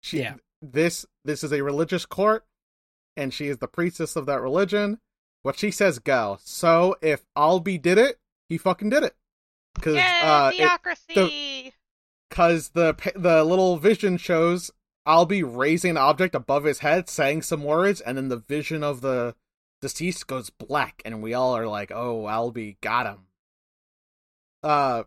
she, 0.02 0.18
Yeah. 0.20 0.34
This 0.60 1.06
this 1.24 1.44
is 1.44 1.52
a 1.52 1.62
religious 1.62 2.06
court, 2.06 2.44
and 3.16 3.32
she 3.32 3.48
is 3.48 3.58
the 3.58 3.68
priestess 3.68 4.16
of 4.16 4.26
that 4.26 4.40
religion. 4.40 4.98
What 5.42 5.58
she 5.58 5.70
says, 5.70 5.98
go. 5.98 6.38
So 6.42 6.96
if 7.00 7.24
Ahlbi 7.36 7.80
did 7.80 7.96
it, 7.98 8.18
he 8.48 8.58
fucking 8.58 8.90
did 8.90 9.04
it. 9.04 9.14
Because 9.74 9.96
uh, 9.96 10.50
theocracy. 10.50 11.72
because 12.28 12.70
the 12.70 12.94
pa- 12.94 13.10
the 13.14 13.44
little 13.44 13.76
vision 13.76 14.16
shows 14.16 14.72
be 15.28 15.42
raising 15.42 15.92
an 15.92 15.96
object 15.96 16.34
above 16.34 16.64
his 16.64 16.80
head, 16.80 17.08
saying 17.08 17.42
some 17.42 17.64
words, 17.64 18.00
and 18.00 18.16
then 18.16 18.28
the 18.28 18.36
vision 18.36 18.82
of 18.82 19.00
the 19.00 19.34
deceased 19.80 20.26
goes 20.26 20.50
black, 20.50 21.00
and 21.04 21.22
we 21.22 21.34
all 21.34 21.56
are 21.56 21.66
like, 21.66 21.90
"Oh, 21.90 22.24
Ahlbi 22.24 22.76
got 22.80 23.06
him." 23.06 23.26
Uh, 24.62 25.04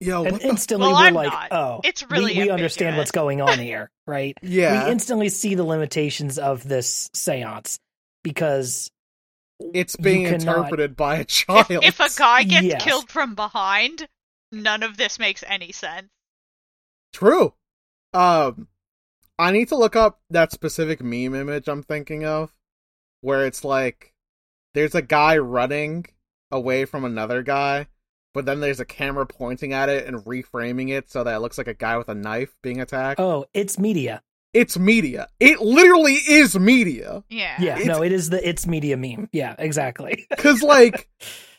yo, 0.00 0.22
and 0.24 0.32
what 0.32 0.42
the- 0.42 0.48
instantly 0.48 0.86
Well, 0.88 0.96
we're 1.00 1.06
I'm 1.06 1.14
like, 1.14 1.32
not. 1.32 1.52
oh, 1.52 1.80
It's 1.84 2.08
really 2.10 2.34
we, 2.36 2.44
we 2.44 2.50
understand 2.50 2.96
what's 2.96 3.10
going 3.12 3.40
on 3.40 3.58
here, 3.58 3.90
right? 4.06 4.36
yeah, 4.42 4.84
We 4.86 4.92
instantly 4.92 5.28
see 5.28 5.54
the 5.54 5.64
limitations 5.64 6.38
of 6.38 6.66
this 6.66 7.08
séance 7.14 7.78
because 8.22 8.90
it's 9.74 9.96
being 9.96 10.24
cannot- 10.24 10.40
interpreted 10.42 10.96
by 10.96 11.16
a 11.16 11.24
child. 11.24 11.66
If, 11.70 11.82
if 11.82 12.00
a 12.00 12.18
guy 12.18 12.42
gets 12.42 12.66
Yes. 12.66 12.82
killed 12.84 13.08
from 13.10 13.34
behind, 13.34 14.06
none 14.52 14.82
of 14.82 14.96
this 14.96 15.18
makes 15.18 15.42
any 15.46 15.72
sense. 15.72 16.08
True. 17.12 17.54
Um, 18.12 18.68
I 19.38 19.50
need 19.50 19.68
to 19.68 19.76
look 19.76 19.96
up 19.96 20.20
that 20.30 20.52
specific 20.52 21.02
meme 21.02 21.34
image 21.34 21.68
I'm 21.68 21.82
thinking 21.82 22.24
of, 22.24 22.52
where 23.22 23.46
it's 23.46 23.64
like 23.64 24.12
there's 24.74 24.94
a 24.94 25.02
guy 25.02 25.38
running 25.38 26.06
away 26.50 26.84
from 26.84 27.04
another 27.04 27.42
guy, 27.42 27.86
but 28.36 28.44
then 28.46 28.60
there's 28.60 28.78
a 28.80 28.84
camera 28.84 29.26
pointing 29.26 29.72
at 29.72 29.88
it 29.88 30.06
and 30.06 30.24
reframing 30.24 30.90
it 30.90 31.10
so 31.10 31.24
that 31.24 31.34
it 31.34 31.38
looks 31.40 31.56
like 31.58 31.66
a 31.66 31.74
guy 31.74 31.96
with 31.96 32.08
a 32.08 32.14
knife 32.14 32.54
being 32.62 32.80
attacked. 32.80 33.18
oh, 33.18 33.46
it's 33.54 33.78
media. 33.78 34.22
It's 34.52 34.78
media. 34.78 35.26
It 35.40 35.60
literally 35.60 36.14
is 36.14 36.58
media. 36.58 37.24
Yeah. 37.28 37.56
Yeah, 37.60 37.72
It's- 37.78 37.86
no, 37.86 38.02
it 38.02 38.12
is 38.12 38.30
the 38.30 38.46
it's 38.48 38.66
media 38.66 38.96
meme. 38.96 39.28
Yeah, 39.32 39.54
exactly. 39.58 40.26
Cause 40.38 40.62
like 40.62 41.08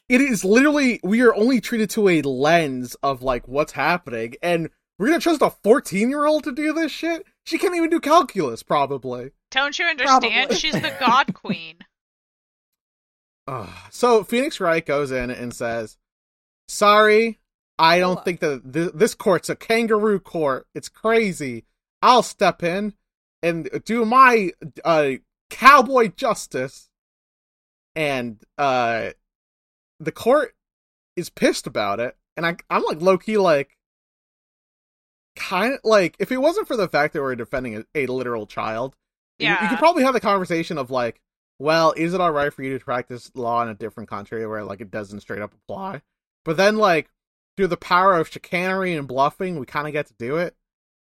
it 0.07 0.21
is 0.21 0.45
literally 0.45 0.99
we 1.03 1.21
are 1.21 1.35
only 1.35 1.59
treated 1.61 1.89
to 1.91 2.07
a 2.09 2.21
lens 2.21 2.95
of 3.03 3.21
like 3.21 3.47
what's 3.47 3.71
happening 3.73 4.35
and 4.41 4.69
we're 4.97 5.07
gonna 5.07 5.19
trust 5.19 5.41
a 5.41 5.49
14 5.63 6.09
year 6.09 6.25
old 6.25 6.43
to 6.45 6.51
do 6.51 6.73
this 6.73 6.91
shit? 6.91 7.23
She 7.43 7.57
can't 7.57 7.75
even 7.75 7.89
do 7.89 7.99
calculus, 7.99 8.63
probably. 8.63 9.31
Don't 9.51 9.77
you 9.77 9.85
understand? 9.85 10.21
Probably. 10.23 10.55
She's 10.55 10.73
the 10.73 10.95
god 10.99 11.33
queen. 11.33 11.77
Ugh. 13.47 13.69
So 13.91 14.23
Phoenix 14.23 14.59
Wright 14.59 14.85
goes 14.85 15.11
in 15.11 15.29
and 15.31 15.53
says, 15.53 15.97
"Sorry, 16.67 17.39
I 17.79 17.99
don't 17.99 18.23
think 18.25 18.39
that 18.41 18.71
th- 18.73 18.91
this 18.93 19.15
court's 19.15 19.49
a 19.49 19.55
kangaroo 19.55 20.19
court. 20.19 20.67
It's 20.75 20.89
crazy. 20.89 21.65
I'll 22.01 22.23
step 22.23 22.63
in 22.63 22.93
and 23.43 23.69
do 23.85 24.05
my 24.05 24.51
uh, 24.85 25.11
cowboy 25.49 26.09
justice." 26.15 26.89
And 27.95 28.41
uh, 28.57 29.09
the 29.99 30.11
court 30.11 30.55
is 31.15 31.29
pissed 31.31 31.65
about 31.65 31.99
it, 31.99 32.15
and 32.35 32.45
I, 32.45 32.57
I'm 32.69 32.83
like 32.83 33.01
low 33.01 33.17
key 33.17 33.37
like. 33.37 33.71
Kind 35.35 35.73
of 35.75 35.79
like 35.83 36.15
if 36.19 36.31
it 36.31 36.37
wasn't 36.41 36.67
for 36.67 36.75
the 36.75 36.87
fact 36.87 37.13
that 37.13 37.21
we're 37.21 37.35
defending 37.35 37.75
a, 37.77 37.83
a 37.93 38.07
literal 38.07 38.47
child, 38.47 38.95
you- 39.37 39.45
you, 39.63 39.69
could 39.69 39.77
probably 39.77 40.03
have 40.03 40.13
the 40.15 40.19
conversation 40.19 40.79
of 40.79 40.89
like, 40.89 41.21
well, 41.59 41.93
is 41.95 42.15
it 42.15 42.21
all 42.21 42.31
right 42.31 42.51
for 42.51 42.63
you 42.63 42.77
to 42.77 42.83
practice 42.83 43.31
law 43.35 43.61
in 43.61 43.69
a 43.69 43.75
different 43.75 44.09
country 44.09 44.45
where 44.47 44.63
like 44.63 44.81
it 44.81 44.89
doesn't 44.89 45.19
straight 45.21 45.41
up 45.43 45.53
apply? 45.53 46.01
But 46.47 46.57
then 46.57 46.77
like 46.77 47.09
through 47.57 47.67
the 47.67 47.77
power 47.77 48.15
of 48.15 48.29
chicanery 48.29 48.95
and 48.95 49.07
bluffing, 49.07 49.59
we 49.59 49.65
kind 49.67 49.85
of 49.85 49.93
get 49.93 50.07
to 50.07 50.13
do 50.17 50.37
it, 50.37 50.55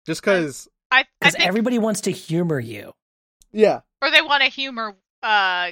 just 0.04 0.20
because. 0.20 0.68
I, 0.90 1.00
I 1.00 1.04
Because 1.20 1.34
think, 1.36 1.46
everybody 1.46 1.78
wants 1.78 2.00
to 2.02 2.10
humor 2.10 2.58
you. 2.58 2.92
Yeah, 3.52 3.80
or 4.02 4.10
they 4.10 4.20
want 4.20 4.42
to 4.42 4.48
humor 4.50 4.94
uh 5.22 5.70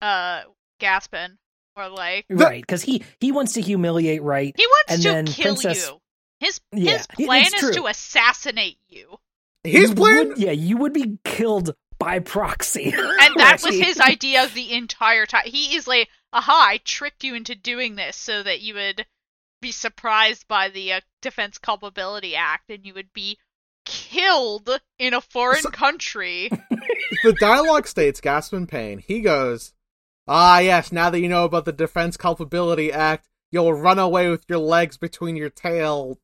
uh 0.00 0.40
Gaspen, 0.80 1.36
or 1.76 1.88
like 1.88 2.24
The- 2.28 2.36
Right. 2.36 2.62
Because 2.62 2.82
he, 2.82 3.02
he 3.20 3.30
wants 3.32 3.52
to 3.54 3.60
humiliate 3.60 4.22
Right. 4.22 4.54
he 4.56 4.66
wants 4.66 4.92
And 4.92 5.02
to 5.02 5.08
then 5.08 5.26
kill 5.26 5.54
Princess- 5.56 5.88
you. 5.88 5.98
His 6.40 6.60
Yeah, 6.72 6.98
his 6.98 7.06
plan 7.26 7.42
it's 7.42 7.54
is 7.54 7.60
true. 7.60 7.72
to 7.74 7.86
assassinate 7.86 8.78
you, 8.88 9.18
his 9.64 9.90
You 9.90 9.94
plan. 9.96 10.28
would- 10.30 10.38
yeah, 10.38 10.50
you 10.52 10.76
would 10.78 10.92
be 10.92 11.18
killed 11.24 11.74
by 11.98 12.18
proxy. 12.20 12.86
and 12.92 13.34
that 13.36 13.60
was 13.64 13.74
his 13.74 14.00
idea 14.00 14.46
the 14.48 14.72
entire 14.72 15.26
time. 15.26 15.44
He 15.46 15.76
is 15.76 15.86
like, 15.86 16.08
"Aha! 16.34 16.66
I 16.72 16.78
tricked 16.84 17.24
you 17.24 17.34
into 17.34 17.54
doing 17.54 17.94
this 17.94 18.16
so 18.16 18.42
that 18.42 18.60
you 18.60 18.74
would 18.74 19.06
be 19.62 19.70
surprised 19.72 20.46
by 20.48 20.68
the 20.68 20.92
uh, 20.92 21.00
Defense 21.22 21.56
Culpability 21.58 22.36
Act, 22.36 22.68
and 22.70 22.84
you 22.84 22.92
would 22.92 23.12
be 23.14 23.38
killed 23.86 24.68
in 24.98 25.14
a 25.14 25.20
foreign 25.20 25.62
So- 25.62 25.70
country." 25.72 26.50
the 27.22 27.32
dialogue 27.38 27.86
states 27.86 28.20
Gaspen 28.20 28.66
Payne. 28.68 28.98
He 28.98 29.20
goes, 29.20 29.72
"Ah, 30.28 30.58
yes. 30.58 30.90
Now 30.92 31.08
that 31.10 31.20
you 31.20 31.28
know 31.28 31.44
about 31.44 31.64
the 31.64 31.72
Defense 31.72 32.16
Culpability 32.16 32.92
Act, 32.92 33.28
you'll 33.52 33.72
run 33.72 33.98
away 33.98 34.28
with 34.28 34.44
your 34.48 34.58
legs 34.58 34.96
between 34.98 35.36
your 35.36 35.50
tail." 35.50 36.18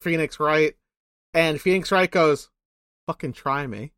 Phoenix 0.00 0.38
Wright, 0.40 0.76
and 1.34 1.60
Phoenix 1.60 1.90
Wright 1.92 2.10
goes, 2.10 2.48
"Fucking 3.06 3.32
try 3.32 3.66
me," 3.66 3.92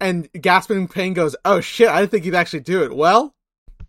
and 0.00 0.30
Gaspen 0.32 0.90
Payne 0.90 1.14
goes, 1.14 1.36
"Oh 1.44 1.60
shit, 1.60 1.88
I 1.88 2.00
didn't 2.00 2.10
think 2.12 2.24
you'd 2.24 2.34
actually 2.34 2.60
do 2.60 2.82
it." 2.82 2.94
Well, 2.94 3.34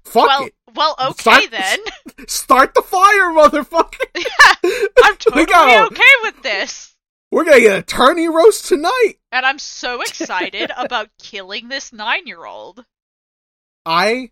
fuck 0.10 0.28
well, 0.28 0.46
it. 0.46 0.54
well, 0.76 0.96
okay 1.10 1.22
Start- 1.48 1.52
then. 1.52 1.80
Start 2.28 2.74
the 2.76 2.82
fire, 2.82 3.32
motherfucker. 3.34 4.06
I'm 5.04 5.16
totally 5.18 5.46
go. 5.46 5.88
okay 5.92 6.04
with 6.24 6.42
this. 6.44 6.96
We're 7.32 7.44
gonna 7.46 7.60
get 7.60 7.74
a 7.76 7.80
attorney 7.80 8.28
roast 8.28 8.66
tonight. 8.66 9.14
And 9.32 9.46
I'm 9.46 9.60
so 9.60 10.02
excited 10.02 10.72
about 10.78 11.10
killing 11.20 11.70
this 11.70 11.94
nine 11.94 12.26
year 12.28 12.46
old. 12.46 12.84
I, 13.86 14.32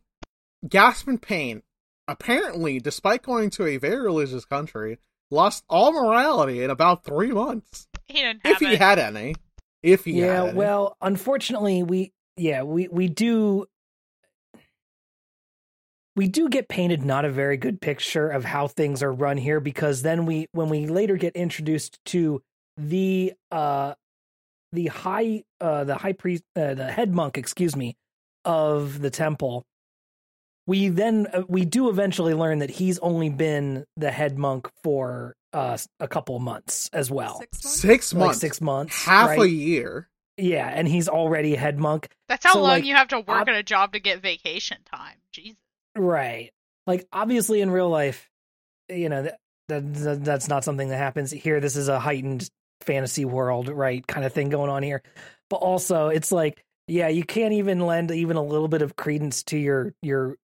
gasp 0.67 1.07
in 1.07 1.17
pain. 1.19 1.61
apparently, 2.07 2.79
despite 2.79 3.21
going 3.23 3.49
to 3.51 3.65
a 3.65 3.77
very 3.77 4.01
religious 4.01 4.45
country, 4.45 4.97
lost 5.29 5.63
all 5.69 5.91
morality 5.91 6.63
in 6.63 6.69
about 6.69 7.03
three 7.03 7.31
months. 7.31 7.87
He 8.05 8.21
didn't 8.21 8.45
have 8.45 8.53
If 8.53 8.59
he 8.59 8.73
it. 8.73 8.79
had 8.79 8.97
any. 8.99 9.35
If 9.83 10.05
he 10.05 10.13
yeah, 10.13 10.25
had 10.41 10.43
any. 10.49 10.57
well, 10.57 10.95
unfortunately, 11.01 11.83
we 11.83 12.13
yeah 12.35 12.63
we 12.63 12.87
we 12.87 13.07
do 13.09 13.65
we 16.17 16.27
do 16.27 16.49
get 16.49 16.67
painted 16.67 17.05
not 17.05 17.23
a 17.25 17.29
very 17.29 17.55
good 17.55 17.79
picture 17.79 18.27
of 18.27 18.43
how 18.43 18.67
things 18.67 19.03
are 19.03 19.13
run 19.13 19.37
here 19.37 19.59
because 19.59 20.01
then 20.01 20.25
we 20.25 20.47
when 20.51 20.67
we 20.67 20.87
later 20.87 21.15
get 21.15 21.35
introduced 21.35 21.99
to 22.05 22.41
the 22.75 23.33
uh 23.51 23.93
the 24.73 24.87
high 24.87 25.43
uh 25.61 25.83
the 25.85 25.95
high 25.95 26.11
priest 26.13 26.43
uh, 26.55 26.73
the 26.73 26.91
head 26.91 27.13
monk 27.13 27.37
excuse 27.37 27.75
me 27.75 27.95
of 28.43 28.99
the 28.99 29.09
temple 29.09 29.63
we 30.65 30.89
then 30.89 31.27
uh, 31.31 31.43
we 31.47 31.63
do 31.63 31.87
eventually 31.89 32.33
learn 32.33 32.59
that 32.59 32.69
he's 32.71 32.99
only 32.99 33.29
been 33.29 33.85
the 33.95 34.11
head 34.11 34.37
monk 34.37 34.67
for 34.83 35.35
uh 35.53 35.77
a 35.99 36.07
couple 36.07 36.37
months 36.39 36.89
as 36.93 37.09
well 37.11 37.39
Six 37.39 37.63
months? 37.63 37.79
six 37.79 38.13
like 38.13 38.19
months. 38.25 38.39
six 38.39 38.61
months 38.61 39.05
half 39.05 39.29
right? 39.29 39.39
a 39.39 39.49
year. 39.49 40.09
Yeah, 40.39 40.67
and 40.67 40.87
he's 40.87 41.09
already 41.09 41.55
a 41.55 41.57
head 41.57 41.79
monk. 41.79 42.09
That's 42.29 42.45
how 42.45 42.53
so, 42.53 42.59
long 42.61 42.69
like, 42.69 42.85
you 42.85 42.93
have 42.93 43.07
to 43.07 43.17
work 43.19 43.41
ob- 43.41 43.49
at 43.49 43.55
a 43.55 43.63
job 43.63 43.93
to 43.93 43.99
get 43.99 44.21
vacation 44.21 44.77
time. 44.85 45.15
Jesus. 45.31 45.57
Right. 45.97 46.51
Like 46.85 47.07
obviously 47.11 47.61
in 47.61 47.69
real 47.71 47.89
life, 47.89 48.29
you 48.89 49.09
know, 49.09 49.23
that, 49.23 49.39
that, 49.67 49.93
that 49.93 50.23
that's 50.23 50.47
not 50.47 50.63
something 50.63 50.89
that 50.89 50.97
happens 50.97 51.31
here. 51.31 51.59
This 51.59 51.75
is 51.75 51.87
a 51.87 51.99
heightened 51.99 52.49
fantasy 52.81 53.25
world, 53.25 53.69
right? 53.69 54.05
Kind 54.07 54.25
of 54.25 54.33
thing 54.33 54.49
going 54.49 54.69
on 54.69 54.83
here. 54.83 55.01
But 55.49 55.57
also, 55.57 56.07
it's 56.07 56.31
like, 56.31 56.63
yeah, 56.87 57.09
you 57.09 57.23
can't 57.23 57.53
even 57.53 57.79
lend 57.79 58.11
even 58.11 58.37
a 58.37 58.43
little 58.43 58.67
bit 58.67 58.81
of 58.81 58.95
credence 58.95 59.43
to 59.43 59.57
your 59.57 59.93
your 60.01 60.37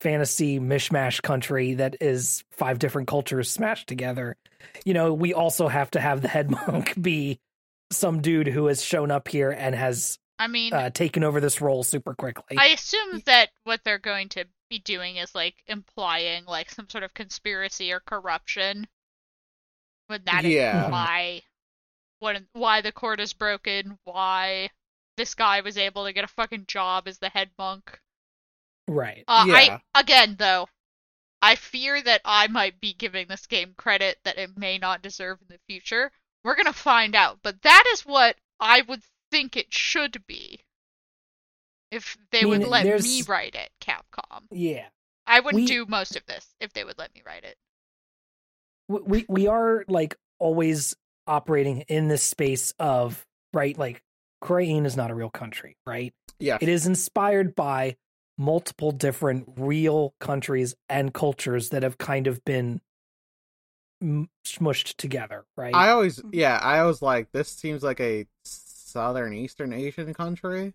fantasy 0.00 0.60
mishmash 0.60 1.22
country 1.22 1.74
that 1.74 1.96
is 2.00 2.44
five 2.52 2.78
different 2.78 3.08
cultures 3.08 3.50
smashed 3.50 3.88
together. 3.88 4.36
You 4.84 4.94
know, 4.94 5.12
we 5.12 5.34
also 5.34 5.66
have 5.66 5.90
to 5.92 6.00
have 6.00 6.20
the 6.20 6.28
head 6.28 6.50
monk 6.68 7.00
be 7.00 7.40
some 7.90 8.20
dude 8.20 8.46
who 8.46 8.66
has 8.66 8.82
shown 8.82 9.10
up 9.10 9.28
here 9.28 9.50
and 9.50 9.74
has 9.74 10.18
I 10.38 10.46
mean, 10.46 10.72
uh, 10.72 10.90
taken 10.90 11.24
over 11.24 11.40
this 11.40 11.60
role 11.60 11.82
super 11.82 12.14
quickly. 12.14 12.58
I 12.58 12.66
assume 12.68 13.22
that 13.26 13.48
what 13.64 13.80
they're 13.84 13.98
going 13.98 14.28
to 14.30 14.44
be 14.68 14.78
doing 14.78 15.16
is 15.16 15.34
like 15.34 15.62
implying 15.66 16.44
like 16.46 16.70
some 16.70 16.88
sort 16.88 17.04
of 17.04 17.14
conspiracy 17.14 17.92
or 17.92 18.00
corruption. 18.00 18.86
Would 20.08 20.26
that 20.26 20.44
Yeah. 20.44 20.84
imply 20.84 21.42
what 22.20 22.44
why 22.52 22.80
the 22.80 22.92
court 22.92 23.20
is 23.20 23.32
broken? 23.32 23.98
Why 24.04 24.70
this 25.16 25.34
guy 25.34 25.60
was 25.62 25.78
able 25.78 26.04
to 26.06 26.12
get 26.12 26.24
a 26.24 26.28
fucking 26.28 26.66
job 26.66 27.08
as 27.08 27.18
the 27.18 27.30
head 27.30 27.52
monk? 27.58 28.00
right. 28.88 29.24
Uh, 29.28 29.44
Yeah. 29.46 29.78
I 29.94 30.00
again 30.00 30.36
though, 30.36 30.68
I 31.42 31.56
fear 31.56 32.02
that 32.02 32.22
I 32.24 32.48
might 32.48 32.80
be 32.80 32.94
giving 32.94 33.28
this 33.28 33.46
game 33.46 33.74
credit 33.74 34.18
that 34.24 34.38
it 34.38 34.56
may 34.58 34.78
not 34.78 35.02
deserve 35.02 35.40
in 35.42 35.48
the 35.48 35.60
future. 35.68 36.12
We're 36.44 36.56
gonna 36.56 36.72
find 36.72 37.14
out, 37.14 37.40
but 37.42 37.62
that 37.62 37.84
is 37.92 38.06
what 38.06 38.38
I 38.60 38.82
would 38.82 39.02
think 39.30 39.56
it 39.56 39.72
should 39.74 40.26
be. 40.26 40.64
If 41.90 42.16
they 42.30 42.40
I 42.40 42.42
mean, 42.42 42.60
would 42.60 42.68
let 42.68 43.02
me 43.02 43.22
write 43.22 43.54
it, 43.54 43.70
Capcom. 43.80 44.42
Yeah. 44.50 44.86
I 45.26 45.40
wouldn't 45.40 45.62
We- 45.62 45.66
do 45.66 45.86
most 45.86 46.16
of 46.16 46.24
this 46.26 46.54
if 46.60 46.72
they 46.72 46.84
would 46.84 46.98
let 46.98 47.14
me 47.14 47.22
write 47.24 47.44
it. 47.44 47.56
we 48.88 49.00
we- 49.00 49.26
we 49.28 49.46
are 49.48 49.84
like 49.88 50.16
always 50.38 50.94
operating 51.26 51.82
in 51.82 52.08
this 52.08 52.22
space 52.22 52.72
of 52.78 53.26
right 53.52 53.76
like 53.76 54.02
Khura'in 54.42 54.86
is 54.86 54.96
not 54.96 55.10
a 55.10 55.14
real 55.14 55.30
country, 55.30 55.76
right? 55.86 56.14
Yeah. 56.38 56.58
It 56.60 56.68
is 56.68 56.86
inspired 56.86 57.54
by 57.54 57.96
multiple 58.38 58.92
different 58.92 59.48
real 59.56 60.14
countries 60.20 60.74
and 60.88 61.12
cultures 61.12 61.70
that 61.70 61.82
have 61.82 61.98
kind 61.98 62.26
of 62.28 62.44
been 62.44 62.80
smushed 64.46 64.94
together, 64.96 65.44
right? 65.56 65.74
I 65.74 65.90
always, 65.90 66.18
mm-hmm. 66.18 66.30
yeah, 66.32 66.56
I 66.62 66.78
always 66.78 67.02
like, 67.02 67.32
this 67.32 67.48
seems 67.48 67.82
like 67.82 68.00
a 68.00 68.26
southern 68.44 69.34
Eastern 69.34 69.72
Asian 69.72 70.14
country. 70.14 70.74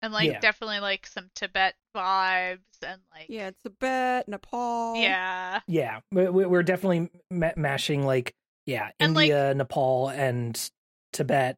And 0.00 0.12
like 0.12 0.30
Yeah. 0.30 0.38
definitely 0.40 0.80
like 0.80 1.06
some 1.06 1.30
Tibet 1.34 1.74
vibes 1.94 2.58
and 2.86 3.00
like 3.12 3.26
Yeah, 3.28 3.50
Tibet, 3.62 4.28
Nepal. 4.28 4.94
yeah. 4.96 5.60
yeah, 5.66 6.00
we- 6.12 6.28
we- 6.28 6.46
we're 6.46 6.62
definitely 6.62 7.10
ma- 7.30 7.52
mashing 7.56 8.04
like 8.06 8.34
yeah, 8.66 8.90
And, 9.00 9.14
like- 9.14 9.30
India, 9.30 9.54
Nepal, 9.54 10.08
and 10.10 10.70
Tibet, 11.14 11.56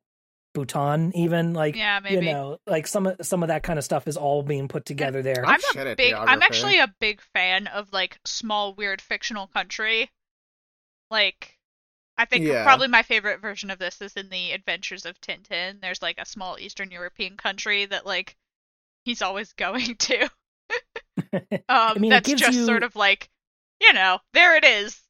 Bhutan, 0.54 1.10
even 1.16 1.52
like 1.54 1.74
Yeah, 1.76 1.98
maybe. 2.00 2.26
you 2.26 2.32
know, 2.32 2.58
like 2.66 2.86
some 2.86 3.06
of 3.08 3.16
some 3.22 3.42
of 3.42 3.48
that 3.48 3.62
kind 3.62 3.78
of 3.78 3.84
stuff 3.84 4.08
is 4.08 4.16
all 4.16 4.42
being 4.42 4.68
put 4.68 4.84
together 4.84 5.20
there. 5.22 5.44
I'm 5.44 5.54
I'm 5.54 5.60
shit 5.60 5.86
a 5.86 5.90
at 5.90 5.96
big 5.96 6.14
I'm 6.14 6.42
actually 6.42 6.78
a 6.78 6.92
big 7.00 7.20
fan 7.34 7.66
of 7.66 7.92
like 7.92 8.18
small 8.24 8.74
weird 8.74 9.00
fictional 9.02 9.48
country. 9.48 10.10
Like 11.10 11.58
I 12.20 12.24
think 12.26 12.44
Yeah. 12.44 12.64
probably 12.64 12.88
my 12.88 13.02
favorite 13.02 13.40
version 13.40 13.70
of 13.70 13.78
this 13.78 14.00
is 14.02 14.14
in 14.14 14.28
the 14.28 14.52
Adventures 14.52 15.06
of 15.06 15.20
Tintin. 15.20 15.80
There's 15.80 16.02
like 16.02 16.18
a 16.20 16.26
small 16.26 16.58
Eastern 16.58 16.90
European 16.90 17.36
country 17.36 17.86
that 17.86 18.04
like 18.06 18.36
he's 19.04 19.22
always 19.22 19.52
going 19.54 19.96
to. 19.96 20.30
Um 21.68 22.00
mean, 22.00 22.10
that's 22.10 22.32
just 22.32 22.52
you- 22.58 22.66
sort 22.66 22.82
of 22.82 22.94
like 22.96 23.28
you 23.80 23.92
know, 23.94 24.18
there 24.34 24.56
it 24.56 24.64
is. 24.64 25.00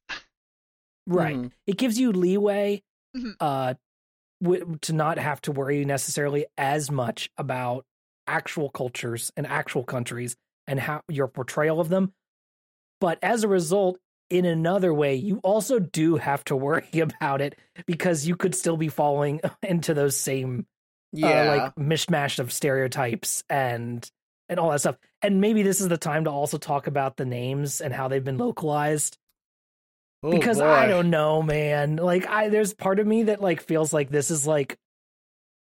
right. 1.07 1.35
Mhm. 1.35 1.51
It 1.67 1.77
gives 1.77 1.99
you 1.99 2.11
leeway 2.11 2.83
Mhm. 3.15 3.35
uh 3.39 3.73
w- 4.41 4.77
to 4.81 4.93
not 4.93 5.17
have 5.17 5.41
to 5.41 5.51
worry 5.51 5.83
necessarily 5.85 6.45
as 6.57 6.89
much 6.89 7.29
about 7.37 7.85
actual 8.27 8.69
cultures 8.69 9.31
and 9.35 9.45
actual 9.47 9.83
countries 9.83 10.35
and 10.67 10.79
how 10.79 11.01
your 11.09 11.27
portrayal 11.27 11.79
of 11.79 11.89
them. 11.89 12.13
But 13.01 13.19
as 13.21 13.43
a 13.43 13.47
result, 13.47 13.99
in 14.31 14.45
another 14.45 14.93
way, 14.93 15.15
you 15.15 15.39
also 15.43 15.77
do 15.79 16.15
have 16.15 16.43
to 16.45 16.55
worry 16.55 16.87
about 16.93 17.41
it 17.41 17.57
because 17.85 18.25
you 18.27 18.35
could 18.35 18.55
still 18.55 18.77
be 18.77 18.87
falling 18.87 19.41
into 19.61 19.93
those 19.93 20.15
same 20.17 20.65
Yeah. 21.11 21.41
uh, 21.41 21.45
like 21.57 21.75
mishmash 21.75 22.39
of 22.39 22.51
stereotypes 22.51 23.43
and 23.49 24.09
and 24.49 24.59
all 24.59 24.71
that 24.71 24.79
stuff. 24.79 24.97
And 25.21 25.39
maybe 25.39 25.63
this 25.63 25.79
is 25.81 25.87
the 25.87 25.97
time 25.97 26.25
to 26.25 26.29
also 26.31 26.57
talk 26.57 26.87
about 26.87 27.15
the 27.17 27.25
names 27.25 27.79
and 27.81 27.93
how 27.93 28.07
they've 28.07 28.23
been 28.23 28.37
localized 28.37 29.17
Oh, 30.23 30.29
because 30.31 30.61
I 30.61 30.87
don't 30.87 31.09
know, 31.09 31.41
man. 31.41 31.95
Like 31.95 32.27
I 32.27 32.49
there's 32.49 32.73
part 32.73 32.99
of 32.99 33.07
me 33.07 33.23
that 33.23 33.41
like 33.41 33.61
feels 33.61 33.91
like 33.91 34.09
this 34.09 34.29
is 34.31 34.45
like 34.45 34.77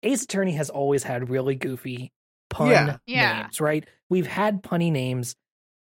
Ace 0.03 0.23
Attorney 0.23 0.53
has 0.53 0.69
always 0.69 1.03
had 1.03 1.29
really 1.29 1.55
goofy 1.55 2.11
pun 2.49 2.69
Yeah. 2.69 2.97
Yeah. 3.05 3.41
names, 3.43 3.61
right? 3.61 3.87
We've 4.09 4.27
had 4.27 4.61
punny 4.63 4.91
names. 4.91 5.35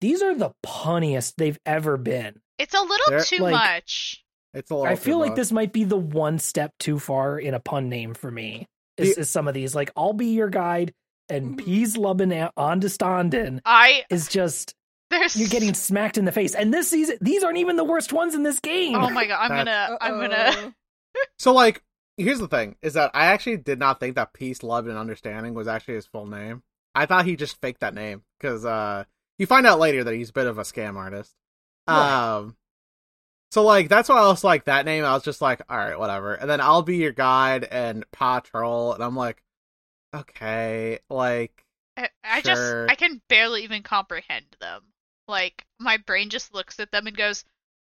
These 0.01 0.21
are 0.23 0.35
the 0.35 0.51
punniest 0.65 1.35
they've 1.37 1.59
ever 1.65 1.97
been. 1.97 2.39
It's 2.57 2.73
a 2.73 2.81
little 2.81 3.05
They're, 3.09 3.23
too 3.23 3.37
like- 3.37 3.51
much. 3.53 4.23
It's 4.53 4.71
a 4.71 4.75
little 4.75 4.87
I 4.89 4.95
too 4.95 5.01
feel 5.01 5.19
like 5.19 5.31
much. 5.31 5.35
this 5.35 5.51
might 5.51 5.73
be 5.73 5.83
the 5.83 5.97
one 5.97 6.39
step 6.39 6.71
too 6.79 6.97
far 6.97 7.37
in 7.37 7.53
a 7.53 7.59
pun 7.59 7.89
name 7.89 8.13
for 8.13 8.31
me. 8.31 8.67
Is, 8.97 9.15
The- 9.15 9.21
is 9.21 9.29
some 9.29 9.47
of 9.49 9.53
these 9.53 9.75
like 9.75 9.91
I'll 9.97 10.13
be 10.13 10.27
your 10.27 10.49
guide 10.49 10.93
and 11.27 11.57
Peas 11.57 11.97
Lubbin 11.97 12.49
on 12.55 12.79
to 12.81 12.87
Standen 12.87 13.59
I 13.65 14.05
is 14.09 14.29
just 14.29 14.73
there's 15.09 15.35
you're 15.35 15.49
getting 15.49 15.73
smacked 15.73 16.17
in 16.17 16.23
the 16.25 16.31
face. 16.31 16.55
And 16.55 16.73
this 16.73 16.89
season, 16.89 17.17
these 17.19 17.43
aren't 17.43 17.57
even 17.57 17.75
the 17.75 17.83
worst 17.83 18.13
ones 18.13 18.33
in 18.33 18.43
this 18.43 18.59
game. 18.61 18.95
Oh 18.95 19.09
my 19.09 19.25
god, 19.27 19.39
I'm 19.41 19.49
gonna 19.49 19.97
I'm 19.99 20.19
gonna 20.19 20.73
So 21.39 21.53
like, 21.53 21.83
here's 22.17 22.39
the 22.39 22.47
thing: 22.47 22.75
is 22.81 22.93
that 22.93 23.11
I 23.13 23.25
actually 23.27 23.57
did 23.57 23.79
not 23.79 23.99
think 23.99 24.15
that 24.15 24.33
peace, 24.33 24.63
love, 24.63 24.87
and 24.87 24.97
understanding 24.97 25.53
was 25.53 25.67
actually 25.67 25.95
his 25.95 26.05
full 26.05 26.27
name. 26.27 26.63
I 26.93 27.05
thought 27.07 27.25
he 27.25 27.35
just 27.35 27.59
faked 27.59 27.81
that 27.81 27.93
name 27.93 28.23
because 28.39 28.63
uh, 28.65 29.03
you 29.37 29.45
find 29.47 29.65
out 29.67 29.79
later 29.79 30.03
that 30.05 30.13
he's 30.13 30.29
a 30.29 30.33
bit 30.33 30.47
of 30.47 30.57
a 30.57 30.63
scam 30.63 30.95
artist. 30.95 31.33
Right. 31.87 32.35
Um, 32.37 32.55
so 33.51 33.63
like 33.63 33.87
that's 33.89 34.09
why 34.09 34.17
I 34.17 34.27
was 34.27 34.43
like 34.43 34.65
that 34.65 34.85
name. 34.85 35.05
I 35.05 35.13
was 35.13 35.23
just 35.23 35.41
like, 35.41 35.61
all 35.69 35.77
right, 35.77 35.97
whatever. 35.99 36.33
And 36.33 36.49
then 36.49 36.59
I'll 36.61 36.81
be 36.81 36.97
your 36.97 37.11
guide 37.13 37.63
and 37.65 38.03
patrol, 38.11 38.93
and 38.93 39.03
I'm 39.03 39.15
like, 39.15 39.41
okay, 40.13 40.99
like 41.09 41.63
I, 41.97 42.09
I 42.23 42.41
Sure. 42.41 42.85
just 42.87 42.91
I 42.91 42.95
can 42.95 43.21
barely 43.29 43.63
even 43.63 43.83
comprehend 43.83 44.45
them. 44.59 44.81
Like 45.27 45.65
my 45.79 45.97
brain 45.97 46.29
just 46.29 46.53
looks 46.53 46.79
at 46.79 46.91
them 46.91 47.07
and 47.07 47.15
goes, 47.17 47.45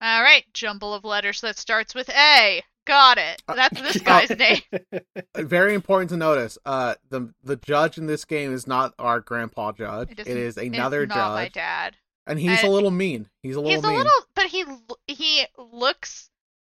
"All 0.02 0.22
right, 0.22 0.44
jumble 0.54 0.94
of 0.94 1.04
letters 1.06 1.42
that 1.42 1.58
starts 1.58 1.94
with 1.96 2.10
A. 2.10 2.62
Got 2.88 3.20
it. 3.20 3.44
Uh, 3.48 3.56
That's 3.56 3.80
this 3.82 3.98
guy's 4.02 4.30
name." 4.32 4.62
very 5.38 5.74
important 5.76 6.10
to 6.10 6.18
notice. 6.18 6.58
Uh, 6.66 6.96
the 7.10 7.34
the 7.44 7.56
judge 7.58 7.98
in 7.98 8.08
this 8.08 8.26
game 8.26 8.54
is 8.54 8.66
not 8.68 8.94
our 9.00 9.20
grandpa 9.20 9.72
judge. 9.74 10.10
It 10.12 10.20
It 10.22 10.28
isn't- 10.28 10.38
is 10.38 10.58
another 10.58 11.04
it's 11.04 11.10
not 11.14 11.34
my 11.34 11.50
dad. 11.50 11.96
And 12.28 12.40
he's 12.40 12.64
a 12.64 12.68
little 12.68 12.92
mean. 12.92 13.30
He's 13.44 13.56
a 13.56 13.60
little 13.62 13.76
He's 13.76 13.84
a 13.84 13.88
mean. 13.88 13.98
little, 13.98 14.12
but 14.36 14.46
he 14.48 14.66
he 15.08 15.46
looks 15.72 16.30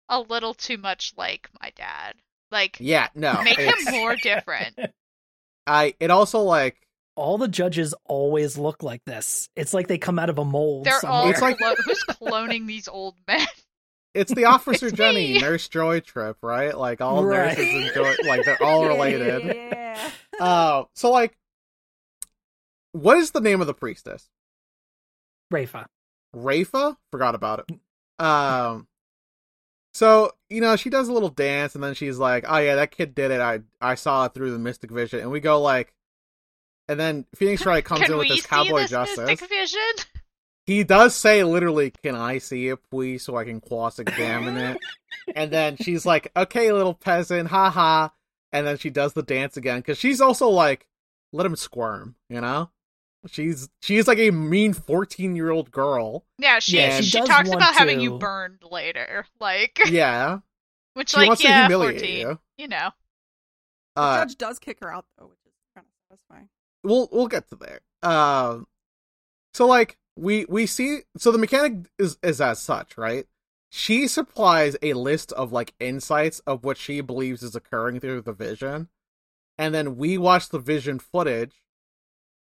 a 0.09 0.21
little 0.21 0.55
too 0.55 0.77
much 0.79 1.13
like 1.17 1.49
my 1.63 1.73
dad. 1.77 2.15
Like 2.51 2.77
Yeah, 2.81 3.09
no. 3.15 3.43
make 3.43 3.59
him 3.59 3.75
more 3.93 4.17
different. 4.23 4.79
I 5.67 5.95
it 6.01 6.11
also 6.11 6.41
like 6.41 6.77
All 7.17 7.39
the 7.39 7.49
judges 7.49 7.95
always 8.07 8.57
look 8.59 8.83
like 8.83 9.05
this. 9.05 9.49
It's 9.57 9.73
like 9.75 9.87
they 9.89 9.99
come 9.99 10.19
out 10.19 10.31
of 10.31 10.39
a 10.39 10.45
mold. 10.45 10.85
They're 10.87 11.05
all. 11.07 11.29
It's 11.29 11.41
like- 11.41 11.59
clo- 11.59 11.75
who's 11.85 12.03
cloning 12.11 12.67
these 12.67 12.89
old 12.89 13.15
men? 13.29 13.47
it's 14.15 14.35
the 14.35 14.47
Officer 14.47 14.89
It's 14.89 14.97
Jenny 14.97 15.35
me. 15.35 15.39
nurse 15.41 15.69
joy 15.69 16.01
trip, 16.01 16.39
right? 16.43 16.77
Like 16.77 17.01
all 17.01 17.25
Right. 17.25 17.57
nurses 17.57 17.75
enjoy 17.97 18.15
like 18.29 18.45
they're 18.45 18.61
all 18.63 18.85
related. 18.87 19.45
Yeah. 19.45 20.11
Uh 20.41 20.85
so 20.97 21.11
like 21.11 21.37
what 22.93 23.19
is 23.19 23.31
the 23.31 23.41
name 23.41 23.61
of 23.61 23.67
the 23.69 23.75
priestess? 23.75 24.29
Rayfa. 25.53 25.87
Rayfa? 26.35 26.97
Forgot 27.11 27.35
about 27.35 27.61
it. 27.61 27.79
Um 28.19 28.87
so, 29.95 30.33
you 30.51 30.61
know, 30.61 30.77
she 30.77 30.91
does 30.91 31.09
a 31.09 31.13
little 31.15 31.31
dance 31.31 31.75
and 31.75 31.83
then 31.83 31.95
she's 31.95 32.19
like, 32.19 32.45
Oh 32.47 32.59
yeah, 32.59 32.75
that 32.75 32.91
kid 32.91 33.15
did 33.15 33.31
it. 33.31 33.41
I 33.41 33.61
I 33.81 33.95
saw 33.95 34.27
it 34.27 34.35
through 34.35 34.51
the 34.51 34.59
mystic 34.59 34.91
vision 34.91 35.21
and 35.21 35.31
we 35.31 35.41
go 35.41 35.59
like 35.59 35.95
and 36.87 37.01
then 37.01 37.25
Phoenix 37.35 37.65
Wright 37.65 37.85
comes 37.85 38.11
in 38.11 38.19
with 38.19 38.29
this 38.29 38.45
cowboy 38.45 38.81
this 38.81 38.91
justice. 38.91 39.27
mystic 39.27 39.49
vision? 39.49 39.81
He 40.67 40.85
does 40.85 41.15
say 41.15 41.43
literally, 41.45 41.91
"Can 41.91 42.15
I 42.15 42.39
see 42.39 42.69
it, 42.69 42.79
please, 42.91 43.25
so 43.25 43.37
I 43.37 43.45
can 43.45 43.61
cross-examine 43.61 44.57
it?" 44.57 44.79
and 45.35 45.51
then 45.51 45.77
she's 45.81 46.05
like, 46.05 46.31
"Okay, 46.37 46.73
little 46.73 46.95
peasant, 46.95 47.49
haha." 47.49 48.09
And 48.53 48.67
then 48.67 48.77
she 48.77 48.91
does 48.91 49.13
the 49.13 49.23
dance 49.23 49.57
again 49.57 49.79
because 49.81 49.99
she's 49.99 50.21
also 50.21 50.49
like, 50.49 50.87
"Let 51.33 51.47
him 51.47 51.57
squirm," 51.57 52.17
you 52.29 52.41
know. 52.41 52.71
She's 53.27 53.69
she's 53.83 54.09
like 54.09 54.19
a 54.19 54.31
mean 54.31 54.73
fourteen-year-old 54.73 55.71
girl. 55.71 56.25
Yeah, 56.39 56.59
she 56.59 56.79
Yeah, 56.79 57.01
she, 57.01 57.05
she 57.05 57.21
talks 57.21 57.49
want 57.49 57.61
about 57.61 57.75
having 57.75 58.01
you 58.01 58.19
burned 58.19 58.63
later, 58.71 59.27
like 59.39 59.79
Yeah, 59.91 60.39
which 60.95 61.11
she 61.11 61.17
like 61.19 61.27
wants 61.29 61.43
to 61.43 61.49
yeah, 61.49 61.69
humiliate 61.69 62.01
14, 62.01 62.19
you. 62.19 62.39
you 62.57 62.69
know. 62.69 62.91
The 63.97 64.01
Uh, 64.03 64.15
judge 64.25 64.39
does 64.39 64.59
kick 64.59 64.81
her 64.81 64.93
out 64.93 65.05
though, 65.19 65.27
which 65.27 65.39
is 65.47 65.53
kind 65.75 65.87
of 65.87 65.93
satisfying. 66.09 66.49
we'll 66.83 67.09
we'll 67.13 67.29
get 67.29 67.49
to 67.51 67.57
there. 67.57 67.81
Um, 68.03 68.67
so 69.55 69.67
like 69.67 69.99
we 70.17 70.47
we 70.49 70.67
see 70.67 71.01
so 71.19 71.31
the 71.31 71.39
mechanic 71.39 71.89
is 71.99 72.19
is 72.23 72.41
as 72.41 72.59
such, 72.61 72.97
right? 72.97 73.27
She 73.71 74.09
supplies 74.09 74.77
a 74.83 74.95
list 74.95 75.33
of 75.33 75.53
like 75.53 75.75
insights 75.79 76.41
of 76.41 76.65
what 76.65 76.77
she 76.79 77.01
believes 77.01 77.43
is 77.43 77.55
occurring 77.55 78.01
through 78.01 78.23
the 78.23 78.33
vision, 78.33 78.89
and 79.59 79.75
then 79.75 79.97
we 79.97 80.19
watch 80.19 80.49
the 80.49 80.59
vision 80.59 80.99
footage, 80.99 81.63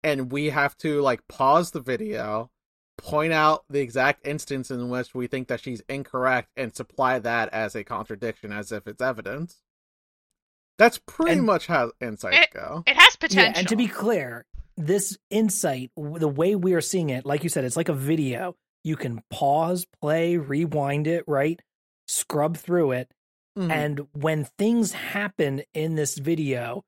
and 0.03 0.31
we 0.31 0.49
have 0.49 0.77
to 0.79 1.01
like 1.01 1.27
pause 1.27 1.71
the 1.71 1.79
video, 1.81 2.49
point 2.97 3.33
out 3.33 3.63
the 3.69 3.79
exact 3.81 4.25
instance 4.25 4.69
in 4.71 4.89
which 4.89 5.13
we 5.15 5.27
think 5.27 5.47
that 5.47 5.59
she's 5.61 5.81
incorrect, 5.89 6.49
and 6.55 6.75
supply 6.75 7.19
that 7.19 7.49
as 7.49 7.75
a 7.75 7.83
contradiction, 7.83 8.51
as 8.51 8.71
if 8.71 8.87
it's 8.87 9.01
evidence. 9.01 9.61
That's 10.77 10.99
pretty 11.05 11.33
And- 11.33 11.45
much 11.45 11.67
how 11.67 11.91
insights 12.01 12.37
It- 12.37 12.51
go. 12.53 12.83
It 12.87 12.97
has 12.97 13.15
potential. 13.15 13.51
Yeah, 13.53 13.59
and 13.59 13.67
to 13.67 13.75
be 13.75 13.87
clear, 13.87 14.45
this 14.77 15.17
insight, 15.29 15.91
the 15.95 16.27
way 16.27 16.55
we 16.55 16.73
are 16.73 16.81
seeing 16.81 17.09
it, 17.09 17.25
like 17.25 17.43
you 17.43 17.49
said, 17.49 17.63
it's 17.65 17.77
like 17.77 17.89
a 17.89 17.93
video. 17.93 18.55
You 18.83 18.95
can 18.95 19.21
pause, 19.29 19.85
play, 20.01 20.37
rewind 20.37 21.05
it, 21.05 21.23
right? 21.27 21.61
Scrub 22.07 22.57
through 22.57 22.93
it. 22.93 23.11
Mhm. 23.57 23.71
And 23.71 24.07
when 24.13 24.45
things 24.57 24.93
happen 24.93 25.61
in 25.73 25.95
this 25.95 26.17
video, 26.17 26.83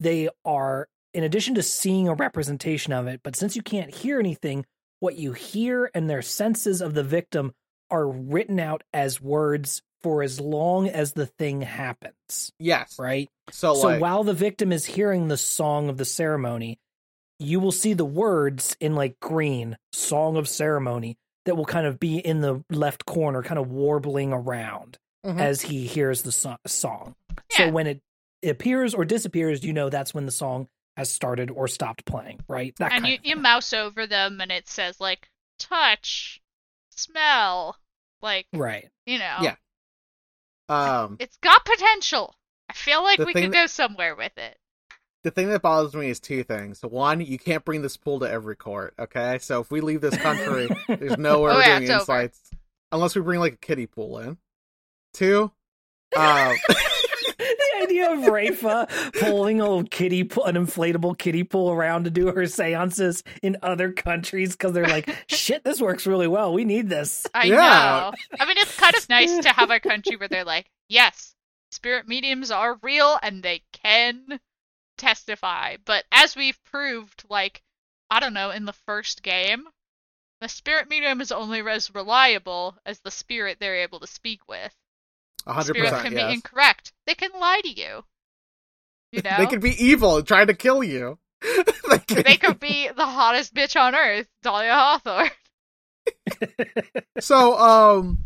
they 0.00 0.28
are, 0.44 0.88
in 1.14 1.24
addition 1.24 1.54
to 1.54 1.62
seeing 1.62 2.08
a 2.08 2.14
representation 2.14 2.92
of 2.92 3.06
it, 3.06 3.20
but 3.22 3.36
since 3.36 3.56
you 3.56 3.62
can't 3.62 3.94
hear 3.94 4.18
anything, 4.18 4.64
what 5.00 5.16
you 5.16 5.32
hear 5.32 5.90
and 5.94 6.08
their 6.08 6.22
senses 6.22 6.80
of 6.80 6.94
the 6.94 7.02
victim 7.04 7.52
are 7.90 8.06
written 8.08 8.60
out 8.60 8.82
as 8.92 9.20
words 9.20 9.82
for 10.02 10.22
as 10.22 10.40
long 10.40 10.88
as 10.88 11.12
the 11.12 11.26
thing 11.26 11.62
happens, 11.62 12.52
yes. 12.58 12.96
right? 12.98 13.28
So, 13.50 13.74
so 13.74 13.86
like, 13.88 14.00
while 14.00 14.22
the 14.22 14.34
victim 14.34 14.70
is 14.70 14.84
hearing 14.84 15.28
the 15.28 15.36
song 15.36 15.88
of 15.88 15.96
the 15.96 16.04
ceremony, 16.04 16.78
you 17.40 17.58
will 17.60 17.72
see 17.72 17.94
the 17.94 18.04
words 18.04 18.76
in 18.80 18.94
like 18.94 19.18
green, 19.20 19.76
song 19.92 20.36
of 20.36 20.48
ceremony, 20.48 21.16
that 21.46 21.56
will 21.56 21.64
kind 21.64 21.86
of 21.86 21.98
be 21.98 22.18
in 22.18 22.40
the 22.42 22.62
left 22.70 23.06
corner, 23.06 23.42
kind 23.42 23.58
of 23.58 23.70
warbling 23.70 24.32
around 24.32 24.98
Mhm. 25.24 25.40
as 25.40 25.62
he 25.62 25.86
hears 25.86 26.22
the 26.22 26.30
so- 26.32 26.56
song. 26.66 27.14
Yeah. 27.58 27.66
So 27.66 27.70
when 27.72 27.86
it 27.86 28.00
appears 28.44 28.94
or 28.94 29.04
disappears, 29.04 29.64
you 29.64 29.72
know 29.72 29.88
that's 29.88 30.14
when 30.14 30.26
the 30.26 30.32
song 30.32 30.68
has 30.98 31.10
started 31.10 31.50
or 31.50 31.66
stopped 31.68 32.04
playing, 32.04 32.40
right? 32.48 32.74
That 32.78 32.92
and 32.92 33.04
kind 33.04 33.06
you, 33.12 33.18
of 33.18 33.24
you 33.24 33.36
mouse 33.36 33.72
over 33.72 34.06
them 34.06 34.40
and 34.42 34.50
it 34.52 34.68
says 34.68 35.00
like 35.00 35.28
touch, 35.58 36.42
smell, 36.90 37.76
like 38.20 38.46
right. 38.52 38.88
you 39.06 39.18
know. 39.18 39.36
Yeah. 39.40 39.54
um, 40.68 41.16
It's 41.20 41.36
got 41.38 41.64
potential. 41.64 42.34
I 42.68 42.74
feel 42.74 43.02
like 43.02 43.18
we 43.18 43.32
thing 43.32 43.44
could 43.44 43.52
that- 43.52 43.56
go 43.62 43.66
somewhere 43.66 44.14
with 44.16 44.36
it. 44.36 44.58
the 45.24 45.30
thing 45.30 45.48
that 45.50 45.62
bothers 45.62 45.94
me 45.94 46.10
is 46.10 46.20
two 46.20 46.42
things. 46.44 46.80
One, 46.82 47.20
you 47.20 47.38
can't 47.38 47.64
bring 47.64 47.80
this 47.82 47.96
pool 47.96 48.20
to 48.20 48.30
every 48.30 48.56
court. 48.56 48.94
Okay, 48.98 49.38
so 49.40 49.60
if 49.60 49.70
we 49.70 49.80
leave 49.80 50.00
this 50.00 50.16
country, 50.16 50.68
there's 50.88 51.16
nowhere 51.18 51.52
Oh, 51.52 51.54
we're 51.54 51.60
yeah, 51.60 51.78
doing 51.78 51.82
it's 51.84 51.90
over. 51.90 52.00
insights 52.20 52.50
unless 52.92 53.14
we 53.14 53.22
bring 53.22 53.40
like 53.40 53.54
a 53.54 53.58
kiddie 53.58 53.86
pool 53.86 54.18
in. 54.18 54.36
Two, 55.14 55.50
um, 56.16 56.54
the 57.88 58.00
idea 58.02 58.12
of 58.12 58.18
Rayfa 58.20 59.12
pulling 59.20 59.60
a 59.60 59.64
little 59.64 59.84
kiddie 59.84 60.24
pool, 60.24 60.44
an 60.44 60.54
inflatable 60.56 61.16
kiddie 61.18 61.44
pool 61.44 61.70
around 61.72 62.04
to 62.04 62.10
do 62.10 62.26
her 62.32 62.46
seances 62.46 63.22
in 63.42 63.56
other 63.62 63.92
countries 63.92 64.52
because 64.52 64.72
they're 64.72 64.86
like, 64.86 65.08
shit, 65.26 65.64
this 65.64 65.80
works 65.80 66.06
really 66.06 66.28
well. 66.28 66.52
We 66.52 66.64
need 66.64 66.88
this. 66.88 67.26
I 67.34 67.44
Yeah. 67.46 67.54
know. 67.56 68.12
I 68.40 68.46
mean, 68.46 68.58
it's 68.58 68.76
kind 68.76 68.94
of 68.94 69.08
nice 69.08 69.38
to 69.38 69.48
have 69.50 69.70
a 69.70 69.80
country 69.80 70.16
where 70.16 70.28
they're 70.28 70.44
like, 70.44 70.70
yes, 70.88 71.34
spirit 71.70 72.06
mediums 72.08 72.50
are 72.50 72.78
real 72.82 73.18
and 73.22 73.42
they 73.42 73.62
can 73.72 74.40
testify. 74.96 75.76
But 75.84 76.04
as 76.12 76.36
we've 76.36 76.58
proved, 76.64 77.24
like, 77.28 77.62
I 78.10 78.20
don't 78.20 78.34
know, 78.34 78.50
in 78.50 78.64
the 78.64 78.72
first 78.86 79.22
game, 79.22 79.64
the 80.40 80.48
spirit 80.48 80.88
medium 80.88 81.20
is 81.20 81.32
only 81.32 81.60
as 81.68 81.94
reliable 81.94 82.76
as 82.86 83.00
the 83.00 83.10
spirit 83.10 83.58
they're 83.60 83.82
able 83.82 84.00
to 84.00 84.06
speak 84.06 84.40
with. 84.48 84.74
Hundred 85.54 85.74
Spirit 85.74 85.90
percent 85.90 86.04
can 86.04 86.12
yes. 86.12 86.26
be 86.26 86.34
incorrect. 86.34 86.92
They 87.06 87.14
can 87.14 87.30
lie 87.38 87.60
to 87.62 87.70
you. 87.70 88.04
You 89.12 89.22
know? 89.24 89.36
They 89.38 89.46
could 89.46 89.60
be 89.60 89.82
evil 89.82 90.16
and 90.16 90.26
trying 90.26 90.48
to 90.48 90.54
kill 90.54 90.82
you. 90.82 91.18
they 91.42 91.98
could, 91.98 92.24
They 92.24 92.36
could 92.36 92.58
be 92.58 92.88
the 92.88 93.06
hottest 93.06 93.54
bitch 93.54 93.80
on 93.80 93.94
earth, 93.94 94.26
Dahlia 94.42 94.74
Hawthorne. 94.74 95.30
so, 97.20 97.58
um, 97.58 98.18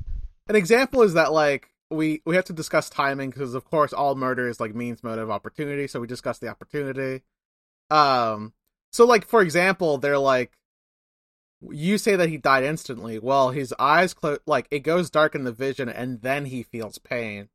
an 0.49 0.57
example 0.57 1.03
is 1.03 1.15
that 1.15 1.33
like 1.33 1.69
we 1.91 2.23
we 2.25 2.37
have 2.37 2.47
to 2.47 2.53
discuss 2.53 2.89
timing 2.89 3.31
because 3.31 3.55
of 3.55 3.65
course 3.65 3.93
all 3.93 4.15
murder 4.15 4.49
is 4.49 4.61
like 4.61 4.75
means 4.75 5.03
motive 5.03 5.31
opportunity. 5.31 5.87
So 5.87 6.01
we 6.01 6.07
discuss 6.07 6.39
the 6.39 6.49
opportunity. 6.49 7.23
Um, 7.91 8.53
so 8.93 9.05
like 9.05 9.27
for 9.27 9.43
example, 9.43 9.99
they're 9.99 10.19
like, 10.19 10.53
you 11.71 11.99
say 11.99 12.17
that 12.17 12.29
he 12.29 12.37
died 12.39 12.65
instantly. 12.65 13.19
Well, 13.19 13.51
his 13.51 13.75
eyes 13.79 14.15
close, 14.15 14.39
like 14.47 14.67
it 14.71 14.81
goes 14.81 15.11
dark 15.11 15.35
in 15.35 15.45
the 15.45 15.53
vision, 15.53 15.89
and 15.89 16.21
then 16.23 16.47
he 16.47 16.63
feels 16.63 16.99
pain. 16.99 17.49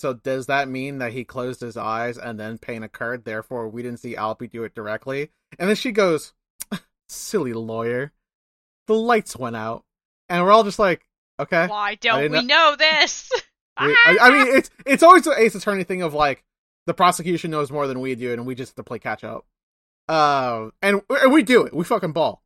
So 0.00 0.12
does 0.12 0.46
that 0.46 0.68
mean 0.68 0.98
that 0.98 1.12
he 1.12 1.24
closed 1.24 1.60
his 1.60 1.76
eyes 1.76 2.18
and 2.18 2.38
then 2.38 2.58
pain 2.58 2.82
occurred? 2.82 3.24
Therefore, 3.24 3.68
we 3.68 3.82
didn't 3.82 4.00
see 4.00 4.16
Ahlbi 4.16 4.50
do 4.50 4.64
it 4.64 4.74
directly. 4.74 5.30
And 5.58 5.68
then 5.68 5.76
she 5.76 5.92
goes, 5.92 6.32
"Silly 7.08 7.52
lawyer, 7.52 8.12
the 8.86 8.94
lights 8.94 9.36
went 9.36 9.56
out," 9.56 9.84
and 10.28 10.44
we're 10.44 10.52
all 10.52 10.64
just 10.64 10.78
like, 10.78 11.06
"Okay." 11.40 11.66
Why 11.68 11.94
don't 11.94 12.30
we 12.30 12.42
know 12.42 12.76
this? 12.78 13.30
We- 13.80 13.86
I, 14.06 14.16
I 14.20 14.30
mean, 14.30 14.46
it's 14.56 14.70
it's 14.86 15.02
always 15.02 15.24
the 15.24 15.34
Ace 15.36 15.56
Attorney 15.56 15.82
thing 15.82 16.02
of 16.02 16.14
like 16.14 16.44
the 16.86 16.94
prosecution 16.94 17.50
knows 17.50 17.72
more 17.72 17.88
than 17.88 17.98
we 18.00 18.14
do, 18.14 18.32
and 18.32 18.46
we 18.46 18.54
just 18.54 18.70
have 18.70 18.76
to 18.76 18.84
play 18.84 19.00
catch 19.00 19.24
up. 19.24 19.46
Uh, 20.08 20.68
and, 20.80 21.00
and 21.08 21.32
we 21.32 21.42
do 21.42 21.64
it. 21.64 21.74
We 21.74 21.82
fucking 21.82 22.12
ball. 22.12 22.43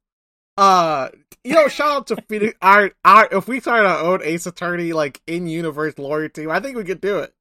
Uh, 0.59 1.09
you 1.45 1.55
know, 1.55 1.69
shout 1.69 1.89
out 1.97 2.07
to 2.09 2.17
Phoenix. 2.29 2.55
Our, 2.61 2.91
our, 3.05 3.29
if 3.33 3.47
we 3.49 3.61
started 3.61 3.87
our 3.89 3.99
own 4.05 4.21
Ace 4.25 4.47
Attorney 4.47 4.93
like 4.93 5.21
in 5.27 5.47
universe 5.47 5.97
lawyer 5.99 6.29
team, 6.29 6.51
I 6.51 6.61
think 6.61 6.77
we 6.77 6.85
could 6.85 7.01
do 7.01 7.19
it. 7.21 7.33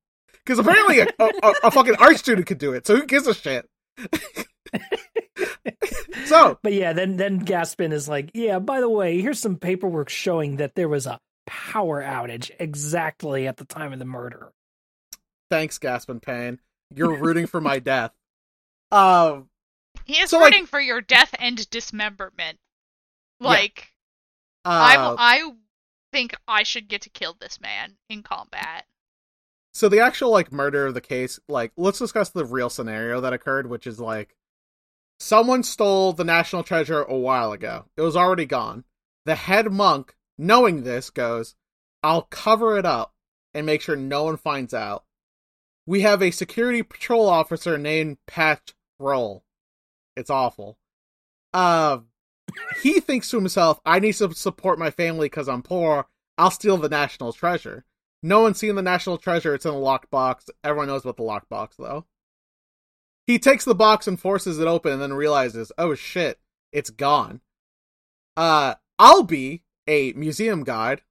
Because 0.46 0.60
apparently 0.60 1.00
a, 1.00 1.08
a, 1.20 1.54
a 1.66 1.72
fucking 1.72 1.96
art 2.00 2.18
student 2.18 2.48
could 2.48 2.60
do 2.60 2.74
it. 2.74 2.86
So 2.88 2.96
who 2.96 3.06
gives 3.06 3.28
a 3.28 3.34
shit? 3.34 3.68
so 6.26 6.58
But 6.62 6.74
yeah, 6.74 6.94
then 6.94 7.18
then 7.18 7.44
Gaspen 7.44 7.92
is 7.92 8.08
like, 8.08 8.32
yeah. 8.34 8.60
By 8.60 8.80
the 8.80 8.90
way, 8.90 9.20
here's 9.22 9.40
some 9.40 9.58
paperwork 9.58 10.10
showing 10.10 10.58
that 10.58 10.76
there 10.76 10.90
was 10.90 11.06
a 11.06 11.20
power 11.46 12.02
outage 12.02 12.52
exactly 12.60 13.48
at 13.48 13.58
the 13.58 13.66
time 13.66 13.94
of 13.94 14.00
the 14.00 14.06
murder. 14.06 14.52
thanks, 15.50 15.80
Gaspen 15.80 16.22
Payne. 16.22 16.60
You're 16.94 17.18
rooting 17.22 17.48
for 17.48 17.60
my 17.62 17.80
death. 17.80 18.12
Um, 18.92 19.50
He 20.06 20.14
is 20.20 20.30
So, 20.30 20.38
like- 20.40 20.52
rooting 20.52 20.66
for 20.68 20.80
your 20.80 21.02
death 21.02 21.34
and 21.40 21.70
dismemberment. 21.70 22.58
Yeah. 23.40 23.48
Like 23.48 23.94
uh, 24.66 24.70
I'm, 24.98 25.16
I 25.18 25.52
think 26.12 26.36
I 26.48 26.64
should 26.64 26.88
get 26.88 27.02
to 27.04 27.10
kill 27.10 27.36
this 27.40 27.60
man 27.62 27.98
in 28.10 28.24
combat. 28.24 28.86
So 29.74 29.88
the 29.90 30.00
actual 30.00 30.32
like 30.32 30.52
murder 30.52 30.88
of 30.88 30.94
the 30.94 31.02
case, 31.02 31.40
like 31.48 31.72
let's 31.78 32.00
discuss 32.00 32.30
the 32.30 32.46
real 32.46 32.70
scenario 32.70 33.22
that 33.22 33.34
occurred, 33.34 33.70
which 33.70 33.86
is 33.86 34.00
like 34.00 34.36
someone 35.20 35.64
stole 35.64 36.14
the 36.14 36.24
national 36.24 36.64
treasure 36.64 37.04
a 37.04 37.16
while 37.16 37.52
ago. 37.52 37.86
It 37.96 38.02
was 38.02 38.16
already 38.16 38.46
gone. 38.46 38.86
The 39.26 39.36
head 39.36 39.72
monk, 39.72 40.16
knowing 40.38 40.84
this, 40.84 41.10
goes, 41.10 41.56
"I'll 42.02 42.24
cover 42.24 42.78
it 42.78 42.86
up 42.86 43.14
and 43.54 43.66
make 43.66 43.82
sure 43.82 43.96
no 43.96 44.24
one 44.24 44.38
finds 44.38 44.74
out." 44.74 45.04
We 45.86 46.02
have 46.02 46.22
a 46.22 46.32
security 46.32 46.84
patrol 46.84 47.30
officer 47.30 47.78
named 47.78 48.18
Paht 48.28 48.74
Rolhl. 49.00 49.44
It's 50.16 50.30
awful. 50.30 50.78
Uh, 51.54 52.00
he 52.82 53.00
thinks 53.00 53.30
to 53.30 53.38
himself, 53.38 53.80
"I 53.86 54.00
need 54.00 54.14
to 54.16 54.34
support 54.34 54.80
my 54.80 54.92
family 54.92 55.28
because 55.28 55.50
I'm 55.50 55.64
poor. 55.64 56.08
I'll 56.38 56.52
steal 56.52 56.78
the 56.78 56.90
national 56.90 57.34
treasure." 57.34 57.86
No 58.24 58.42
one's 58.42 58.58
seen 58.58 58.76
the 58.76 58.82
national 58.82 59.18
treasure. 59.18 59.54
It's 59.54 59.66
in 59.66 59.72
a 59.72 59.78
locked 59.78 60.10
box. 60.10 60.50
Everyone 60.64 60.88
knows 60.88 61.04
about 61.04 61.18
the 61.18 61.24
locked 61.24 61.50
box, 61.50 61.76
though. 61.78 62.06
He 63.28 63.40
takes 63.40 63.66
the 63.66 63.76
box 63.76 64.08
and 64.08 64.20
forces 64.20 64.58
it 64.58 64.68
open 64.68 64.94
and 64.94 65.02
then 65.02 65.14
realizes, 65.14 65.72
oh 65.78 65.96
shit, 65.96 66.40
it's 66.72 66.90
gone. 66.90 67.42
Uh, 68.36 68.76
I'll 68.98 69.24
be 69.24 69.64
a 69.88 70.14
museum 70.14 70.64
guide 70.64 71.02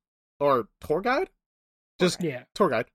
or 0.40 0.68
tour 0.80 1.01
guide? 1.01 1.30
Just 2.01 2.22
Yeah, 2.22 2.44
tour 2.55 2.70
guide. 2.70 2.86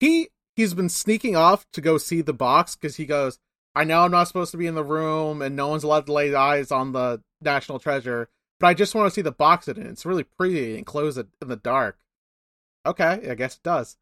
He 0.00 0.28
he's 0.56 0.74
been 0.74 0.88
sneaking 0.88 1.36
off 1.36 1.66
to 1.72 1.80
go 1.80 1.98
see 1.98 2.20
the 2.20 2.32
box 2.32 2.76
because 2.76 2.96
he 2.96 3.06
goes, 3.06 3.38
I 3.74 3.84
know 3.84 4.02
I'm 4.02 4.10
not 4.10 4.28
supposed 4.28 4.52
to 4.52 4.56
be 4.56 4.66
in 4.66 4.74
the 4.74 4.84
room 4.84 5.42
and 5.42 5.54
no 5.54 5.68
one's 5.68 5.84
allowed 5.84 6.06
to 6.06 6.12
lay 6.12 6.34
eyes 6.34 6.70
on 6.70 6.92
the 6.92 7.22
national 7.40 7.78
treasure, 7.78 8.28
but 8.60 8.68
I 8.68 8.74
just 8.74 8.94
want 8.94 9.06
to 9.06 9.14
see 9.14 9.22
the 9.22 9.32
box 9.32 9.68
it 9.68 9.78
in. 9.78 9.86
It's 9.86 10.06
really 10.06 10.24
pretty 10.24 10.76
and 10.76 10.86
close 10.86 11.16
it 11.16 11.28
in 11.40 11.48
the 11.48 11.56
dark. 11.56 11.98
Okay, 12.86 13.28
I 13.28 13.34
guess 13.34 13.56
it 13.56 13.62
does. 13.62 13.96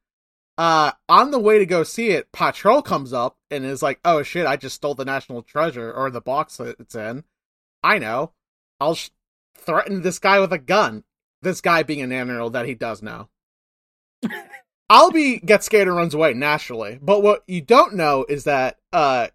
Uh, 0.59 0.93
on 1.09 1.30
the 1.30 1.39
way 1.39 1.59
to 1.59 1.66
go 1.66 1.82
see 1.82 2.11
it, 2.11 2.32
Paht 2.32 2.62
Rolhl 2.62 2.84
comes 2.84 3.12
up 3.12 3.37
and 3.51 3.64
is 3.64 3.82
like, 3.82 4.01
"Oh 4.05 4.22
shit, 4.22 4.47
I 4.47 4.57
just 4.57 4.76
stole 4.76 4.95
the 4.95 5.05
national 5.05 5.43
treasure 5.43 5.93
or 5.93 6.11
the 6.11 6.20
box 6.20 6.57
that 6.57 6.80
it's 6.80 6.95
in." 6.95 7.24
I 7.82 7.99
know. 7.99 8.32
I'll 8.80 8.95
sh- 8.95 9.11
threaten 9.57 10.03
this 10.03 10.18
guy 10.18 10.41
with 10.41 10.53
a 10.53 10.59
gun. 10.59 11.05
This 11.43 11.61
guy 11.61 11.82
being 11.82 12.01
an 12.01 12.12
animal 12.12 12.51
that 12.51 12.66
he 12.66 12.74
does 12.74 13.03
know. 13.03 13.28
Ahlbi 14.91 15.45
gets 15.45 15.66
scared 15.66 15.89
and 15.89 15.97
runs 15.97 16.14
away 16.14 16.32
naturally. 16.32 16.99
But 17.03 17.22
what 17.22 17.43
you 17.47 17.61
don't 17.61 17.95
know 17.95 18.24
is 18.28 18.45
that 18.45 18.78
uh 18.93 19.28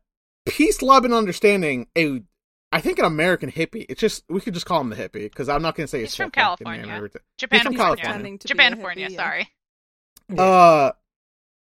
peace, 0.47 0.81
love, 0.81 1.05
and 1.05 1.13
understanding 1.13 1.87
a 1.95 2.23
I 2.72 2.80
think 2.82 2.99
an 2.99 3.05
American 3.05 3.51
hippie. 3.51 3.86
It's 3.89 3.99
just 3.99 4.24
we 4.30 4.39
could 4.41 4.53
just 4.53 4.65
call 4.65 4.80
him 4.82 4.89
the 4.89 4.95
hippie 4.95 5.24
because 5.24 5.49
I'm 5.49 5.61
not 5.61 5.76
gonna 5.76 5.88
say 5.88 5.99
He's 5.99 6.09
his 6.09 6.15
from 6.15 6.32
full 6.32 6.43
fucking 6.43 6.63
name 6.65 6.74
California. 6.74 6.84
and 6.84 6.91
everything. 6.97 7.22
Japan, 7.38 7.63
from 7.63 7.76
California. 7.76 8.03
California. 8.03 8.13
Pretending 8.13 8.39
to 8.39 8.47
be 8.47 8.51
a 8.51 8.55
Japan, 8.55 8.72
hippie, 8.72 8.76
California. 8.76 9.07
yeah. 9.09 9.17
Sorry. 9.17 9.49
Uh, 10.38 10.91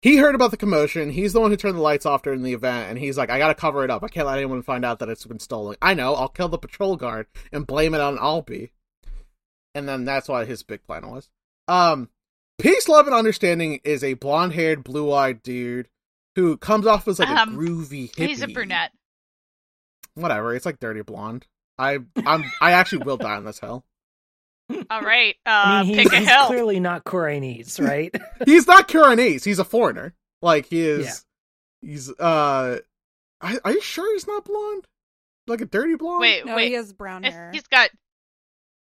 he 0.01 0.17
heard 0.17 0.35
about 0.35 0.51
the 0.51 0.57
commotion. 0.57 1.09
He's 1.09 1.33
the 1.33 1.41
one 1.41 1.51
who 1.51 1.57
turned 1.57 1.75
the 1.75 1.81
lights 1.81 2.05
off 2.05 2.21
during 2.23 2.43
the 2.43 2.53
event, 2.53 2.89
and 2.89 2.99
he's 2.99 3.17
like, 3.17 3.29
"I 3.29 3.37
gotta 3.39 3.55
cover 3.55 3.83
it 3.83 3.89
up. 3.91 4.03
I 4.03 4.07
can't 4.07 4.27
let 4.27 4.37
anyone 4.37 4.61
find 4.61 4.85
out 4.85 4.99
that 4.99 5.09
it's 5.09 5.25
been 5.25 5.39
stolen." 5.39 5.75
I 5.81 5.93
know. 5.93 6.13
I'll 6.15 6.29
kill 6.29 6.47
the 6.49 6.57
patrol 6.57 6.95
guard 6.95 7.27
and 7.51 7.65
blame 7.67 7.93
it 7.93 8.01
on 8.01 8.17
Ahlbi. 8.17 8.69
And 9.75 9.87
then 9.87 10.05
that's 10.05 10.27
what 10.29 10.47
his 10.47 10.63
big 10.63 10.83
plan 10.83 11.07
was. 11.09 11.29
Um, 11.67 12.09
peace, 12.59 12.87
love, 12.87 13.05
and 13.07 13.15
understanding 13.15 13.79
is 13.83 14.03
a 14.03 14.15
blonde-haired, 14.15 14.83
blue-eyed 14.83 15.43
dude 15.43 15.87
who 16.35 16.57
comes 16.57 16.87
off 16.87 17.07
as 17.07 17.19
like 17.19 17.29
Um, 17.29 17.55
a 17.55 17.57
groovy 17.61 18.11
hippie. 18.11 18.27
He's 18.27 18.41
a 18.41 18.47
brunette. 18.47 18.91
Whatever. 20.19 20.55
It's 20.55 20.65
like 20.65 20.79
dirty 20.79 21.01
blonde. 21.01 21.45
I 21.77 21.99
I'm 22.25 22.43
I 22.61 22.71
actually 22.73 23.03
will 23.05 23.17
die 23.17 23.35
on 23.35 23.45
this 23.45 23.59
hill. 23.59 23.85
All 24.89 25.01
right. 25.01 25.35
Uh, 25.45 25.49
I 25.49 25.83
mean, 25.83 25.95
pick 25.95 26.03
he's, 26.11 26.13
a 26.13 26.17
he's 26.19 26.27
hill. 26.29 26.47
clearly 26.47 26.79
not 26.79 27.03
Khura'inese, 27.03 27.83
right? 27.83 28.13
He's 28.45 28.67
not 28.67 28.87
Khura'inese. 28.87 29.43
He's 29.43 29.57
a 29.57 29.63
foreigner. 29.63 30.13
Like 30.43 30.67
he 30.67 30.81
is. 30.81 31.25
He's 31.81 32.11
uh. 32.19 32.79
I, 33.41 33.57
are 33.63 33.71
you 33.71 33.81
sure 33.81 34.13
he's 34.13 34.27
not 34.27 34.45
blonde? 34.45 34.85
Like 35.47 35.61
a 35.61 35.65
dirty 35.65 35.95
blonde? 35.95 36.21
Wait, 36.21 36.45
No, 36.45 36.55
wait. 36.55 36.67
he 36.67 36.73
has 36.73 36.91
brown 36.93 37.23
hair. 37.23 37.49
He's 37.53 37.65
got. 37.67 37.89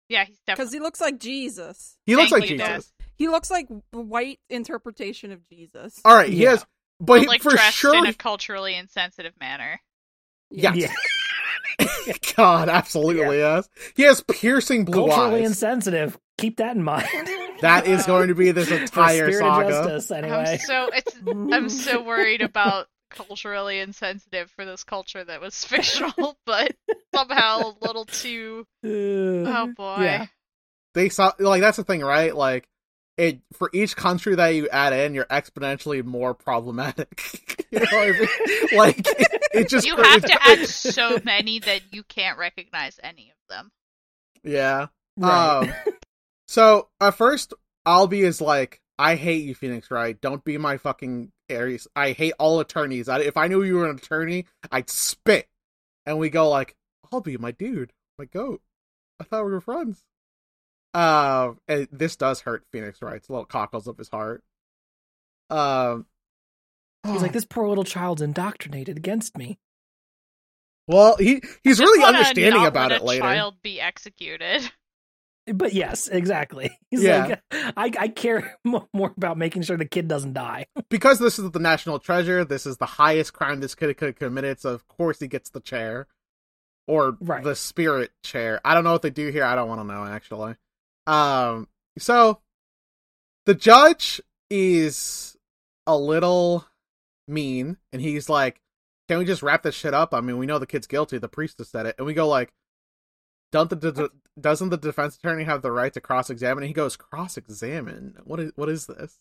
Yeah, 0.09 0.25
he's 0.25 0.37
Because 0.47 0.73
he 0.73 0.81
looks 0.81 1.01
like 1.01 1.19
Jesus. 1.19 1.97
he 2.05 2.17
looks 2.17 2.33
like 2.33 2.41
Thank 2.43 2.53
you, 2.53 2.59
Jesus. 2.59 2.93
He 3.17 3.29
looks 3.29 3.51
like 3.51 3.69
white 3.93 4.41
interpretation 4.51 5.33
of 5.33 5.47
Jesus. 5.49 6.01
All 6.05 6.15
right, 6.15 6.29
he 6.31 6.43
Yeah. 6.43 6.51
has, 6.51 6.67
but 7.01 7.21
he, 7.23 7.27
like 7.27 7.43
for 7.43 7.51
dressed 7.51 7.77
sure. 7.77 7.97
in 7.97 8.07
a 8.07 8.13
culturally 8.15 8.75
insensitive 8.75 9.33
manner. 9.41 9.81
Yeah. 10.51 10.75
yeah. 10.75 10.93
God, 12.37 12.69
absolutely 12.69 13.39
yes. 13.39 13.69
He 13.97 14.03
has 14.05 14.23
piercing 14.23 14.85
blue 14.85 14.95
Culturally 14.95 15.13
eyes. 15.13 15.19
Culturally 15.19 15.45
insensitive. 15.45 16.19
Keep 16.39 16.59
that 16.59 16.77
in 16.77 16.83
mind. 16.83 17.09
that 17.61 17.87
is 17.87 18.07
going 18.07 18.29
to 18.29 18.35
be 18.35 18.53
this 18.53 18.71
entire 18.71 19.31
Spirit 19.31 19.41
saga. 19.41 19.67
of 19.67 19.85
Justice, 19.85 20.11
anyway. 20.11 20.53
I'm 20.53 20.59
so 20.59 20.91
it's 20.93 21.17
I'm 21.27 21.69
so 21.69 22.03
worried 22.03 22.43
about 22.43 22.87
culturally 23.11 23.81
insensitive 23.81 24.51
for 24.51 24.65
this 24.65 24.85
culture 24.85 25.25
that 25.25 25.41
was 25.41 25.65
fictional, 25.65 26.37
but 26.47 26.75
somehow 27.15 27.61
a 27.61 27.75
little 27.81 28.05
too. 28.05 28.67
Uh, 28.85 28.89
oh 28.89 29.73
boy. 29.77 30.03
Yeah. 30.03 30.27
They 30.95 31.09
saw 31.09 31.33
like 31.39 31.61
that's 31.61 31.77
the 31.77 31.85
thing, 31.85 32.01
right? 32.01 32.35
Like 32.35 32.69
it 33.19 33.41
for 33.53 33.69
each 33.75 33.97
country 33.97 34.37
that 34.37 34.51
you 34.51 34.69
add 34.69 34.93
in, 34.93 35.13
you're 35.13 35.27
exponentially 35.27 36.05
more 36.05 36.35
problematic. 36.35 37.67
you 37.71 37.81
know 37.81 37.87
I 37.91 38.13
mean? 38.13 38.79
Like 38.79 38.99
it, 39.01 39.43
it 39.53 39.69
just 39.69 39.87
You 39.87 39.97
have 39.97 40.23
to 40.23 40.39
add 40.41 40.67
so 40.67 41.19
many 41.25 41.59
that 41.59 41.83
you 41.91 42.05
can't 42.05 42.39
recognize 42.39 42.99
any 43.03 43.33
of 43.33 43.57
them. 43.57 43.73
Yeah. 44.45 44.87
Right. 45.17 45.63
Um, 45.63 45.95
so 46.47 46.89
at 47.01 47.17
first, 47.17 47.55
Ahlbi 47.87 48.23
is 48.23 48.41
like, 48.41 48.81
"I 48.99 49.17
hate 49.17 49.45
you, 49.45 49.55
Phoenix 49.57 49.91
Right? 49.91 50.19
Don't 50.19 50.45
be 50.45 50.57
my 50.57 50.77
fucking 50.77 51.33
Aries. 51.49 51.89
I 51.97 52.13
hate 52.13 52.35
all 52.39 52.61
attorneys. 52.61 53.09
I, 53.09 53.21
if 53.21 53.37
I 53.37 53.49
knew 53.49 53.65
you 53.65 53.75
were 53.75 53.91
an 53.91 53.97
attorney, 53.97 54.47
I'd 54.71 54.89
spit." 54.89 55.49
And 56.07 56.19
we 56.19 56.31
go 56.31 56.49
like, 56.49 56.77
"Ahlbi, 57.13 57.39
my 57.41 57.51
dude, 57.51 57.93
my 58.17 58.27
goat. 58.27 58.63
I 59.21 59.25
thought 59.25 59.45
we 59.45 59.51
were 59.51 59.61
friends." 59.61 60.05
Uh, 60.95 61.53
and 61.69 61.87
this 61.93 62.17
does 62.17 62.41
hurt 62.41 62.65
Phoenix 62.73 63.01
Wright's 63.03 63.29
little 63.31 63.45
cockles 63.45 63.87
of 63.87 63.99
his 63.99 64.09
heart. 64.09 64.43
Um, 65.51 66.07
He's 67.07 67.23
like, 67.23 67.33
this 67.35 67.45
poor 67.45 67.69
little 67.69 67.85
child's 67.85 68.23
indoctrinated 68.23 68.97
against 68.97 69.37
me. 69.37 69.59
Well, 70.87 71.17
he 71.19 71.43
he's 71.63 71.79
really 71.81 72.03
understanding 72.03 72.55
not 72.63 72.69
about 72.69 72.91
let 72.91 73.01
it 73.03 73.05
later. 73.05 73.25
A 73.25 73.29
child 73.29 73.55
be 73.63 73.81
executed. 73.81 74.63
But 75.51 75.73
yes, 75.73 76.09
exactly. 76.09 76.79
He's 76.91 77.03
Yeah. 77.03 77.25
like, 77.27 77.43
I, 77.75 77.91
I 77.99 78.09
care 78.09 78.59
mo- 78.67 78.87
more 78.93 79.15
about 79.17 79.39
making 79.39 79.63
sure 79.63 79.79
the 79.79 79.87
kid 79.87 80.07
doesn't 80.07 80.35
die. 80.35 80.67
because 80.91 81.19
this 81.19 81.39
is 81.39 81.51
the 81.53 81.59
national 81.59 82.01
treasure, 82.01 82.45
this 82.45 82.67
is 82.67 82.77
the 82.77 82.85
highest 82.85 83.33
crime 83.33 83.61
this 83.61 83.75
kid 83.75 83.97
could 83.97 84.09
have 84.09 84.17
committed, 84.17 84.61
so 84.61 84.75
of 84.75 84.87
course 84.89 85.21
he 85.21 85.27
gets 85.27 85.49
the 85.49 85.61
chair. 85.61 86.07
Or 86.87 87.17
Right. 87.19 87.43
the 87.43 87.57
spirit 87.57 88.11
chair. 88.23 88.61
I 88.63 88.75
don't 88.75 88.85
know 88.85 88.93
what 88.93 89.01
they 89.01 89.09
do 89.09 89.29
here, 89.31 89.43
I 89.45 89.55
don't 89.55 89.69
want 89.71 89.81
to 89.81 89.87
know 89.87 90.05
actually. 90.05 90.55
Um, 91.09 91.69
so 91.99 92.41
the 93.47 93.55
judge 93.55 94.21
is 94.51 95.37
a 95.87 95.97
little 95.97 96.67
mean, 97.27 97.79
and 97.93 98.03
he's 98.03 98.29
like, 98.29 98.61
"Can 99.09 99.19
we 99.19 99.25
just 99.25 99.43
wrap 99.43 99.63
this 99.63 99.75
shit 99.75 99.95
up? 99.95 100.13
I 100.13 100.21
mean, 100.21 100.37
we 100.37 100.47
know 100.47 100.59
the 100.59 100.67
kid's 100.67 100.87
guilty. 100.87 101.17
The 101.19 101.29
priest 101.29 101.59
has 101.59 101.69
said 101.69 101.87
it." 101.87 101.95
And 101.99 102.07
we 102.07 102.13
go 102.13 102.29
like, 102.29 102.53
"Don't 103.53 103.71
the 103.71 103.77
de- 103.77 104.11
doesn't 104.39 104.69
the 104.69 104.77
defense 104.77 105.17
attorney 105.17 105.45
have 105.45 105.63
the 105.63 105.73
right 105.73 105.93
to 105.95 106.01
cross 106.01 106.29
examine?" 106.29 106.63
And 106.63 106.69
he 106.69 106.75
goes, 106.75 106.97
"Cross 106.97 107.39
examine? 107.39 108.19
What 108.25 108.39
is 108.39 108.53
what 108.55 108.69
is 108.69 108.87
this?" 108.87 109.19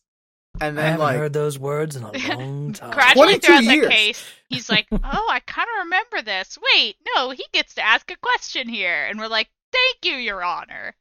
And 0.59 0.77
I 0.77 0.81
then 0.81 0.91
haven't 0.91 1.05
like, 1.05 1.17
heard 1.17 1.33
those 1.33 1.57
words 1.57 1.95
in 1.95 2.03
a 2.03 2.11
long 2.35 2.73
time. 2.73 2.91
Gradually 2.91 3.39
22 3.39 3.47
throughout 3.47 3.63
years. 3.63 3.85
the 3.85 3.91
case, 3.91 4.25
he's 4.49 4.69
like, 4.69 4.87
"Oh, 4.91 5.27
I 5.31 5.39
kind 5.45 5.67
of 5.77 5.85
remember 5.85 6.21
this. 6.21 6.57
Wait, 6.73 6.97
no, 7.15 7.29
he 7.29 7.45
gets 7.53 7.75
to 7.75 7.85
ask 7.85 8.11
a 8.11 8.17
question 8.17 8.67
here." 8.67 9.05
And 9.05 9.19
we're 9.19 9.27
like, 9.27 9.47
"Thank 9.71 10.03
you, 10.03 10.19
Your 10.19 10.43
Honor." 10.43 10.93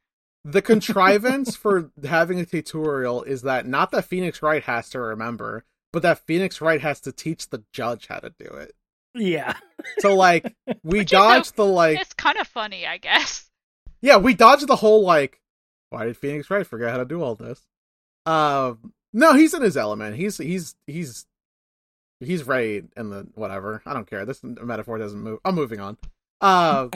The 0.49 0.61
contrivance 0.71 1.55
for 1.55 1.91
having 2.07 2.39
a 2.39 2.45
tutorial 2.45 3.23
is 3.23 3.41
that 3.41 3.65
not 3.67 3.91
that 3.91 4.05
Phoenix 4.05 4.41
Wright 4.41 4.63
has 4.63 4.89
to 4.91 4.99
remember, 4.99 5.65
but 5.91 6.01
that 6.03 6.19
Phoenix 6.19 6.61
Wright 6.61 6.81
has 6.81 7.01
to 7.01 7.11
teach 7.11 7.49
the 7.49 7.63
judge 7.73 8.07
how 8.07 8.19
to 8.19 8.29
do 8.39 8.45
it. 8.45 8.73
Yeah. 9.13 9.55
So 9.99 10.15
like 10.15 10.55
we 10.83 10.99
Which 10.99 11.13
is 11.13 11.47
so- 11.47 11.53
the 11.55 11.65
like 11.65 11.99
It's 11.99 12.13
kind 12.13 12.37
of 12.37 12.47
funny, 12.47 12.85
I 12.87 12.97
guess. 12.97 13.49
yeah, 14.01 14.17
we 14.17 14.33
dodged 14.33 14.67
the 14.67 14.75
whole 14.77 15.03
like 15.03 15.41
why 15.89 16.05
did 16.05 16.17
Phoenix 16.17 16.49
Wright 16.49 16.65
forget 16.67 16.91
how 16.91 16.97
to 16.97 17.05
do 17.05 17.21
all 17.21 17.35
this? 17.35 17.65
Um 18.25 18.93
no, 19.13 19.33
he's 19.33 19.53
in 19.53 19.61
his 19.61 19.77
element. 19.77 20.15
He's 20.17 20.37
he's 20.37 20.75
he's 20.85 21.25
he's 22.19 22.45
ready 22.45 22.83
in 22.95 23.09
the 23.09 23.27
whatever. 23.35 23.81
I 23.85 23.93
don't 23.93 24.07
care. 24.09 24.25
This 24.25 24.41
metaphor 24.43 24.97
doesn't 24.97 25.19
move. 25.19 25.39
I'm 25.45 25.55
moving 25.55 25.79
on. 25.79 25.97
Uh 26.41 26.89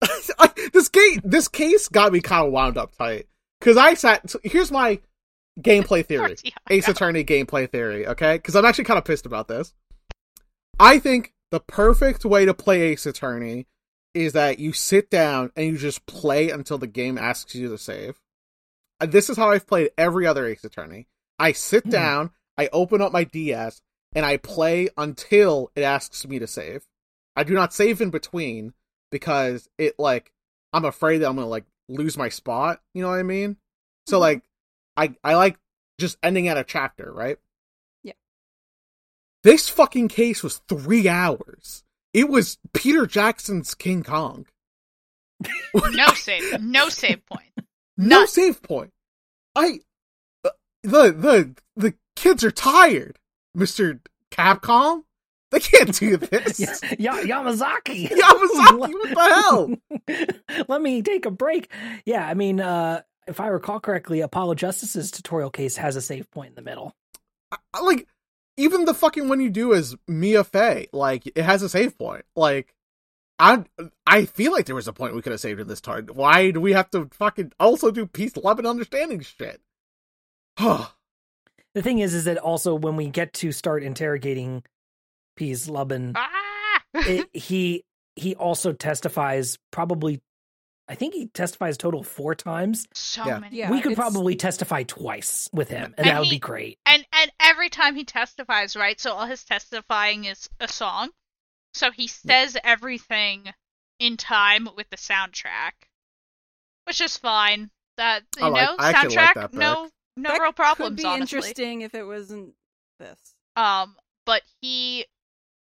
this 0.72 0.88
game 0.88 1.20
this 1.24 1.48
case 1.48 1.88
got 1.88 2.12
me 2.12 2.20
kind 2.20 2.46
of 2.46 2.52
wound 2.52 2.76
up 2.76 2.94
tight 2.96 3.26
cuz 3.60 3.76
I 3.76 3.94
sat 3.94 4.28
so 4.30 4.38
here's 4.42 4.70
my 4.70 5.00
gameplay 5.60 6.04
theory. 6.06 6.36
Ace. 6.70 6.88
Attorney 6.88 7.24
gameplay 7.24 7.70
theory, 7.70 8.06
okay? 8.06 8.36
Because 8.36 8.54
I'm 8.56 8.64
actually 8.64 8.84
kind 8.84 8.98
of 8.98 9.04
pissed 9.04 9.26
about 9.26 9.48
this. 9.48 9.74
I 10.78 10.98
think 10.98 11.32
the 11.50 11.60
perfect 11.60 12.24
way 12.24 12.44
to 12.44 12.52
play 12.52 12.82
Ace 12.82 13.06
Attorney 13.06 13.66
is 14.12 14.34
that 14.34 14.58
you 14.58 14.72
sit 14.72 15.10
down 15.10 15.50
and 15.56 15.66
you 15.66 15.78
just 15.78 16.04
play 16.06 16.50
until 16.50 16.76
the 16.78 16.86
game 16.86 17.16
asks 17.16 17.54
you 17.54 17.68
to 17.70 17.78
save. 17.78 18.20
This 19.00 19.30
is 19.30 19.36
how 19.36 19.50
I've 19.50 19.66
played 19.66 19.90
every 19.96 20.26
other 20.26 20.46
Ace 20.46 20.64
Attorney. 20.64 21.06
I 21.38 21.52
sit 21.52 21.84
Hmm. 21.84 21.90
down, 21.90 22.30
I 22.58 22.68
open 22.72 23.00
up 23.00 23.12
my 23.12 23.24
DS, 23.24 23.80
and 24.14 24.24
I 24.26 24.36
play 24.38 24.88
until 24.96 25.70
it 25.74 25.82
asks 25.82 26.26
me 26.26 26.38
to 26.38 26.46
save. 26.46 26.86
I 27.34 27.44
do 27.44 27.52
not 27.54 27.72
save 27.74 28.00
in 28.00 28.10
between 28.10 28.72
because 29.10 29.68
it 29.78 29.98
like 29.98 30.32
I'm 30.72 30.84
afraid 30.84 31.18
that 31.18 31.28
I'm 31.28 31.36
gonna 31.36 31.48
like 31.48 31.64
lose 31.88 32.16
my 32.16 32.28
spot. 32.28 32.80
You 32.94 33.02
know 33.02 33.08
what 33.08 33.18
I 33.18 33.22
mean? 33.22 33.56
So 34.06 34.18
Mhm. 34.18 34.20
like 34.20 34.42
I 34.96 35.14
I 35.24 35.34
like 35.34 35.58
just 35.98 36.18
ending 36.22 36.48
at 36.48 36.56
a 36.58 36.64
chapter, 36.64 37.12
right? 37.12 37.38
Yeah. 38.02 38.12
This 39.42 39.68
fucking 39.68 40.08
case 40.08 40.42
was 40.42 40.58
three 40.68 41.08
hours. 41.08 41.84
It 42.12 42.28
was 42.28 42.58
Peter 42.72 43.06
Jackson's 43.06 43.74
King 43.74 44.02
Kong. 44.02 44.46
No 45.92 46.06
save, 46.14 46.60
no 46.60 46.88
save 46.88 47.24
point. 47.26 47.42
No 47.98 48.18
None. 48.20 48.26
save 48.28 48.62
point. 48.62 48.92
I 49.54 49.80
uh, 50.44 50.50
the 50.82 51.12
the 51.12 51.54
the 51.76 51.94
kids 52.14 52.44
are 52.44 52.50
tired, 52.50 53.18
Mister 53.54 54.00
Capcom. 54.30 55.04
They 55.50 55.60
can't 55.60 55.92
do 55.98 56.16
this. 56.16 56.58
Ya- 56.98 57.20
Yamazaki. 57.22 58.08
Yamazaki, 58.10 58.92
what 58.92 59.14
the 59.14 60.20
hell? 60.48 60.64
Let 60.68 60.82
me 60.82 61.02
take 61.02 61.24
a 61.26 61.30
break. 61.30 61.70
Yeah, 62.04 62.26
I 62.26 62.34
mean, 62.34 62.60
uh, 62.60 63.02
if 63.28 63.40
I 63.40 63.46
recall 63.48 63.78
correctly, 63.80 64.20
Apollo 64.20 64.56
Justice's 64.56 65.10
tutorial 65.10 65.50
case 65.50 65.76
has 65.76 65.96
a 65.96 66.00
save 66.00 66.30
point 66.30 66.50
in 66.50 66.54
the 66.56 66.62
middle. 66.62 66.94
I- 67.52 67.80
like 67.80 68.08
even 68.56 68.86
the 68.86 68.94
fucking 68.94 69.28
one 69.28 69.40
you 69.40 69.50
do 69.50 69.74
as 69.74 69.94
Mia 70.08 70.42
Fey, 70.42 70.88
like 70.92 71.26
it 71.26 71.42
has 71.42 71.62
a 71.62 71.68
save 71.68 71.96
point. 71.98 72.24
Like 72.34 72.74
I 73.38 73.64
I 74.06 74.24
feel 74.24 74.50
like 74.52 74.66
there 74.66 74.74
was 74.74 74.88
a 74.88 74.92
point 74.92 75.14
we 75.14 75.22
could 75.22 75.32
have 75.32 75.40
saved 75.40 75.60
in 75.60 75.68
this 75.68 75.80
turn. 75.80 76.08
Why 76.12 76.50
do 76.50 76.60
we 76.60 76.72
have 76.72 76.90
to 76.90 77.08
fucking 77.12 77.52
also 77.60 77.90
do 77.90 78.06
peace, 78.06 78.36
love, 78.36 78.58
and 78.58 78.66
understanding 78.66 79.20
shit? 79.20 79.60
Huh. 80.58 80.86
The 81.74 81.82
thing 81.82 81.98
is, 81.98 82.14
is 82.14 82.24
that 82.24 82.38
also 82.38 82.74
when 82.74 82.96
we 82.96 83.08
get 83.08 83.34
to 83.34 83.52
start 83.52 83.82
interrogating 83.82 84.62
Pees'lubn, 85.38 86.12
Ah! 86.14 86.82
it, 86.94 87.28
he 87.32 87.84
he 88.16 88.34
also 88.34 88.72
testifies 88.72 89.58
probably. 89.70 90.20
I 90.88 90.94
think 90.94 91.14
he 91.14 91.26
testifies 91.26 91.76
total 91.76 92.04
four 92.04 92.36
times. 92.36 92.86
so 92.94 93.24
Yeah. 93.26 93.38
many. 93.40 93.56
Yeah, 93.56 93.70
we 93.72 93.80
could 93.80 93.92
it's- 93.92 94.10
probably 94.10 94.36
testify 94.36 94.84
twice 94.84 95.50
with 95.52 95.68
him, 95.68 95.86
and, 95.86 95.94
And 95.98 96.06
that 96.06 96.18
would 96.20 96.26
he- 96.28 96.36
be 96.36 96.38
great. 96.38 96.78
And 96.86 97.04
and 97.12 97.32
every 97.40 97.68
time 97.70 97.96
he 97.96 98.04
testifies, 98.04 98.76
right? 98.76 98.98
So 99.00 99.12
all 99.12 99.26
his 99.26 99.42
testifying 99.44 100.24
is 100.26 100.48
a 100.60 100.68
song. 100.68 101.10
So 101.74 101.90
he 101.90 102.06
says 102.06 102.56
everything 102.62 103.52
in 103.98 104.16
time 104.16 104.68
with 104.76 104.88
the 104.90 104.96
soundtrack, 104.96 105.72
which 106.86 107.00
is 107.00 107.16
fine. 107.16 107.70
That 107.96 108.22
you 108.38 108.44
I 108.44 108.48
like- 108.48 108.64
know, 108.64 108.76
I 108.78 108.90
actually 108.92 109.16
like 109.16 109.28
soundtrack, 109.30 109.34
that 109.34 109.54
no, 109.54 109.88
no 110.16 110.28
That 110.30 110.40
real 110.40 110.52
problems. 110.52 110.90
Could 110.90 110.96
be 110.98 111.04
honestly. 111.04 111.38
interesting 111.38 111.80
if 111.80 111.94
it 111.94 112.04
wasn't 112.04 112.54
this. 113.00 113.18
Um, 113.56 113.96
but 114.24 114.42
he, 114.60 115.06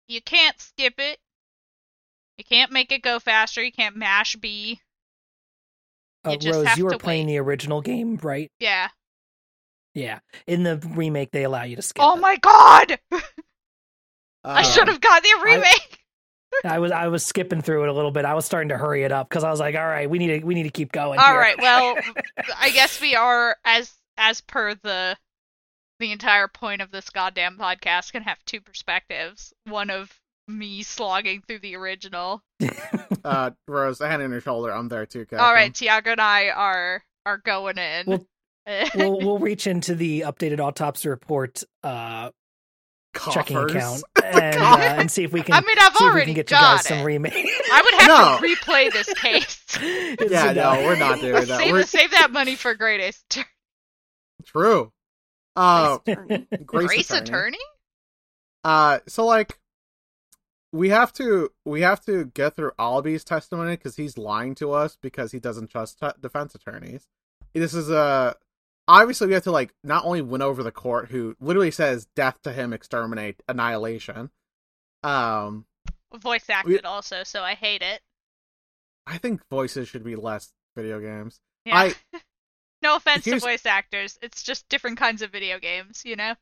you 0.09 0.20
can't 0.20 0.61
skip 0.61 0.94
it. 0.98 1.18
You 2.36 2.44
can't 2.44 2.72
make 2.72 2.92
it 2.92 3.02
go 3.02 3.18
faster. 3.18 3.62
You 3.62 3.72
can't 3.72 3.96
mash 3.96 4.36
B. 4.36 4.80
Uh, 6.26 6.32
you 6.32 6.38
just 6.38 6.59
Rose, 6.64 6.76
you 6.76 6.84
were 6.84 6.98
playing 6.98 7.26
wait. 7.26 7.32
the 7.34 7.38
original 7.38 7.80
game, 7.80 8.18
right? 8.22 8.50
Yeah. 8.61 8.88
Yeah. 9.94 10.18
In 10.46 10.62
the 10.62 10.76
remake, 10.76 11.30
they 11.32 11.44
allow 11.44 11.62
you 11.64 11.76
to 11.76 11.82
skip. 11.82 12.02
Oh 12.04 12.16
it. 12.16 12.20
my 12.20 12.36
god! 12.36 12.98
I 14.44 14.59
Um, 14.59 14.64
should 14.64 14.88
have 14.88 15.00
got 15.00 15.22
the 15.22 15.40
remake. 15.44 15.98
I 16.64 16.78
was 16.78 16.92
I 16.92 17.09
was 17.09 17.24
skipping 17.24 17.61
through 17.61 17.84
it 17.84 17.88
a 17.88 17.92
little 17.92 18.11
bit. 18.11 18.24
I 18.24 18.34
was 18.34 18.44
starting 18.46 18.70
to 18.70 18.78
hurry 18.78 19.04
it 19.04 19.12
up 19.12 19.28
because 19.28 19.44
I 19.44 19.50
was 19.50 19.61
like, 19.61 19.74
all 19.74 19.86
right, 19.86 20.09
we 20.09 20.18
need 20.18 20.40
to 20.40 20.46
we 20.46 20.54
need 20.54 20.62
to 20.64 20.70
keep 20.70 20.92
going. 20.92 21.18
All 21.18 21.26
here. 21.26 21.38
right. 21.38 21.59
Well, 21.61 21.96
I 22.59 22.70
guess 22.70 23.00
we 23.00 23.14
are 23.16 23.56
as 23.64 23.92
as 24.16 24.40
per 24.40 24.74
the 24.74 25.16
the 25.99 26.12
entire 26.12 26.49
point 26.49 26.80
of 26.82 26.90
this 26.90 27.11
goddamn 27.11 27.57
podcast 27.59 28.12
can 28.12 28.22
have 28.22 28.38
two 28.44 28.61
perspectives. 28.61 29.53
One 29.64 29.90
of 29.90 30.12
me 30.46 30.82
slogging 30.82 31.42
through 31.46 31.59
the 31.61 31.76
original. 31.76 32.42
uh, 33.24 33.51
Rose, 33.66 34.01
a 34.01 34.09
hand 34.09 34.22
on 34.22 34.30
your 34.30 34.40
shoulder. 34.40 34.72
I'm 34.72 34.88
there 34.88 35.07
too. 35.07 35.20
Captain. 35.20 35.40
All 35.40 35.53
right, 35.53 35.74
Tiago 35.74 36.12
and 36.12 36.20
I 36.20 36.49
are 36.49 37.03
are 37.26 37.38
going 37.38 37.78
in. 37.78 38.05
Well, 38.07 38.26
we'll 38.94 39.18
we'll 39.18 39.38
reach 39.38 39.66
into 39.66 39.94
the 39.94 40.20
updated 40.22 40.61
autopsy 40.61 41.09
report 41.09 41.62
uh, 41.82 42.30
checking 43.32 43.57
account 43.57 44.03
and 44.24 44.57
uh, 44.57 44.76
and 44.80 45.11
see 45.11 45.24
if 45.24 45.32
we 45.32 45.42
can. 45.42 45.55
I 45.55 45.61
mean, 45.61 45.76
I've 45.78 45.94
see 45.96 45.96
if 45.96 46.01
we 46.01 46.07
already 46.07 46.24
can 46.26 46.34
get 46.34 46.51
you 46.51 46.57
guys 46.57 46.76
got 46.78 46.84
some 46.84 46.99
it. 46.99 47.05
remake. 47.05 47.34
I 47.34 47.82
would 47.84 47.94
have 48.01 48.09
No. 48.09 48.38
to 48.49 48.55
replay 48.55 48.92
this 48.92 49.12
case. 49.14 49.64
Yeah, 50.30 50.53
no, 50.53 50.82
we're 50.84 50.96
not 50.99 51.20
doing 51.20 51.44
that. 51.46 51.59
save, 51.61 51.72
We're 51.72 51.82
save 51.84 52.11
that 52.12 52.30
money 52.30 52.55
for 52.55 52.74
greatest. 52.74 53.38
True. 54.46 54.92
Uh, 55.59 55.98
Grace 55.98 56.16
Attorney. 56.16 56.46
Grace, 56.64 56.86
Grace 56.86 57.11
Attorney. 57.11 57.28
Attorney? 57.28 57.59
Uh, 58.64 58.98
so 59.06 59.24
like, 59.26 59.59
we 60.72 60.90
have 60.90 61.12
to 61.14 61.50
we 61.64 61.80
have 61.80 62.00
to 62.04 62.26
get 62.26 62.54
through 62.54 62.72
Ahlbi's 62.78 63.24
testimony 63.24 63.76
because 63.76 63.96
he's 63.96 64.18
lying 64.18 64.54
to 64.56 64.72
us 64.72 64.98
because 65.00 65.32
he 65.32 65.40
doesn't 65.40 65.70
trust 65.70 65.98
t- 66.00 66.09
defense 66.20 66.54
attorneys. 66.54 67.06
This 67.54 67.72
is 67.74 67.88
a 67.90 68.36
obviously 68.86 69.28
we 69.28 69.34
have 69.34 69.44
to 69.44 69.50
like 69.50 69.72
not 69.82 70.04
only 70.04 70.20
win 70.22 70.42
over 70.42 70.62
the 70.62 70.70
court 70.70 71.09
who 71.11 71.34
literally 71.40 71.70
says 71.70 72.06
death 72.14 72.38
to 72.42 72.52
him, 72.52 72.72
exterminate, 72.72 73.42
annihilation. 73.48 74.30
Um, 75.02 75.64
Voice 76.14 76.48
acted 76.50 76.84
also, 76.84 77.22
so 77.24 77.42
I 77.42 77.54
hate 77.54 77.82
it. 77.82 78.00
I 79.06 79.16
think 79.18 79.40
voices 79.50 79.88
should 79.88 80.04
be 80.04 80.16
less 80.16 80.52
video 80.76 81.00
games. 81.00 81.40
Yeah. 81.64 81.76
I- 81.78 81.94
no 82.82 82.96
offense 82.96 83.24
to 83.24 83.38
voice 83.40 83.66
actors. 83.66 84.18
It's 84.22 84.42
just 84.42 84.68
different 84.68 84.98
kinds 84.98 85.22
of 85.22 85.30
video 85.30 85.58
games, 85.58 86.02
you 86.04 86.16
know? 86.16 86.34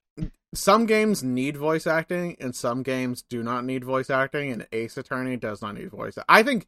Some 0.55 0.87
games 0.87 1.23
need 1.23 1.57
voice 1.57 1.87
acting, 1.87 2.37
and 2.41 2.55
some 2.55 2.83
games 2.83 3.23
do 3.29 3.43
not 3.43 3.65
need 3.65 3.85
voice 3.85 4.11
acting. 4.11 4.51
And 4.53 4.67
Ace 4.73 4.97
Attorney 4.97 5.37
does 5.37 5.61
not 5.63 5.75
need 5.75 5.91
voice. 5.91 6.17
I 6.29 6.43
think 6.43 6.67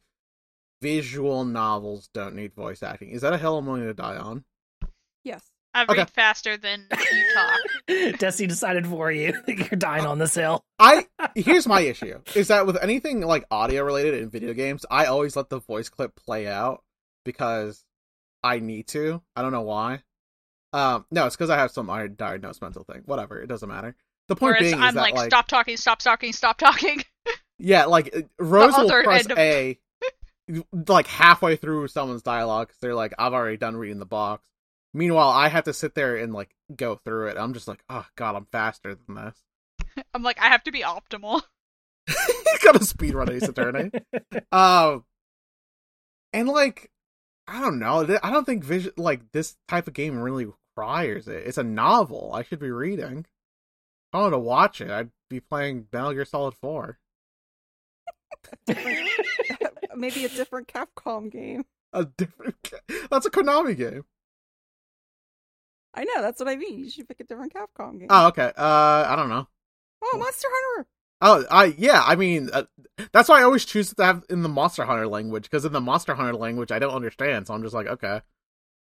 visual 0.81 1.43
novels 1.45 2.09
don't 2.13 2.35
need 2.35 2.53
voice 2.53 2.83
acting. 2.83 3.09
Is 3.09 3.21
that 3.21 3.33
a 3.33 3.37
hill 3.37 3.57
I'm 3.57 3.65
willing 3.65 3.83
to 3.83 3.93
die 3.93 4.17
on? 4.17 4.43
Yes. 5.23 5.43
I 5.73 5.83
Okay. 5.83 5.97
read 5.99 6.09
faster 6.09 6.57
than 6.57 6.87
you 6.91 7.33
talk. 7.33 7.59
Dessy 8.19 8.47
decided 8.47 8.87
for 8.87 9.11
you. 9.11 9.33
You're 9.47 9.77
dying 9.77 10.05
on 10.05 10.17
this 10.17 10.33
hill. 10.33 10.63
I 10.79 11.05
here's 11.35 11.67
my 11.67 11.81
issue: 11.81 12.19
is 12.33 12.47
that 12.47 12.65
with 12.65 12.81
anything 12.81 13.21
like 13.21 13.45
audio 13.51 13.83
related 13.83 14.15
in 14.15 14.31
video 14.31 14.53
games, 14.53 14.83
I 14.89 15.05
always 15.05 15.35
let 15.35 15.49
the 15.49 15.59
voice 15.59 15.87
clip 15.87 16.15
play 16.15 16.47
out 16.47 16.83
because 17.23 17.85
I 18.43 18.59
need 18.59 18.87
to. 18.89 19.21
I 19.35 19.41
don't 19.41 19.51
know 19.51 19.61
why. 19.61 20.03
Um, 20.71 21.05
no, 21.11 21.25
it's 21.25 21.35
because 21.35 21.49
I 21.49 21.57
have 21.57 21.71
some 21.71 21.87
diagnosed 22.15 22.61
mental 22.61 22.83
thing. 22.83 23.01
Whatever, 23.05 23.41
it 23.41 23.47
doesn't 23.47 23.67
matter. 23.69 23.95
The 24.27 24.35
point 24.35 24.51
Whereas 24.51 24.61
being 24.61 24.75
is 24.75 24.81
I'm 24.81 24.95
that 24.95 25.01
like, 25.01 25.15
like, 25.15 25.29
stop 25.31 25.47
talking, 25.47 25.77
stop 25.77 25.99
talking, 25.99 26.33
stop 26.33 26.57
talking. 26.57 27.03
yeah, 27.57 27.85
like 27.85 28.15
uh, 28.15 28.21
Rose 28.37 28.77
will 28.77 28.89
press 29.03 29.25
of- 29.25 29.37
A, 29.39 29.79
like 30.87 31.07
halfway 31.07 31.55
through 31.55 31.87
someone's 31.87 32.21
dialogue. 32.21 32.67
'cause 32.69 32.77
they're 32.81 32.93
like, 32.95 33.13
I've 33.17 33.33
already 33.33 33.57
done 33.57 33.75
reading 33.75 33.99
the 33.99 34.05
box, 34.05 34.43
Meanwhile, 34.93 35.29
I 35.29 35.49
have 35.49 35.65
to 35.65 35.73
sit 35.73 35.93
there 35.93 36.15
and 36.17 36.33
like 36.33 36.55
go 36.75 36.95
through 36.95 37.27
it. 37.27 37.37
I'm 37.37 37.53
just 37.53 37.67
like, 37.67 37.83
oh 37.89 38.05
god, 38.15 38.35
I'm 38.35 38.47
faster 38.51 38.95
than 38.95 39.15
this. 39.15 39.43
I'm 40.13 40.23
like, 40.23 40.39
I 40.39 40.47
have 40.47 40.63
to 40.63 40.71
be 40.71 40.81
optimal. 40.81 41.41
Gotta 42.63 42.83
speed 42.83 43.13
run 43.13 43.31
Ace 43.31 43.47
Attorney. 43.47 43.91
um, 44.51 45.05
and 46.33 46.47
like, 46.47 46.89
I 47.49 47.59
don't 47.59 47.79
know. 47.79 48.19
I 48.21 48.31
don't 48.31 48.45
think 48.45 48.63
vision 48.63 48.93
like 48.95 49.31
this 49.31 49.57
type 49.67 49.87
of 49.87 49.93
game 49.93 50.19
really 50.19 50.45
requires 50.45 51.27
it. 51.27 51.47
It's 51.47 51.57
a 51.57 51.63
novel. 51.63 52.31
I 52.33 52.43
should 52.43 52.59
be 52.59 52.69
reading. 52.69 53.19
If 53.19 54.13
I 54.13 54.19
wanted 54.19 54.31
to 54.31 54.39
watch 54.39 54.81
it, 54.81 54.91
I'd 54.91 55.09
be 55.29 55.39
playing 55.39 55.87
Metal 55.91 56.13
Gear 56.13 56.25
Solid 56.25 56.53
Four. 56.53 56.99
Maybe 58.67 60.25
a 60.25 60.29
different 60.29 60.67
Capcom 60.67 61.31
game. 61.31 61.65
A 61.91 62.05
different. 62.05 62.55
That's 63.09 63.25
a 63.25 63.31
Konami 63.31 63.75
game. 63.75 64.05
I 65.93 66.03
know, 66.03 66.21
that's 66.21 66.39
what 66.39 66.47
I 66.47 66.55
mean. 66.55 66.79
You 66.79 66.89
should 66.89 67.07
pick 67.07 67.19
a 67.19 67.23
different 67.23 67.53
Capcom 67.53 67.99
game. 67.99 68.07
Oh, 68.11 68.27
okay. 68.27 68.51
Uh, 68.55 69.05
I 69.07 69.15
don't 69.15 69.29
know. 69.29 69.47
oh, 70.03 70.17
Monster 70.17 70.47
Hunter! 70.51 70.87
Oh, 71.21 71.43
I 71.51 71.73
yeah. 71.77 72.03
I 72.05 72.15
mean, 72.15 72.49
uh, 72.53 72.63
that's 73.11 73.27
why 73.29 73.39
I 73.39 73.43
always 73.43 73.65
choose 73.65 73.93
to 73.93 74.03
have 74.05 74.23
in 74.29 74.41
the 74.43 74.49
Monster 74.49 74.85
Hunter 74.85 75.07
language 75.07 75.43
because 75.43 75.65
in 75.65 75.73
the 75.73 75.81
Monster 75.81 76.15
Hunter 76.15 76.33
language, 76.35 76.71
I 76.71 76.79
don't 76.79 76.93
understand. 76.93 77.47
So 77.47 77.53
I'm 77.53 77.61
just 77.63 77.73
like, 77.75 77.87
okay, 77.87 78.21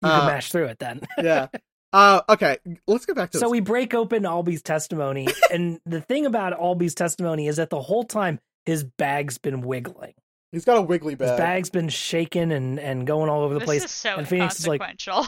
You 0.02 0.08
Uh, 0.08 0.18
can 0.20 0.26
mash 0.28 0.50
through 0.52 0.66
it 0.66 0.78
then. 0.78 1.00
yeah. 1.22 1.48
Uh, 1.92 2.22
okay. 2.28 2.58
Let's 2.86 3.06
get 3.06 3.14
back 3.16 3.30
to 3.32 3.38
So 3.38 3.44
this. 3.46 3.50
we 3.52 3.60
break 3.60 3.94
open 3.94 4.22
Ahlbi's 4.24 4.62
testimony, 4.62 5.28
and 5.52 5.80
the 5.86 6.00
thing 6.00 6.26
about 6.26 6.58
Ahlbi's 6.58 6.94
testimony 6.94 7.46
is 7.46 7.56
that 7.56 7.70
the 7.70 7.80
whole 7.80 8.04
time 8.04 8.40
his 8.66 8.84
bag's 8.84 9.38
been 9.38 9.60
wiggling. 9.60 10.14
He's 10.50 10.64
got 10.64 10.76
a 10.78 10.82
wiggly 10.82 11.14
bag. 11.14 11.28
His 11.28 11.38
bag. 11.38 11.38
bag's 11.56 11.70
been 11.70 11.88
shaking 11.88 12.52
and, 12.52 12.78
and 12.80 13.06
going 13.06 13.28
all 13.28 13.42
over 13.42 13.54
the 13.54 13.60
this 13.60 13.66
place. 13.66 13.84
is 13.84 13.90
so 13.90 14.16
and 14.16 14.26
Phoenix 14.28 14.58
is 14.60 14.66
like, 14.68 14.80
inconsequential. 14.80 15.26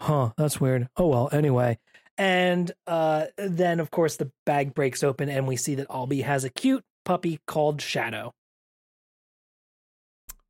huh, 0.00 0.30
that's 0.36 0.60
weird. 0.60 0.88
Oh 0.96 1.06
well, 1.08 1.28
anyway. 1.32 1.78
And 2.20 2.70
uh, 2.86 3.28
then, 3.38 3.80
of 3.80 3.90
course, 3.90 4.16
the 4.16 4.30
bag 4.44 4.74
breaks 4.74 5.02
open, 5.02 5.30
and 5.30 5.48
we 5.48 5.56
see 5.56 5.76
that 5.76 5.88
Ahlbi 5.88 6.22
has 6.22 6.44
a 6.44 6.50
cute 6.50 6.84
puppy 7.06 7.40
called 7.46 7.80
Shadow. 7.80 8.34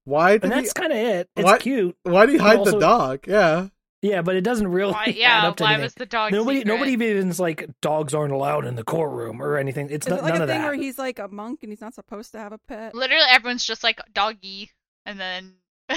Why 0.04 0.32
did 0.32 0.42
And 0.44 0.52
that's 0.52 0.72
kind 0.72 0.90
of 0.92 0.98
it. 0.98 1.28
It's 1.36 1.44
What? 1.44 1.60
cute. 1.60 1.96
Why 2.02 2.26
do 2.26 2.32
you 2.32 2.40
hide 2.40 2.58
also- 2.58 2.72
the 2.72 2.78
dog? 2.80 3.26
Yeah. 3.28 3.68
Yeah, 4.02 4.22
but 4.22 4.34
it 4.34 4.40
doesn't 4.40 4.66
really 4.66 4.92
why, 4.94 5.04
add 5.08 5.14
yeah, 5.14 5.46
up 5.46 5.56
to 5.58 5.62
why 5.62 5.74
anything. 5.74 5.84
was 5.84 5.94
the 5.94 6.06
dog 6.06 6.32
Nobody, 6.32 6.60
secret? 6.60 6.72
nobody 6.74 6.92
even's 6.94 7.38
like 7.38 7.68
dogs 7.82 8.14
aren't 8.14 8.32
allowed 8.32 8.64
in 8.66 8.74
the 8.74 8.82
courtroom 8.82 9.40
or 9.42 9.56
anything. 9.58 9.90
It's 9.90 10.06
Is 10.06 10.10
not, 10.10 10.20
it 10.20 10.22
like 10.22 10.32
none 10.32 10.40
a 10.40 10.44
of 10.44 10.50
thing 10.50 10.60
that. 10.62 10.66
where 10.66 10.74
he's 10.74 10.98
like 10.98 11.18
a 11.18 11.28
monk 11.28 11.60
and 11.62 11.70
he's 11.70 11.82
not 11.82 11.94
supposed 11.94 12.32
to 12.32 12.38
have 12.38 12.52
a 12.52 12.58
pet? 12.66 12.94
Literally, 12.94 13.22
everyone's 13.28 13.62
just 13.62 13.84
like 13.84 14.00
doggy, 14.14 14.70
and 15.04 15.20
then 15.20 15.52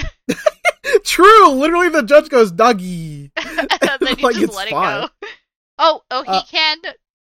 True. 1.04 1.48
Literally, 1.52 1.88
the 1.88 2.02
judge 2.02 2.28
goes 2.28 2.52
doggy. 2.52 3.32
and 3.36 3.68
then 4.00 4.16
you 4.18 4.24
Like, 4.24 4.34
just 4.34 4.44
it's 4.48 4.54
let 4.56 4.68
fine. 4.68 5.04
it 5.04 5.10
go. 5.22 5.28
Oh, 5.78 6.02
oh, 6.10 6.22
he 6.22 6.28
Uh, 6.28 6.42
can 6.50 6.78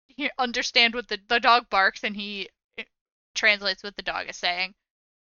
he 0.08 0.30
understand 0.38 0.94
what 0.94 1.08
the 1.08 1.20
the 1.28 1.40
dog 1.40 1.70
barks, 1.70 2.04
and 2.04 2.16
he 2.16 2.50
eh, 2.78 2.84
translates 3.36 3.84
what 3.84 3.96
the 3.96 4.04
dog 4.04 4.30
is 4.30 4.38
saying, 4.38 4.74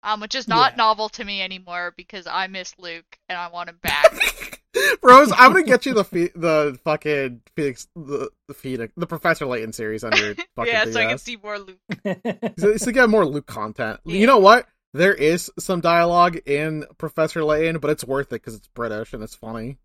um, 0.03 0.21
which 0.21 0.35
is 0.35 0.49
not 0.49 0.73
Yeah. 0.73 0.77
novel 0.79 1.09
to 1.11 1.25
me 1.25 1.41
anymore 1.43 1.95
because 1.97 2.27
I 2.27 2.47
miss 2.49 2.75
Luke 2.79 3.19
and 3.29 3.39
I 3.39 3.49
want 3.49 3.69
him 3.71 3.79
back. 3.83 4.61
Rose, 5.03 5.33
I'm 5.37 5.53
gonna 5.53 5.65
get 5.65 5.85
you 5.87 5.95
the 5.95 6.05
fe- 6.05 6.31
the 6.35 6.79
fucking 6.85 7.43
Phoenix 7.57 7.89
the, 7.97 8.31
the 8.49 8.55
Phoenix 8.55 8.93
the 8.97 9.07
Professor 9.07 9.47
Layton 9.47 9.73
series 9.73 10.05
on 10.05 10.17
your 10.17 10.35
fucking 10.57 10.73
yeah, 10.73 10.85
DS. 10.85 10.95
so 10.95 11.01
I 11.01 11.07
can 11.07 11.19
see 11.19 11.37
more 11.37 11.59
Luke. 11.59 11.79
So- 12.59 12.77
so 12.77 12.85
to 12.87 12.93
get 12.93 13.09
more 13.11 13.27
Luke 13.27 13.47
content. 13.47 14.01
Yeah. 14.05 14.17
You 14.17 14.27
know 14.27 14.39
what? 14.39 14.67
There 14.93 15.15
is 15.15 15.53
some 15.59 15.81
dialogue 15.81 16.37
in 16.47 16.85
Professor 16.99 17.45
Layton, 17.45 17.79
but 17.79 17.91
it's 17.91 18.05
worth 18.05 18.29
it 18.29 18.43
because 18.43 18.57
it's 18.57 18.67
British 18.69 19.13
and 19.13 19.23
it's 19.23 19.37
funny. 19.37 19.79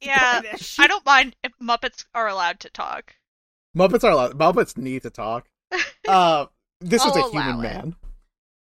Yeah, 0.00 0.40
British. 0.40 0.78
I 0.78 0.86
don't 0.86 1.04
mind 1.04 1.36
if 1.42 1.52
Muppets 1.60 2.04
are 2.14 2.28
allowed 2.28 2.60
to 2.60 2.70
talk. 2.70 3.14
Muppets 3.76 4.04
are 4.04 4.10
allowed. 4.12 4.38
Muppets 4.38 4.76
need 4.76 5.02
to 5.02 5.10
talk. 5.10 5.48
Uh, 6.06 6.46
this 6.80 7.04
is 7.04 7.16
a 7.16 7.18
I'll 7.18 7.30
human 7.32 7.58
it. 7.58 7.62
man. 7.62 7.96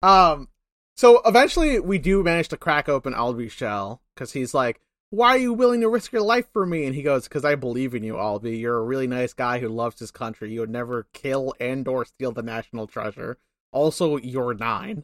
Um, 0.01 0.47
so 0.95 1.21
eventually 1.25 1.77
we 1.77 1.97
do 1.97 2.23
manage 2.23 2.47
to 2.49 2.57
crack 2.57 2.87
open 2.87 3.13
Ahlbi's 3.13 3.51
shell 3.51 4.01
because 4.15 4.31
he's 4.31 4.53
like, 4.53 4.79
"Why 5.09 5.31
are 5.31 5.37
you 5.37 5.51
willing 5.51 5.81
to 5.81 5.89
risk 5.89 6.13
your 6.13 6.21
life 6.21 6.45
for 6.53 6.65
me?" 6.65 6.85
And 6.85 6.95
he 6.95 7.01
goes, 7.01 7.27
"Because 7.27 7.43
I 7.43 7.55
believe 7.55 7.93
in 7.95 8.03
you, 8.03 8.13
Ahlbi. 8.13 8.61
You're 8.61 8.77
a 8.77 8.83
really 8.83 9.07
nice 9.07 9.33
guy 9.33 9.59
who 9.59 9.67
loves 9.67 9.99
his 9.99 10.11
country. 10.11 10.53
You 10.53 10.61
would 10.61 10.69
never 10.69 11.07
kill 11.11 11.53
and 11.59 11.85
or 11.85 12.05
steal 12.05 12.31
the 12.31 12.41
national 12.43 12.87
treasure. 12.87 13.37
Also, 13.73 14.15
you're 14.15 14.53
nine. 14.53 15.03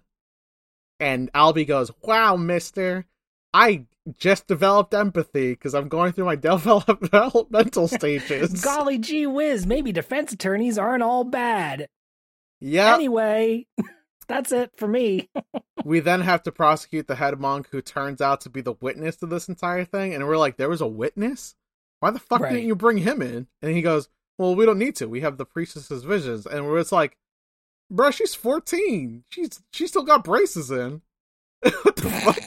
And 1.00 1.30
Ahlbi 1.34 1.68
goes, 1.68 1.92
"Wow, 2.02 2.38
Mister." 2.38 3.06
I 3.54 3.86
just 4.18 4.48
developed 4.48 4.94
empathy 4.94 5.52
because 5.54 5.74
I'm 5.76 5.88
going 5.88 6.14
through 6.14 6.26
my 6.26 6.36
developmental 7.10 7.88
stages. 7.90 8.62
Golly 8.64 8.98
gee 8.98 9.28
whiz, 9.28 9.66
maybe 9.66 9.92
defense 9.92 10.32
attorneys 10.34 10.78
aren't 10.78 11.04
all 11.04 11.24
bad. 11.24 11.88
yeah, 12.60 12.94
Anyway, 12.94 13.66
that's 14.28 14.52
it 14.52 14.72
for 14.78 14.88
me. 14.88 15.30
we 15.84 16.00
then 16.00 16.22
have 16.22 16.44
to 16.44 16.52
prosecute 16.52 17.08
the 17.08 17.16
head 17.16 17.40
monk 17.40 17.68
who 17.72 17.82
turns 17.82 18.22
out 18.22 18.42
to 18.42 18.50
be 18.50 18.62
the 18.62 18.74
witness 18.82 19.16
to 19.18 19.26
this 19.26 19.48
entire 19.48 19.86
thing 19.86 20.14
and 20.14 20.28
we're 20.28 20.38
like 20.38 20.58
there 20.58 20.70
was 20.70 20.82
a 20.82 20.88
witness 20.88 21.56
why 22.02 22.12
the 22.12 22.20
fuck 22.20 22.42
Right. 22.42 22.52
didn't 22.54 22.68
you 22.68 22.76
bring 22.76 22.98
him 23.00 23.22
in 23.22 23.48
and 23.62 23.76
he 23.76 23.82
goes 23.82 24.08
well 24.38 24.56
we 24.56 24.66
don't 24.66 24.78
need 24.78 24.96
to 24.98 25.08
we 25.08 25.22
have 25.22 25.38
the 25.38 25.46
priestess's 25.46 26.04
visions 26.04 26.46
and 26.46 26.66
we're 26.68 26.80
just 26.80 26.92
like 26.92 27.18
bruh 27.92 28.14
she's 28.14 28.36
14 28.36 29.24
she's 29.30 29.62
she 29.74 29.88
still 29.88 30.04
got 30.04 30.24
braces 30.24 30.70
in 30.70 31.02
what 31.62 31.96
the 31.96 32.10
fuck 32.10 32.38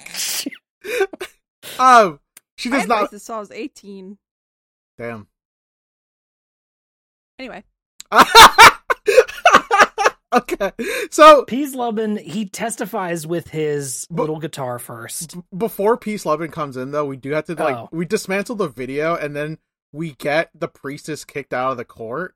um 1.79 2.21
she 2.57 2.69
does 2.71 2.81
had 2.81 2.89
not 2.89 3.11
braces 3.11 3.25
till 3.27 3.35
I 3.37 3.39
was 3.41 3.51
18. 3.51 4.19
damn 4.99 5.27
Anyway, 7.39 7.65
okay 10.35 10.73
so 11.11 11.45
Pees'lubn, 11.45 12.19
he 12.21 12.47
testifies 12.47 13.27
with 13.27 13.49
his 13.49 14.07
But- 14.11 14.23
little 14.23 14.39
guitar 14.39 14.79
first. 14.79 15.35
B- 15.37 15.43
before 15.57 15.99
Pees'lubn 15.99 16.53
comes 16.53 16.77
in 16.77 16.91
though, 16.93 17.07
we 17.07 17.17
do 17.17 17.31
have 17.33 17.47
to 17.47 17.55
like 17.55 17.77
Oh. 17.77 17.89
we 17.93 18.05
dismantle 18.05 18.57
the 18.57 18.69
video 18.69 19.15
and 19.17 19.35
then 19.37 19.59
we 19.93 20.13
get 20.13 20.51
the 20.55 20.69
priestess 20.69 21.25
kicked 21.25 21.53
out 21.53 21.73
of 21.73 21.77
the 21.77 21.85
court 21.85 22.35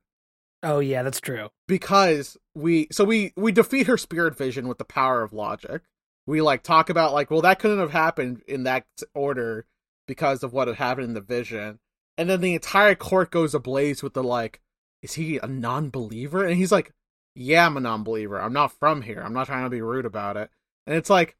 Oh 0.62 0.80
yeah, 0.80 1.02
that's 1.02 1.20
true. 1.20 1.50
because 1.68 2.36
we 2.54 2.88
so 2.90 3.04
we 3.04 3.32
we 3.36 3.52
defeat 3.52 3.86
her 3.86 3.96
spirit 3.98 4.36
vision 4.36 4.66
with 4.68 4.78
the 4.78 4.84
power 4.84 5.22
of 5.22 5.32
logic. 5.32 5.82
We 6.26 6.42
like 6.42 6.62
talk 6.62 6.90
about 6.90 7.12
like 7.12 7.30
well 7.30 7.42
that 7.42 7.58
couldn't 7.58 7.78
have 7.78 7.92
happened 7.92 8.42
in 8.46 8.64
that 8.64 8.86
order 9.14 9.66
because 10.06 10.42
of 10.42 10.52
what 10.52 10.68
had 10.68 10.76
happened 10.76 11.08
in 11.08 11.14
the 11.14 11.20
vision. 11.20 11.78
And 12.18 12.30
then 12.30 12.40
the 12.40 12.54
entire 12.54 12.94
court 12.94 13.30
goes 13.30 13.54
ablaze 13.54 14.02
with 14.02 14.14
the 14.14 14.24
like 14.24 14.60
is 15.02 15.14
he 15.14 15.38
a 15.38 15.46
non-believer? 15.46 16.44
And 16.44 16.56
he's 16.56 16.72
like 16.72 16.92
yeah, 17.38 17.66
I'm 17.66 17.76
a 17.76 17.80
non-believer. 17.80 18.40
I'm 18.40 18.54
not 18.54 18.72
from 18.72 19.02
here. 19.02 19.20
I'm 19.22 19.34
not 19.34 19.46
trying 19.46 19.64
to 19.64 19.70
be 19.70 19.82
rude 19.82 20.06
about 20.06 20.36
it. 20.36 20.50
And 20.86 20.96
it's 20.96 21.10
like 21.10 21.36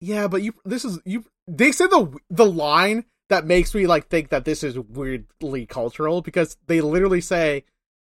yeah, 0.00 0.28
but 0.28 0.42
you 0.42 0.54
this 0.64 0.84
is 0.84 0.98
you 1.04 1.24
they 1.46 1.72
say 1.72 1.86
the 1.86 2.16
the 2.30 2.46
line 2.46 3.04
that 3.28 3.46
makes 3.46 3.74
me 3.74 3.86
like 3.86 4.08
think 4.08 4.30
that 4.30 4.44
this 4.44 4.62
is 4.62 4.78
weirdly 4.78 5.66
cultural 5.66 6.22
because 6.22 6.56
they 6.66 6.80
literally 6.80 7.20
say 7.20 7.64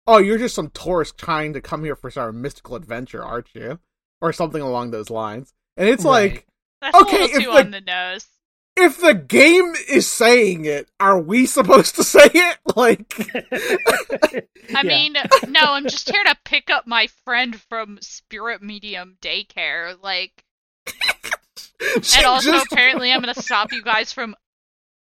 oh, 0.06 0.18
you're 0.18 0.38
just 0.38 0.54
some 0.54 0.70
tourist 0.70 1.16
trying 1.18 1.52
to 1.54 1.60
come 1.60 1.84
here 1.84 1.96
for 1.96 2.10
some 2.10 2.40
mystical 2.40 2.76
adventure, 2.76 3.24
aren't 3.24 3.54
you? 3.54 3.78
Or 4.20 4.32
something 4.32 4.62
along 4.62 4.90
those 4.90 5.10
lines. 5.10 5.54
And 5.76 5.88
it's 5.88 6.04
Right. 6.04 6.32
like, 6.32 6.46
That's 6.80 6.96
Okay, 7.02 7.22
a 7.22 7.24
if 7.24 7.32
too 7.32 7.40
the- 7.40 7.50
on 7.50 7.70
the 7.70 7.80
nose. 7.80 8.26
if 8.76 8.98
the 9.00 9.14
game 9.14 9.74
is 9.88 10.06
saying 10.10 10.64
it, 10.66 10.88
are 11.00 11.18
we 11.18 11.46
supposed 11.46 11.94
to 11.96 12.04
say 12.04 12.28
it? 12.32 12.58
Like, 12.76 13.14
I 13.20 14.42
Yeah. 14.68 14.82
mean, 14.82 15.16
no, 15.48 15.60
I'm 15.60 15.84
just 15.84 16.10
here 16.10 16.24
to 16.24 16.36
pick 16.44 16.70
up 16.70 16.86
my 16.86 17.06
friend 17.24 17.58
from 17.68 17.98
Spirit 18.02 18.62
Medium 18.62 19.16
Daycare. 19.22 19.96
Like, 20.02 20.44
and 22.16 22.26
also 22.26 22.52
just- 22.52 22.66
apparently 22.72 23.12
I'm 23.12 23.20
gonna 23.20 23.34
stop 23.34 23.72
you 23.72 23.82
guys 23.82 24.12
from 24.12 24.34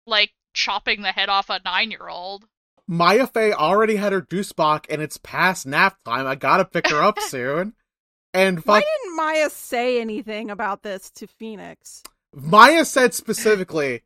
like 0.07 0.33
chopping 0.55 1.03
the 1.03 1.13
head 1.13 1.29
off 1.29 1.49
a 1.51 1.61
nine 1.65 1.91
year 1.91 2.09
old. 2.09 2.45
Maya 2.89 3.27
Fey 3.27 3.53
already 3.53 3.97
had 3.97 4.13
her 4.13 4.21
juice 4.23 4.53
box 4.53 4.89
and 4.91 5.01
it's 5.01 5.17
past 5.19 5.67
nap 5.67 5.97
time. 6.05 6.27
I 6.27 6.35
gotta 6.35 6.65
pick 6.65 6.89
her 6.89 7.01
up 7.03 7.19
soon. 7.29 7.75
And 8.35 8.61
why 8.65 8.81
didn't 8.81 9.17
Maya 9.17 9.51
say 9.51 10.01
anything 10.01 10.51
about 10.51 10.83
this 10.83 11.11
to 11.13 11.27
Phoenix? 11.27 12.03
Maya 12.35 12.85
said 12.85 13.13
specifically, 13.13 14.03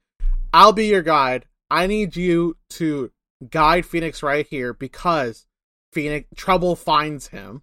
I'll 0.53 0.73
be 0.73 0.87
your 0.87 1.03
guide. 1.03 1.47
I 1.71 1.87
need 1.87 2.17
you 2.17 2.57
to 2.71 3.13
guide 3.51 3.87
Phoenix 3.87 4.23
right 4.23 4.47
here 4.47 4.73
because 4.73 5.47
Phoenix 5.93 6.29
trouble 6.37 6.75
finds 6.77 7.29
him. 7.29 7.63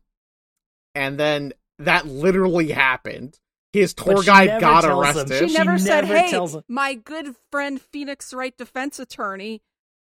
And 0.95 1.19
then 1.19 1.53
that 1.79 2.05
literally 2.05 2.71
happened. 2.71 3.39
His 3.73 3.93
tour 3.93 4.21
guide 4.21 4.61
got 4.61 4.81
tells 4.81 4.85
him. 4.85 4.91
arrested. 4.91 5.39
She, 5.39 5.47
She 5.49 5.57
never 5.57 5.79
said, 5.79 6.05
never 6.05 6.17
"Hey, 6.17 6.29
tells 6.29 6.57
my 6.67 6.93
good 6.93 7.35
friend 7.51 7.81
Phoenix 7.81 8.31
Wright 8.31 8.55
defense 8.55 8.99
attorney, 8.99 9.63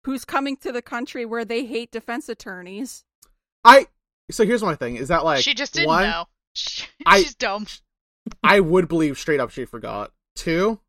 who's 0.03 0.25
coming 0.25 0.57
to 0.57 0.73
the 0.73 0.81
country 0.81 1.25
where 1.25 1.45
they 1.45 1.65
hate 1.65 1.91
defense 1.91 2.27
attorneys." 2.27 3.05
I 3.63 3.87
so 4.29 4.45
here's 4.45 4.61
my 4.61 4.75
thing: 4.75 4.97
is 4.97 5.07
that 5.07 5.23
like 5.23 5.41
she 5.41 5.53
just 5.53 5.73
didn't 5.73 5.87
one, 5.87 6.03
know. 6.03 6.25
She- 6.55 6.85
I- 7.05 7.21
She's 7.21 7.35
dumb. 7.35 7.67
I 8.43 8.59
would 8.59 8.87
believe 8.87 9.19
straight 9.19 9.39
up 9.39 9.51
she 9.51 9.65
forgot. 9.65 10.11
Two, 10.35 10.79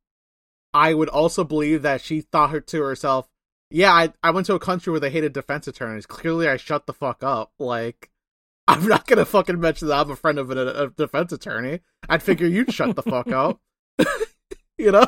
I 0.73 0.95
would 0.95 1.09
also 1.11 1.45
believe 1.45 1.83
that 1.83 2.01
she 2.01 2.23
thought 2.23 2.51
her 2.51 2.61
to 2.61 2.83
herself, 2.83 3.29
yeah, 3.71 3.93
I 3.93 4.13
I 4.23 4.31
went 4.31 4.47
to 4.47 4.55
a 4.55 4.59
country 4.61 4.91
where 4.91 5.01
they 5.01 5.11
hated 5.11 5.33
defense 5.33 5.67
attorneys. 5.69 6.07
Clearly, 6.07 6.49
I 6.49 6.57
shut 6.57 6.87
the 6.87 6.93
fuck 6.95 7.23
up. 7.23 7.53
Like, 7.59 8.11
I'm 8.69 8.87
not 8.89 9.07
gonna 9.07 9.25
fucking 9.25 9.61
mention 9.61 9.89
that 9.89 9.99
I'm 9.99 10.11
a 10.11 10.17
friend 10.17 10.39
of 10.39 10.51
a, 10.51 10.85
a 10.85 10.91
defense 10.91 11.33
attorney. 11.33 11.81
I'd 12.09 12.23
figure 12.23 12.47
you'd 12.47 12.73
shut 12.73 12.97
the 12.97 13.03
fuck 13.03 13.29
up. 13.33 13.61
you 14.79 14.93
know? 14.93 15.07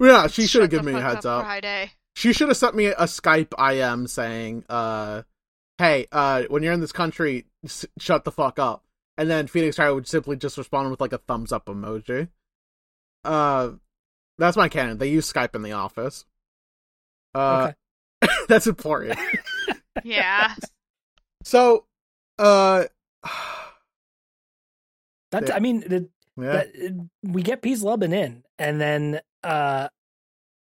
Yeah, 0.00 0.26
she 0.26 0.46
should 0.46 0.62
have 0.62 0.70
given 0.70 0.86
me 0.86 0.92
a 0.98 1.02
heads 1.02 1.24
up. 1.24 1.44
Friday. 1.44 1.92
She 2.16 2.32
should 2.32 2.48
have 2.48 2.56
sent 2.56 2.74
me 2.74 2.86
a 2.86 2.94
Skype 3.04 3.52
IM 3.58 4.06
saying, 4.08 4.64
uh, 4.68 5.22
"Hey, 5.78 6.06
uh, 6.12 6.44
when 6.48 6.62
you're 6.62 6.72
in 6.72 6.80
this 6.80 6.92
country, 6.92 7.46
s- 7.64 7.86
shut 7.98 8.24
the 8.24 8.32
fuck 8.32 8.58
up." 8.58 8.82
And 9.18 9.30
then 9.30 9.46
Phoenix 9.46 9.78
Wright 9.78 9.94
would 9.94 10.06
simply 10.06 10.36
just 10.36 10.58
respond 10.58 10.90
with 10.90 11.00
like 11.00 11.12
a 11.12 11.18
thumbs 11.18 11.52
up 11.52 11.66
emoji. 11.66 12.28
Uh, 13.24 13.70
that's 14.38 14.56
my 14.56 14.68
canon. 14.68 14.98
They 14.98 15.08
use 15.08 15.32
Skype 15.32 15.54
in 15.54 15.62
the 15.62 15.72
office. 15.72 16.24
Uh, 17.34 17.72
that's 18.48 18.66
important. 18.66 19.18
Yeah. 20.04 20.54
So, 21.42 21.86
uh, 22.38 22.84
That 25.32 25.52
I 25.52 25.58
mean, 25.58 25.80
the, 25.80 26.08
yeah, 26.36 26.52
that, 26.52 27.08
we 27.22 27.42
get 27.42 27.60
Pees'lubn 27.60 28.12
in, 28.14 28.44
and 28.60 28.80
then 28.80 29.20
uh, 29.42 29.88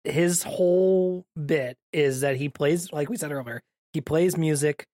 his 0.03 0.43
whole 0.43 1.27
bit 1.47 1.79
is 1.93 2.23
that 2.23 2.37
he 2.37 2.49
plays, 2.49 2.93
like 2.93 3.09
we 3.09 3.17
said 3.17 3.31
earlier, 3.31 3.63
he 3.93 4.01
plays 4.01 4.37
music 4.37 4.87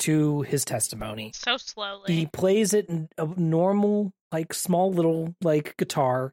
to 0.00 0.42
his 0.42 0.64
testimony. 0.64 1.32
So 1.34 1.56
slowly. 1.56 2.12
He 2.14 2.26
plays 2.26 2.74
it 2.74 2.88
in 2.88 3.08
a 3.18 3.26
normal, 3.26 4.12
like 4.32 4.52
small 4.54 4.92
little, 4.92 5.34
like 5.42 5.76
guitar 5.76 6.32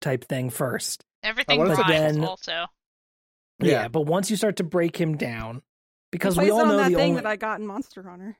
type 0.00 0.24
thing 0.24 0.50
first. 0.50 1.04
Everything 1.22 1.58
what 1.60 1.68
rhymes 1.76 1.88
then- 1.88 2.24
also. 2.24 2.52
Yeah. 2.52 3.70
Yeah. 3.82 3.88
but 3.88 4.02
once 4.02 4.30
you 4.30 4.36
start 4.36 4.56
to 4.56 4.64
break 4.64 4.96
him 5.00 5.16
down, 5.16 5.62
because 6.10 6.34
Plays 6.34 6.46
we 6.46 6.50
all 6.50 6.62
on 6.62 6.68
know 6.68 6.76
that 6.78 6.90
the 6.90 6.96
thing 6.96 7.10
only 7.10 7.22
that 7.22 7.26
I 7.28 7.36
got 7.36 7.60
in 7.60 7.66
Monster 7.66 8.02
Hunter. 8.02 8.36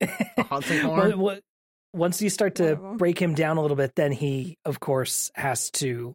a 0.00 0.42
hunting 0.44 0.86
Well, 0.86 0.94
horn. 1.00 1.18
what- 1.18 1.42
once 1.92 2.20
you 2.20 2.28
start 2.28 2.56
to 2.56 2.74
break 2.74 3.20
him 3.22 3.34
down 3.34 3.56
a 3.56 3.62
little 3.62 3.76
bit, 3.76 3.94
then 3.94 4.10
he, 4.10 4.58
of 4.64 4.80
course, 4.80 5.30
has 5.36 5.70
to 5.70 6.12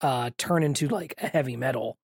uh, 0.00 0.30
turn 0.38 0.62
into 0.62 0.86
like 0.86 1.14
a 1.18 1.26
heavy 1.26 1.56
metal 1.56 1.96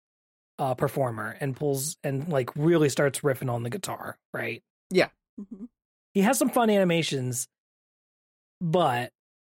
uh, 0.59 0.75
performer 0.75 1.37
and 1.41 1.55
pulls 1.57 1.97
and 2.03 2.29
like 2.29 2.51
really 2.57 2.89
starts 2.89 3.21
riffing 3.21 3.49
on 3.53 3.63
the 3.63 3.71
guitar. 3.71 4.17
Right? 4.33 4.63
Mhm. 4.93 5.69
He 6.13 6.21
has 6.21 6.39
some 6.39 6.51
fun 6.51 6.71
animations, 6.71 7.49
but 8.61 9.13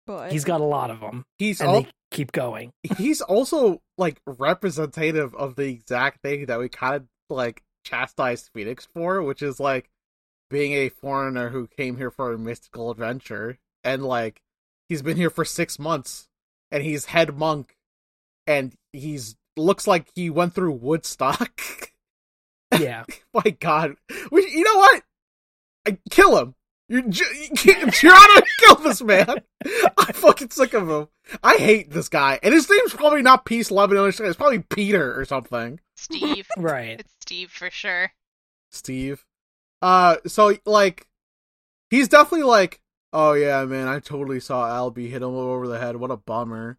But 0.08 0.32
he's 0.32 0.44
got 0.44 0.62
a 0.62 0.66
lot 0.66 0.90
of 0.90 1.00
them, 1.02 1.26
He's 1.38 1.60
and 1.62 1.70
all, 1.70 1.82
they 1.84 1.92
keep 2.12 2.32
going. 2.32 2.72
he's 2.98 3.22
also 3.22 3.82
like 3.98 4.20
representative 4.26 5.36
of 5.36 5.56
the 5.56 5.66
exact 5.70 6.22
thing 6.22 6.48
that 6.48 6.60
we 6.60 6.70
kind 6.70 6.96
of 6.96 7.08
like 7.30 7.64
chastised 7.84 8.50
Phoenix 8.54 8.88
for, 8.94 9.22
which 9.22 9.42
is 9.42 9.60
like 9.60 9.90
being 10.50 10.74
a 10.74 10.90
foreigner 10.90 11.50
who 11.50 11.68
came 11.68 11.98
here 11.98 12.10
for 12.10 12.32
a 12.32 12.38
mystical 12.40 12.90
adventure, 12.90 13.60
and 13.84 14.04
like 14.04 14.42
he's 14.90 15.02
been 15.04 15.18
here 15.18 15.30
for 15.30 15.46
six 15.46 15.78
months, 15.78 16.28
and 16.72 16.82
he's 16.84 17.06
head 17.06 17.38
monk, 17.38 17.76
and 18.48 18.74
he's 18.94 19.36
looks 19.56 19.86
like 19.86 20.08
he 20.16 20.30
went 20.30 20.56
through 20.56 20.72
Woodstock. 20.72 21.62
Yeah, 22.78 23.06
My 23.34 23.50
God, 23.60 23.96
we, 24.30 24.46
you 24.52 24.62
know 24.64 24.76
what? 24.78 25.02
I, 25.88 25.98
kill 26.10 26.38
him. 26.38 26.56
You're, 26.90 27.02
J- 27.02 27.50
Gianna, 27.54 28.42
kill 28.60 28.76
this 28.76 29.02
man. 29.02 29.36
I'm 29.98 30.14
fucking 30.14 30.52
sick 30.52 30.74
of 30.74 30.90
him. 30.90 31.08
I 31.44 31.56
hate 31.56 31.92
this 31.92 32.08
guy, 32.08 32.40
and 32.42 32.54
his 32.54 32.70
name's 32.70 32.94
probably 32.94 33.22
not 33.22 33.46
Peace 33.46 33.72
Lebanon. 33.72 34.08
It's 34.08 34.38
probably 34.38 34.60
Peter 34.60 35.20
or 35.20 35.26
something. 35.26 35.80
Steve. 35.96 36.48
right. 36.58 37.00
it's 37.00 37.14
Steve 37.22 37.52
for 37.52 37.70
sure. 37.70 38.12
Steve. 38.72 39.26
Uh, 39.82 40.18
so 40.26 40.56
like, 40.66 41.08
he's 41.90 42.08
definitely 42.08 42.48
like, 42.48 42.80
oh 43.12 43.34
yeah, 43.34 43.66
man, 43.66 43.88
I 43.88 44.00
totally 44.00 44.40
saw 44.40 44.68
Ahlbi 44.68 45.10
hit 45.10 45.22
him 45.22 45.36
over 45.36 45.68
the 45.68 45.80
head. 45.80 45.98
What 45.98 46.12
a 46.12 46.18
bummer. 46.18 46.78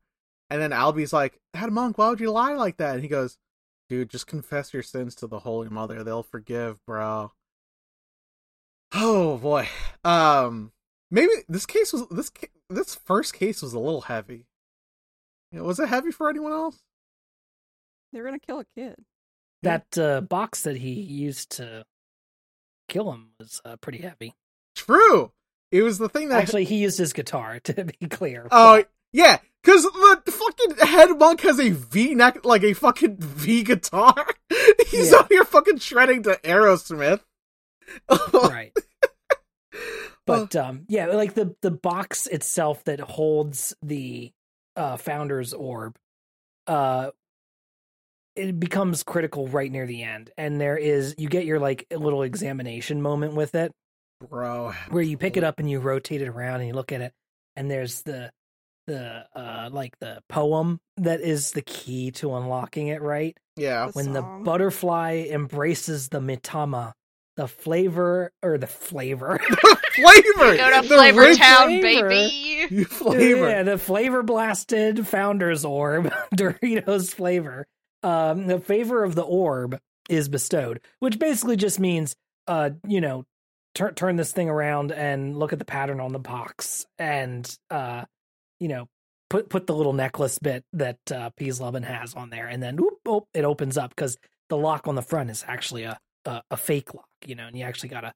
And 0.51 0.63
then 0.63 0.71
Ahlbi's 0.71 1.13
like, 1.13 1.39
Head 1.53 1.71
Monk, 1.71 1.99
why 1.99 2.09
would 2.09 2.21
you 2.21 2.31
lie 2.31 2.55
like 2.55 2.79
that? 2.79 2.95
And 2.95 3.03
he 3.03 3.09
goes, 3.09 3.37
dude, 3.91 4.09
just 4.09 4.27
confess 4.27 4.73
your 4.73 4.83
sins 4.83 5.15
to 5.17 5.27
the 5.27 5.41
Holy 5.41 5.69
Mother. 5.69 6.03
They'll 6.03 6.23
forgive, 6.23 6.79
bro. 6.87 7.33
Oh 8.93 9.36
boy. 9.39 9.68
Um, 10.05 10.72
maybe 11.11 11.32
this 11.49 11.66
case 11.66 11.93
was 11.93 12.07
this 12.09 12.30
this 12.70 12.95
first 12.95 13.34
case 13.34 13.62
was 13.62 13.72
a 13.74 13.78
little 13.78 14.03
heavy. 14.03 14.47
You 15.53 15.59
know, 15.61 15.64
was 15.64 15.78
it 15.80 15.89
heavy 15.89 16.11
for 16.11 16.28
anyone 16.28 16.53
else? 16.53 16.76
they're 18.12 18.24
gonna 18.24 18.39
kill 18.39 18.61
a 18.61 18.64
kid. 18.76 18.95
That 19.62 19.99
uh, 19.99 20.20
box 20.22 20.62
that 20.62 20.76
he 20.76 20.93
used 20.93 21.51
to 21.57 21.84
kill 22.89 23.12
him 23.12 23.30
was 23.39 23.61
uh, 23.64 23.76
pretty 23.76 23.99
heavy. 23.99 24.34
True. 24.74 25.32
It 25.70 25.82
was 25.82 25.99
the 25.99 26.09
thing 26.09 26.28
that 26.30 26.41
Actually, 26.41 26.64
he 26.64 26.76
used 26.76 26.97
his 26.97 27.12
guitar 27.12 27.59
to 27.64 27.84
be 27.84 28.07
clear. 28.09 28.47
Oh 28.51 28.82
yeah, 29.12 29.39
because 29.62 29.82
the 29.84 30.22
fucking 30.32 30.86
head 30.89 31.18
monk 31.18 31.41
has 31.43 31.59
a 31.61 31.70
V 31.70 32.14
neck, 32.14 32.45
like 32.45 32.62
a 32.62 32.72
fucking 32.72 33.16
V 33.18 33.62
guitar. 33.64 34.26
He's 34.89 35.11
Yeah. 35.12 35.18
out 35.18 35.28
here 35.30 35.45
fucking 35.45 35.78
shredding 35.78 36.22
to 36.22 36.39
Aerosmith. 36.45 37.20
Right. 38.34 38.72
But 40.26 40.55
um, 40.57 40.84
yeah, 40.89 41.07
like 41.07 41.32
the 41.34 41.55
the 41.62 41.70
box 41.70 42.26
itself 42.26 42.84
that 42.84 43.01
holds 43.01 43.74
the 43.82 44.30
uh, 44.76 44.99
founder's 44.99 45.55
orb, 45.55 45.97
uh, 46.66 47.12
it 48.36 48.61
becomes 48.61 49.03
critical 49.03 49.49
right 49.49 49.72
near 49.72 49.86
the 49.86 50.03
end, 50.03 50.30
and 50.36 50.61
there 50.61 50.76
is 50.76 51.14
you 51.16 51.30
get 51.30 51.47
your 51.47 51.59
like 51.59 51.86
little 51.91 52.22
examination 52.22 53.01
moment 53.01 53.34
with 53.34 53.55
it, 53.55 53.72
bro. 54.28 54.72
where 54.91 55.03
you 55.03 55.16
pick 55.16 55.39
it 55.39 55.45
up 55.45 55.59
and 55.61 55.70
you 55.70 55.80
rotate 55.80 56.20
it 56.20 56.28
around 56.28 56.61
and 56.61 56.68
you 56.68 56.74
look 56.74 56.93
at 56.93 57.01
it, 57.01 57.14
and 57.57 57.70
there's 57.70 58.03
the 58.03 58.30
the 58.86 59.24
uh 59.34 59.70
like 59.72 59.99
the 59.99 60.22
poem 60.28 60.78
that 60.99 61.22
is 61.22 61.53
the 61.53 61.62
key 61.62 62.11
to 62.11 62.34
unlocking 62.34 62.89
it, 62.89 63.01
right? 63.01 63.34
Yeah, 63.57 63.86
The 63.86 63.93
when 63.93 64.12
the 64.12 64.20
song. 64.20 64.45
butterfly 64.45 65.26
embraces 65.30 66.11
the 66.11 66.20
mitama, 66.20 66.93
the 67.39 67.49
flavor 67.49 68.32
or 68.43 68.59
the 68.59 68.66
flavor. 68.66 69.39
flavor. 69.95 70.57
Go 70.57 70.82
to 70.82 70.89
The 70.89 70.95
Flavor 70.95 71.20
rich 71.20 71.39
Town, 71.39 71.80
flavor. 71.80 72.09
baby. 72.09 72.84
flavor. 72.84 73.49
Yeah, 73.49 73.62
the 73.62 73.78
flavor 73.78 74.22
blasted 74.22 75.07
founder's 75.07 75.64
orb, 75.64 76.12
Doritos 76.34 77.14
flavor. 77.14 77.66
Um, 78.03 78.47
the 78.47 78.61
favor 78.61 79.05
of 79.05 79.14
the 79.14 79.22
orb 79.22 79.80
is 80.11 80.28
bestowed, 80.28 80.80
which 80.99 81.18
basically 81.18 81.57
just 81.57 81.80
means, 81.80 82.14
uh, 82.49 82.70
you 82.86 83.01
know, 83.01 83.24
turn 83.74 83.95
turn 83.95 84.16
this 84.16 84.32
thing 84.32 84.49
around 84.49 84.91
and 84.93 85.39
look 85.39 85.53
at 85.53 85.59
the 85.61 85.64
pattern 85.64 86.01
on 86.01 86.12
the 86.12 86.18
box, 86.18 86.86
and 86.99 87.49
uh, 87.70 88.05
you 88.61 88.68
know, 88.68 88.89
put 89.30 89.49
put 89.49 89.66
the 89.66 89.74
little 89.74 89.93
necklace 89.93 90.39
bit 90.39 90.64
that 90.72 90.99
uh, 91.12 91.30
Pees'lubn 91.39 91.84
has 91.84 92.14
on 92.14 92.30
there, 92.30 92.47
and 92.49 92.62
then 92.62 92.76
whoop, 92.76 92.99
oh, 93.07 93.26
it 93.32 93.45
opens 93.45 93.78
up 93.78 93.91
because 93.91 94.16
the 94.49 94.57
lock 94.57 94.89
on 94.89 94.95
the 94.97 95.03
front 95.03 95.30
is 95.30 95.45
actually 95.47 95.84
a, 95.84 95.99
a 96.24 96.43
a 96.53 96.57
fake 96.57 96.95
lock, 96.95 97.08
you 97.27 97.35
know, 97.35 97.47
and 97.47 97.57
you 97.57 97.64
actually 97.64 97.89
gotta 97.91 98.12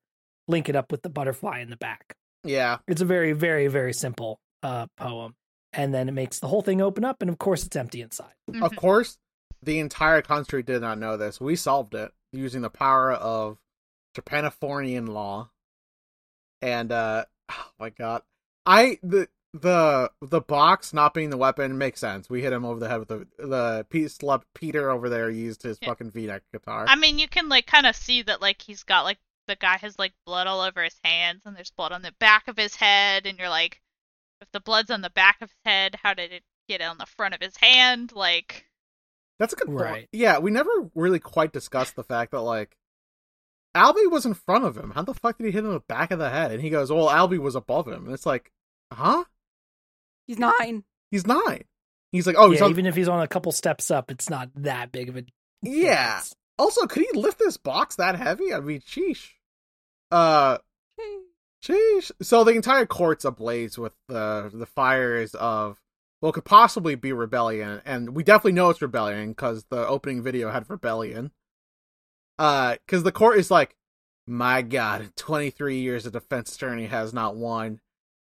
link 0.48 0.68
it 0.68 0.76
up 0.76 0.90
with 0.90 1.02
the 1.02 1.08
butterfly 1.08 1.60
in 1.60 1.70
the 1.70 1.76
back. 1.76 2.14
Yeah, 2.44 2.78
It's 2.88 3.00
a 3.00 3.04
very, 3.04 3.32
very, 3.32 3.68
very 3.68 3.92
simple 3.92 4.40
uh, 4.62 4.86
poem. 4.96 5.34
And 5.72 5.94
then 5.94 6.08
it 6.08 6.12
makes 6.12 6.40
the 6.40 6.48
whole 6.48 6.60
thing 6.62 6.80
open 6.82 7.04
up, 7.04 7.22
and 7.22 7.30
of 7.30 7.38
course, 7.38 7.64
it's 7.64 7.76
empty 7.76 8.02
inside. 8.02 8.34
of 8.60 8.76
course, 8.76 9.16
the 9.62 9.78
entire 9.78 10.20
country 10.20 10.62
did 10.62 10.82
not 10.82 10.98
know 10.98 11.16
this. 11.16 11.40
We 11.40 11.56
solved 11.56 11.94
it 11.94 12.12
using 12.32 12.62
the 12.62 12.70
power 12.70 13.12
of 13.12 13.58
Japanifornian 14.16 15.08
law. 15.08 15.50
And 16.60 16.92
uh 16.92 17.24
oh 17.50 17.70
my 17.78 17.90
god. 17.90 18.22
I 18.66 18.98
the 19.02 19.28
the 19.54 20.10
the 20.22 20.40
box 20.40 20.92
not 20.94 21.12
being 21.14 21.30
the 21.30 21.36
weapon 21.36 21.76
makes 21.78 22.00
sense. 22.00 22.30
We 22.30 22.42
hit 22.42 22.52
him 22.52 22.64
over 22.64 22.80
the 22.80 22.88
head 22.88 23.00
with 23.00 23.08
the 23.08 23.26
the 23.38 23.86
piece 23.90 24.22
left 24.22 24.46
Peter 24.54 24.90
over 24.90 25.08
there 25.08 25.28
used 25.28 25.62
his 25.62 25.78
Yeah. 25.80 25.88
fucking 25.88 26.10
V-neck 26.10 26.42
guitar. 26.52 26.86
I 26.88 26.96
mean, 26.96 27.18
you 27.18 27.28
can 27.28 27.48
like 27.48 27.66
kind 27.66 27.86
of 27.86 27.94
see 27.94 28.22
that 28.22 28.40
like 28.40 28.62
he's 28.62 28.82
got 28.82 29.04
like 29.04 29.18
the 29.48 29.56
guy 29.56 29.76
has 29.78 29.98
like 29.98 30.12
blood 30.24 30.46
all 30.46 30.60
over 30.60 30.82
his 30.82 30.96
hands, 31.04 31.42
and 31.44 31.54
there's 31.56 31.70
blood 31.70 31.92
on 31.92 32.02
the 32.02 32.14
back 32.18 32.48
of 32.48 32.56
his 32.56 32.76
head, 32.76 33.26
and 33.26 33.38
you're 33.38 33.48
like, 33.50 33.80
if 34.40 34.50
the 34.52 34.60
blood's 34.60 34.90
on 34.90 35.02
the 35.02 35.10
back 35.10 35.36
of 35.42 35.50
his 35.50 35.58
head, 35.64 35.96
how 36.02 36.14
did 36.14 36.32
it 36.32 36.44
get 36.68 36.80
on 36.80 36.96
the 36.98 37.06
front 37.06 37.34
of 37.34 37.40
his 37.42 37.56
hand? 37.56 38.12
Like, 38.14 38.66
That's 39.38 39.52
a 39.52 39.56
good 39.56 39.68
point. 39.68 40.08
Yeah, 40.12 40.38
we 40.38 40.50
never 40.50 40.70
really 40.94 41.18
quite 41.18 41.52
discussed 41.52 41.96
the 41.96 42.04
fact 42.04 42.30
that 42.30 42.40
like 42.40 42.76
Ahlbi 43.76 44.10
was 44.10 44.24
in 44.24 44.34
front 44.34 44.64
of 44.64 44.76
him. 44.76 44.92
How 44.94 45.02
the 45.02 45.12
fuck 45.14 45.36
did 45.38 45.44
he 45.46 45.52
hit 45.52 45.60
him 45.60 45.66
in 45.66 45.72
the 45.72 45.80
back 45.80 46.10
of 46.10 46.18
the 46.18 46.30
head? 46.30 46.52
And 46.52 46.62
he 46.62 46.70
goes, 46.70 46.90
"Well, 46.92 47.08
Ahlbi 47.08 47.38
was 47.38 47.54
above 47.54 47.88
him." 47.88 48.04
And 48.06 48.14
it's 48.14 48.26
like, 48.26 48.52
huh? 48.92 49.24
He's 50.26 50.38
nine. 50.38 50.84
He's 51.10 51.26
nine. 51.26 51.64
He's 52.12 52.26
like, 52.26 52.36
oh, 52.38 52.50
he's 52.50 52.60
yeah, 52.60 52.66
on. 52.66 52.70
even 52.70 52.86
if 52.86 52.94
he's 52.94 53.08
on 53.08 53.20
a 53.22 53.28
couple 53.28 53.52
steps 53.52 53.90
up, 53.90 54.10
it's 54.10 54.28
not 54.28 54.50
that 54.56 54.92
big 54.92 55.08
of 55.08 55.16
a 55.16 55.24
Yeah. 55.62 56.06
difference. 56.06 56.34
Also, 56.58 56.86
could 56.86 57.04
he 57.10 57.18
lift 57.18 57.38
this 57.38 57.56
box 57.56 57.96
that 57.96 58.16
heavy? 58.16 58.52
I 58.52 58.60
mean, 58.60 58.80
sheesh. 58.80 59.30
Uh, 60.10 60.58
sheesh. 61.64 62.10
So 62.20 62.44
the 62.44 62.52
entire 62.52 62.86
court's 62.86 63.24
ablaze 63.24 63.78
with 63.78 63.94
the 64.08 64.50
the 64.52 64.66
fires 64.66 65.34
of 65.34 65.78
what 66.20 66.34
could 66.34 66.44
possibly 66.44 66.94
be 66.94 67.12
rebellion, 67.12 67.80
and 67.84 68.14
we 68.14 68.22
definitely 68.22 68.52
know 68.52 68.70
it's 68.70 68.82
rebellion 68.82 69.30
because 69.30 69.64
the 69.70 69.86
opening 69.86 70.22
video 70.22 70.50
had 70.50 70.68
rebellion. 70.70 71.32
Uh, 72.38 72.76
because 72.86 73.02
the 73.02 73.12
court 73.12 73.38
is 73.38 73.50
like, 73.50 73.74
my 74.26 74.62
God, 74.62 75.10
23 75.16 75.78
years, 75.80 76.06
a 76.06 76.10
defense 76.10 76.54
attorney 76.54 76.86
has 76.86 77.12
not 77.12 77.36
won, 77.36 77.80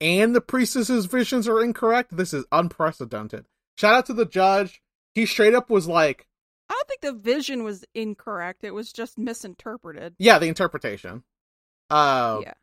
and 0.01 0.35
the 0.35 0.41
priestess's 0.41 1.05
visions 1.05 1.47
are 1.47 1.63
incorrect. 1.63 2.15
This 2.15 2.33
is 2.33 2.45
unprecedented. 2.51 3.45
Shout 3.77 3.95
out 3.95 4.05
to 4.07 4.13
the 4.13 4.25
judge. 4.25 4.81
He 5.15 5.25
straight 5.25 5.53
up 5.53 5.69
was 5.69 5.87
like, 5.87 6.27
I 6.69 6.73
don't 6.73 6.87
think 6.87 7.01
the 7.01 7.31
vision 7.31 7.63
was 7.63 7.83
incorrect. 7.95 8.63
It 8.63 8.73
was 8.73 8.93
just 8.93 9.17
misinterpreted. 9.17 10.15
yeah, 10.19 10.37
the 10.37 10.47
interpretation. 10.47 11.23
Uh, 11.89 12.41
yeah. 12.43 12.53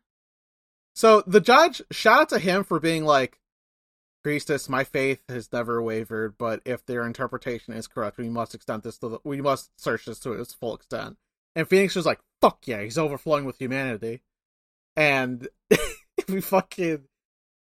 So 0.95 1.23
the 1.27 1.41
judge, 1.41 1.81
shout 1.91 2.21
out 2.21 2.29
to 2.29 2.39
him 2.39 2.63
for 2.63 2.79
being 2.79 3.03
like, 3.03 3.39
priestess, 4.23 4.67
my 4.67 4.83
faith 4.83 5.21
has 5.29 5.51
never 5.53 5.81
wavered, 5.81 6.37
but 6.37 6.61
if 6.65 6.85
their 6.85 7.05
interpretation 7.05 7.73
is 7.73 7.87
correct, 7.87 8.17
we 8.17 8.29
must 8.29 8.55
extend 8.55 8.83
this 8.83 8.97
to 8.97 9.09
the, 9.09 9.19
we 9.23 9.41
must 9.41 9.69
search 9.79 10.05
this 10.05 10.19
to 10.19 10.33
its 10.33 10.53
full 10.53 10.75
extent. 10.75 11.17
And 11.55 11.67
Phoenix 11.67 11.95
was 11.95 12.05
like, 12.05 12.19
fuck 12.41 12.65
yeah, 12.65 12.81
he's 12.81 12.97
overflowing 12.97 13.45
with 13.45 13.57
humanity. 13.57 14.21
And 14.95 15.47
we 16.29 16.41
fucking, 16.41 17.03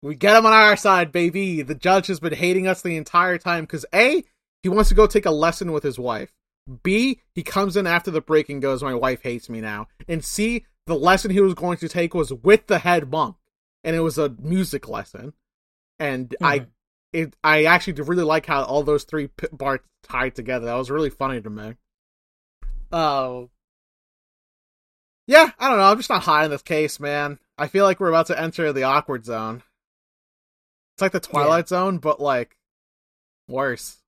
we 0.05 0.15
get 0.15 0.37
him 0.37 0.47
on 0.47 0.53
our 0.53 0.77
side, 0.77 1.13
baby. 1.13 1.63
The 1.63 1.75
judge 1.75 2.07
has 2.09 2.21
been 2.21 2.35
hating 2.35 2.67
us 2.69 2.83
the 2.83 2.97
entire 2.97 3.39
time 3.39 3.65
because 3.65 3.87
A, 3.95 4.23
he 4.63 4.69
wants 4.69 4.91
to 4.91 4.95
go 4.95 5.07
take 5.07 5.27
a 5.27 5.31
lesson 5.31 5.73
with 5.73 5.83
his 5.83 5.99
wife. 5.99 6.33
B, 6.83 7.21
he 7.35 7.43
comes 7.43 7.77
in 7.77 7.87
after 7.87 8.11
the 8.11 8.21
break 8.21 8.49
and 8.49 8.63
goes, 8.63 8.83
my 8.83 8.95
wife 8.95 9.23
hates 9.23 9.49
me 9.49 9.61
now. 9.61 9.89
And 10.09 10.25
C, 10.25 10.65
the 10.87 10.95
lesson 10.95 11.31
he 11.31 11.41
was 11.41 11.55
going 11.55 11.79
to 11.79 11.89
take 11.89 12.15
was 12.15 12.33
with 12.33 12.67
the 12.67 12.79
head 12.79 13.11
monk. 13.11 13.37
And 13.83 13.97
it 13.97 14.01
was 14.01 14.19
a 14.19 14.31
music 14.41 14.89
lesson. 14.89 15.33
And 15.99 16.35
I 16.43 16.61
Mhm. 16.61 16.67
it 17.13 17.37
I 17.45 17.65
actually 17.65 18.01
really 18.03 18.25
like 18.25 18.47
how 18.47 18.63
all 18.65 18.83
those 18.83 19.05
three 19.05 19.29
parts 19.29 19.85
tied 20.03 20.35
together. 20.35 20.67
That 20.67 20.75
was 20.75 20.91
really 20.91 21.11
funny 21.11 21.41
to 21.41 21.51
me. 21.51 21.75
Oh. 22.93 23.51
yeah, 25.27 25.51
I 25.59 25.69
don't 25.69 25.79
know. 25.79 25.85
I'm 25.85 25.97
just 25.97 26.11
not 26.11 26.23
high 26.25 26.45
in 26.45 26.51
this 26.51 26.63
case, 26.63 27.01
man. 27.01 27.39
I 27.57 27.69
feel 27.69 27.85
like 27.85 28.01
we're 28.01 28.09
about 28.09 28.27
to 28.27 28.41
enter 28.41 28.73
the 28.73 28.83
awkward 28.83 29.25
zone. 29.25 29.63
It's 30.95 31.03
like 31.03 31.13
the 31.13 31.21
Twilight 31.21 31.69
Zone, 31.69 31.99
but 31.99 32.21
like 32.21 32.57
worse. 33.49 33.99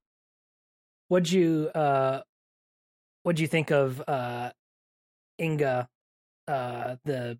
What'd 1.09 1.31
you 1.31 1.71
uh 1.75 2.23
what'd 3.23 3.41
you 3.41 3.47
think 3.47 3.71
of 3.71 4.03
uh 4.09 4.51
Inga 5.41 5.89
uh 6.49 6.97
the 7.05 7.39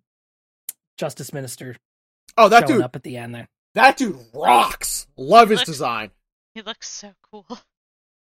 justice 0.97 1.31
minister 1.33 1.75
Oh, 2.37 2.49
that 2.49 2.67
dude, 2.67 2.81
up 2.81 2.95
at 2.95 3.03
the 3.03 3.17
end 3.17 3.33
there? 3.35 3.47
that 3.73 3.97
dude 3.97 4.17
rocks. 4.33 5.07
Love 5.17 5.49
his 5.49 5.59
Look- 5.59 5.65
design. 5.65 6.11
He 6.53 6.61
looks 6.61 6.89
so 6.89 7.13
cool. 7.31 7.45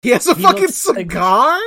He 0.01 0.09
has 0.11 0.27
a 0.27 0.35
He 0.35 0.43
fucking 0.43 0.61
looks 0.61 0.87
like- 0.87 0.97
cigar. 0.97 1.59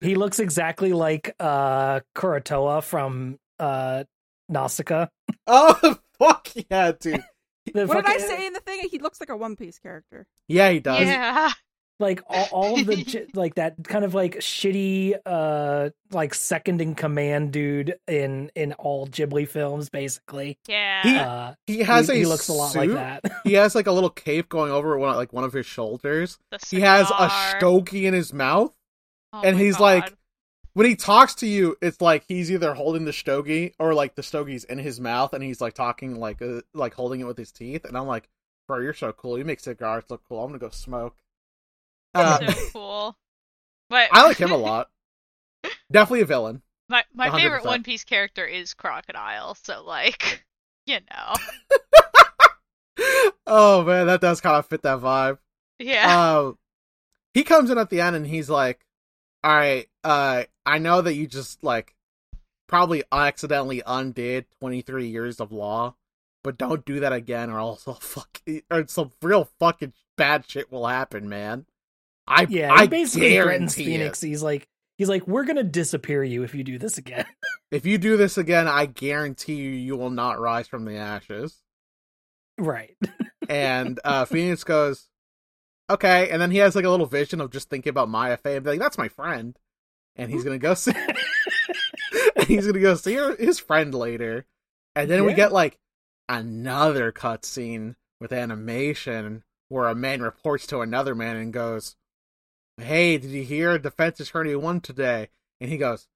He 0.00 0.16
looks 0.16 0.40
exactly 0.40 0.92
like 0.92 1.34
uh 1.38 2.00
Kurotowa 2.16 2.82
from 2.82 3.38
uh 3.60 4.02
Nausicaa. 4.48 5.06
Oh 5.46 5.96
fuck 6.18 6.48
yeah, 6.68 6.92
dude. 6.98 7.22
The 7.74 7.86
What 7.86 8.04
did 8.04 8.06
I 8.06 8.18
say 8.18 8.46
in 8.46 8.52
the 8.52 8.60
thing? 8.60 8.88
He 8.90 8.98
looks 8.98 9.20
like 9.20 9.28
a 9.30 9.36
One 9.36 9.56
Piece 9.56 9.78
character. 9.78 10.26
Yeah, 10.48 10.70
he 10.70 10.80
does. 10.80 11.06
Yeah. 11.06 11.50
Like 12.00 12.22
all, 12.28 12.48
all 12.52 12.78
of 12.80 12.86
the 12.86 13.26
like 13.34 13.56
that 13.56 13.74
kind 13.82 14.04
of 14.04 14.14
like 14.14 14.36
shitty 14.36 15.14
uh 15.26 15.90
like 16.12 16.32
second 16.32 16.80
in 16.80 16.94
command 16.94 17.50
dude 17.52 17.96
in 18.06 18.52
in 18.54 18.72
all 18.74 19.08
Ghibli 19.08 19.48
films 19.48 19.90
basically. 19.90 20.58
Yeah. 20.68 21.02
He- 21.02 21.16
Uh 21.16 21.54
He 21.66 21.78
has 21.80 22.06
he, 22.06 22.12
a 22.12 22.16
he 22.18 22.24
looks 22.26 22.46
a 22.48 22.52
lot 22.52 22.76
like 22.76 22.90
that. 22.90 23.24
He 23.42 23.54
has 23.54 23.74
like 23.74 23.88
a 23.88 23.92
little 23.92 24.10
cape 24.10 24.48
going 24.48 24.70
over 24.70 24.96
one 24.96 25.16
like 25.16 25.32
one 25.32 25.42
of 25.42 25.52
his 25.52 25.66
shoulders. 25.66 26.38
The 26.52 26.58
He 26.70 26.80
has 26.82 27.06
a 27.10 27.28
cigar. 27.28 27.56
stogie 27.58 28.06
in 28.06 28.14
his 28.14 28.32
mouth. 28.32 28.72
Oh 29.32 29.42
and 29.42 29.56
my 29.56 29.62
he's 29.64 29.80
like- 29.80 30.04
God. 30.04 30.14
When 30.78 30.86
he 30.86 30.94
talks 30.94 31.34
to 31.34 31.46
you, 31.48 31.76
it's 31.82 32.00
like 32.00 32.22
he's 32.28 32.52
either 32.52 32.72
holding 32.72 33.04
the 33.04 33.12
stogie 33.12 33.74
or 33.80 33.94
like 33.94 34.14
the 34.14 34.22
stogie's 34.22 34.62
in 34.62 34.78
his 34.78 35.00
mouth, 35.00 35.32
and 35.34 35.42
he's 35.42 35.60
like 35.60 35.74
talking 35.74 36.20
like 36.20 36.40
uh, 36.40 36.60
like 36.72 36.94
holding 36.94 37.18
it 37.18 37.26
with 37.26 37.36
his 37.36 37.50
teeth. 37.50 37.84
And 37.84 37.98
I'm 37.98 38.06
like, 38.06 38.28
bro, 38.68 38.78
you're 38.78 38.94
so 38.94 39.12
cool. 39.12 39.36
You 39.36 39.44
make 39.44 39.58
cigars 39.58 40.04
look 40.08 40.22
cool. 40.28 40.40
I'm 40.40 40.50
gonna 40.50 40.60
go 40.60 40.68
smoke. 40.68 41.16
Uh, 42.14 42.52
so 42.52 42.70
cool. 42.72 43.16
But 43.90 44.10
I 44.12 44.22
like 44.22 44.36
him 44.36 44.52
a 44.52 44.56
lot. 44.56 44.88
Definitely 45.90 46.20
a 46.20 46.26
villain. 46.26 46.62
My 46.88 47.02
my 47.12 47.28
favorite 47.36 47.64
100%. 47.64 47.66
One 47.66 47.82
Piece 47.82 48.04
character 48.04 48.46
is 48.46 48.72
Crocodile, 48.72 49.56
so 49.56 49.82
like, 49.84 50.44
you 50.86 51.00
know, 51.10 51.34
oh 53.48 53.82
man, 53.82 54.06
that 54.06 54.20
does 54.20 54.40
kind 54.40 54.54
of 54.54 54.66
fit 54.66 54.82
that 54.82 55.00
vibe. 55.00 55.38
yeah, 55.80 56.20
uh, 56.20 56.52
he 57.34 57.42
comes 57.42 57.68
in 57.68 57.78
at 57.78 57.90
the 57.90 58.00
end 58.00 58.14
and 58.14 58.28
he's 58.28 58.48
like, 58.48 58.78
"All 59.44 59.54
right, 59.54 59.88
uh, 60.04 60.44
I 60.66 60.78
know 60.78 61.00
that 61.02 61.14
you 61.14 61.26
just 61.26 61.62
like 61.64 61.94
probably 62.66 63.02
accidentally 63.10 63.82
undid 63.86 64.46
23 64.60 65.08
years 65.08 65.40
of 65.40 65.52
law, 65.52 65.94
but 66.44 66.58
don't 66.58 66.84
do 66.84 67.00
that 67.00 67.12
again, 67.12 67.50
or 67.50 67.58
else 67.58 67.84
fuck, 68.00 68.40
or 68.70 68.86
some 68.88 69.12
real 69.22 69.48
fucking 69.58 69.92
bad 70.16 70.48
shit 70.48 70.70
will 70.70 70.86
happen, 70.86 71.28
man." 71.28 71.66
I 72.28 72.46
Yeah, 72.48 72.72
I 72.72 72.86
basically 72.86 73.40
threatens 73.40 73.74
Phoenix. 73.74 74.22
it. 74.22 74.28
He's 74.28 74.42
like 74.42 74.68
he's 74.98 75.08
like 75.08 75.26
we're 75.26 75.44
going 75.44 75.56
to 75.56 75.64
disappear 75.64 76.22
you 76.22 76.42
if 76.42 76.54
you 76.54 76.62
do 76.62 76.78
this 76.78 76.98
again. 76.98 77.26
If 77.70 77.84
you 77.84 77.98
do 77.98 78.16
this 78.16 78.38
again, 78.38 78.66
I 78.66 78.86
guarantee 78.86 79.56
you, 79.56 79.68
you 79.68 79.94
will 79.94 80.08
not 80.08 80.40
rise 80.40 80.66
from 80.66 80.86
the 80.86 80.96
ashes. 80.96 81.60
right. 82.56 82.96
And 83.46 84.00
uh, 84.04 84.24
Phoenix 84.26 84.64
goes, 84.64 85.08
okay. 85.90 86.30
And 86.30 86.40
then 86.40 86.50
he 86.50 86.58
has 86.58 86.74
like 86.74 86.84
a 86.84 86.90
little 86.90 87.06
vision 87.06 87.40
of 87.40 87.50
just 87.50 87.70
thinking 87.70 87.90
about 87.90 88.08
Maya 88.08 88.36
Fey 88.36 88.56
and 88.56 88.64
be 88.64 88.70
like, 88.70 88.80
that's 88.80 88.98
my 88.98 89.08
friend. 89.08 89.58
And 90.16 90.30
he's 90.30 90.42
going 90.42 90.58
to 90.58 90.62
go 90.62 90.74
see, 90.74 90.92
and 92.36 92.46
he's 92.46 92.66
to 92.66 92.72
go 92.80 92.96
see 92.96 93.14
her, 93.14 93.36
his 93.36 93.60
friend 93.60 93.94
later. 93.94 94.46
And 94.96 95.08
then 95.08 95.24
we 95.24 95.32
get 95.32 95.52
like 95.52 95.78
another 96.28 97.12
cutscene 97.12 97.94
with 98.20 98.32
animation 98.32 99.44
where 99.68 99.86
a 99.86 99.94
man 99.94 100.20
reports 100.20 100.66
to 100.68 100.80
another 100.80 101.14
man 101.14 101.36
and 101.36 101.52
goes, 101.52 101.94
hey, 102.78 103.18
did 103.18 103.30
you 103.30 103.44
hear 103.44 103.78
defense 103.78 104.18
attorney 104.18 104.56
won 104.56 104.80
today? 104.80 105.28
And 105.60 105.70
he 105.70 105.76
goes, 105.76 106.08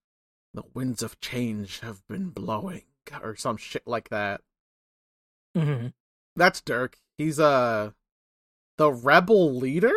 the 0.54 0.64
winds 0.74 1.02
of 1.02 1.20
change 1.20 1.80
have 1.80 2.06
been 2.08 2.30
blowing 2.30 2.82
or 3.22 3.36
some 3.36 3.56
shit 3.56 3.86
like 3.86 4.08
that. 4.08 4.40
hmm 5.56 5.88
That's 6.36 6.60
Dhurke. 6.60 6.94
He's 7.18 7.38
uh 7.38 7.90
the 8.78 8.92
rebel 8.92 9.54
leader. 9.54 9.94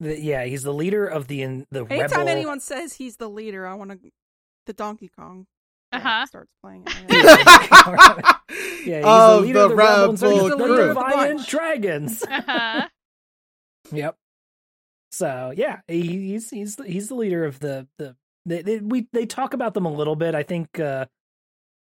The, 0.00 0.20
yeah, 0.20 0.44
he's 0.44 0.62
the 0.62 0.74
leader 0.74 1.06
of 1.06 1.26
the 1.26 1.42
in, 1.42 1.66
the 1.70 1.84
Anytime 1.86 2.20
rebel. 2.20 2.28
anyone 2.28 2.60
says 2.60 2.94
he's 2.94 3.16
the 3.16 3.28
leader, 3.28 3.66
I 3.66 3.74
want 3.74 3.92
to. 3.92 3.98
The 4.66 4.72
Donkey 4.72 5.10
Kong. 5.16 5.46
Uh 5.92 5.98
yeah, 5.98 6.20
huh. 6.20 6.26
Starts 6.26 6.52
playing. 6.62 6.86
Yeah, 8.86 8.98
he's 8.98 9.04
the 9.04 9.08
of 9.08 9.42
leader 9.44 9.60
of 9.60 9.70
the 9.70 9.76
rebel 9.76 10.12
he's 10.12 10.22
rebel 10.22 10.48
the 10.48 10.56
leader 10.56 10.90
of 10.90 10.94
the 10.96 11.02
Defiant. 11.02 11.46
Dragons. 11.48 12.22
Uh-huh. 12.22 12.88
Yep. 13.92 14.16
So 15.10 15.52
yeah, 15.56 15.80
he, 15.88 16.02
he's 16.32 16.50
he's 16.50 16.76
the, 16.76 16.84
he's 16.84 17.08
the 17.08 17.14
leader 17.14 17.44
of 17.44 17.58
the 17.58 17.88
the 17.98 18.14
they, 18.44 18.62
they, 18.62 18.78
we 18.78 19.08
they 19.12 19.26
talk 19.26 19.54
about 19.54 19.74
them 19.74 19.86
a 19.86 19.92
little 19.92 20.14
bit. 20.16 20.34
I 20.34 20.42
think 20.42 20.78
uh 20.78 21.06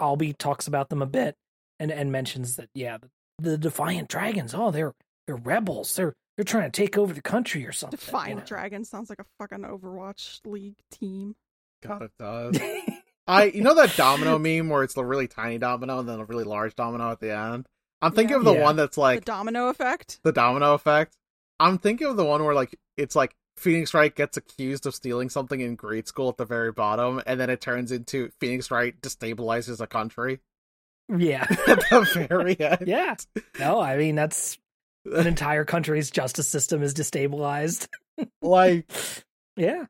Ahlbi 0.01 0.37
talks 0.39 0.67
about 0.67 0.89
them 0.89 1.03
a 1.03 1.07
bit 1.07 1.37
and 1.79 1.91
and 1.91 2.11
mentions 2.11 2.57
that 2.57 2.71
yeah, 2.75 2.99
the, 2.99 3.51
the 3.51 3.59
Defiant 3.59 4.09
Dragons. 4.09 4.55
Oh, 4.55 4.71
they're 4.71 4.95
they're 5.27 5.37
rebels. 5.37 5.95
They're 5.97 6.15
they're 6.37 6.45
trying 6.45 6.71
to 6.71 6.83
take 6.83 6.99
over 6.99 7.13
the 7.15 7.23
country 7.23 7.65
or 7.67 7.73
something. 7.73 7.99
you 8.01 8.07
Defiant 8.07 8.39
know? 8.41 8.45
Dragon 8.47 8.85
sounds 8.85 9.09
like 9.09 9.21
a 9.21 9.25
fucking 9.39 9.61
Overwatch 9.65 10.41
League 10.45 10.79
team. 10.91 11.37
God, 11.83 12.03
it 12.03 12.11
does. 12.19 12.59
I 13.27 13.45
you 13.45 13.63
know 13.63 13.75
that 13.75 13.95
domino 13.97 14.39
meme 14.39 14.69
where 14.69 14.83
it's 14.83 14.95
the 14.95 15.05
really 15.05 15.29
tiny 15.29 15.59
domino 15.59 15.99
and 16.01 16.09
then 16.09 16.21
a 16.21 16.25
really 16.25 16.45
large 16.45 16.75
domino 16.75 17.11
at 17.11 17.21
the 17.21 17.35
end. 17.35 17.67
I'm 18.03 18.13
thinking 18.13 18.33
Yeah. 18.35 18.39
of 18.41 18.45
the 18.45 18.55
Yeah. 18.55 18.63
one 18.63 18.77
that's 18.77 18.99
like 18.99 19.21
the 19.21 19.25
domino 19.25 19.69
effect. 19.69 20.21
the 20.25 20.33
domino 20.33 20.75
effect. 20.75 21.17
I'm 21.61 21.79
thinking 21.79 22.07
of 22.09 22.17
the 22.17 22.25
one 22.25 22.45
where 22.45 22.55
like 22.55 22.75
it's 22.97 23.15
like 23.17 23.35
Phoenix 23.57 23.95
Wright 23.95 24.15
gets 24.15 24.37
accused 24.37 24.85
of 24.85 24.95
stealing 24.95 25.31
something 25.31 25.61
in 25.61 25.77
grade 25.77 26.09
school 26.09 26.29
at 26.29 26.37
the 26.37 26.45
very 26.45 26.73
bottom, 26.73 27.23
and 27.25 27.39
then 27.39 27.49
it 27.51 27.61
turns 27.61 27.93
into 27.93 28.31
Phoenix 28.41 28.71
Wright 28.71 29.01
destabilizes 29.01 29.81
a 29.81 29.87
country 29.87 30.41
yeah. 31.09 31.47
at 31.69 31.79
the 31.91 32.27
very 32.29 32.59
end. 32.61 32.85
Yeah. 32.89 33.15
No, 33.61 33.81
I 33.81 33.97
mean 33.97 34.17
that's 34.17 34.59
an 35.05 35.27
entire 35.27 35.65
country's 35.65 36.11
justice 36.11 36.49
system 36.49 36.83
is 36.83 36.95
destabilized. 36.95 37.89
like 38.43 38.91
Yeah. 39.57 39.87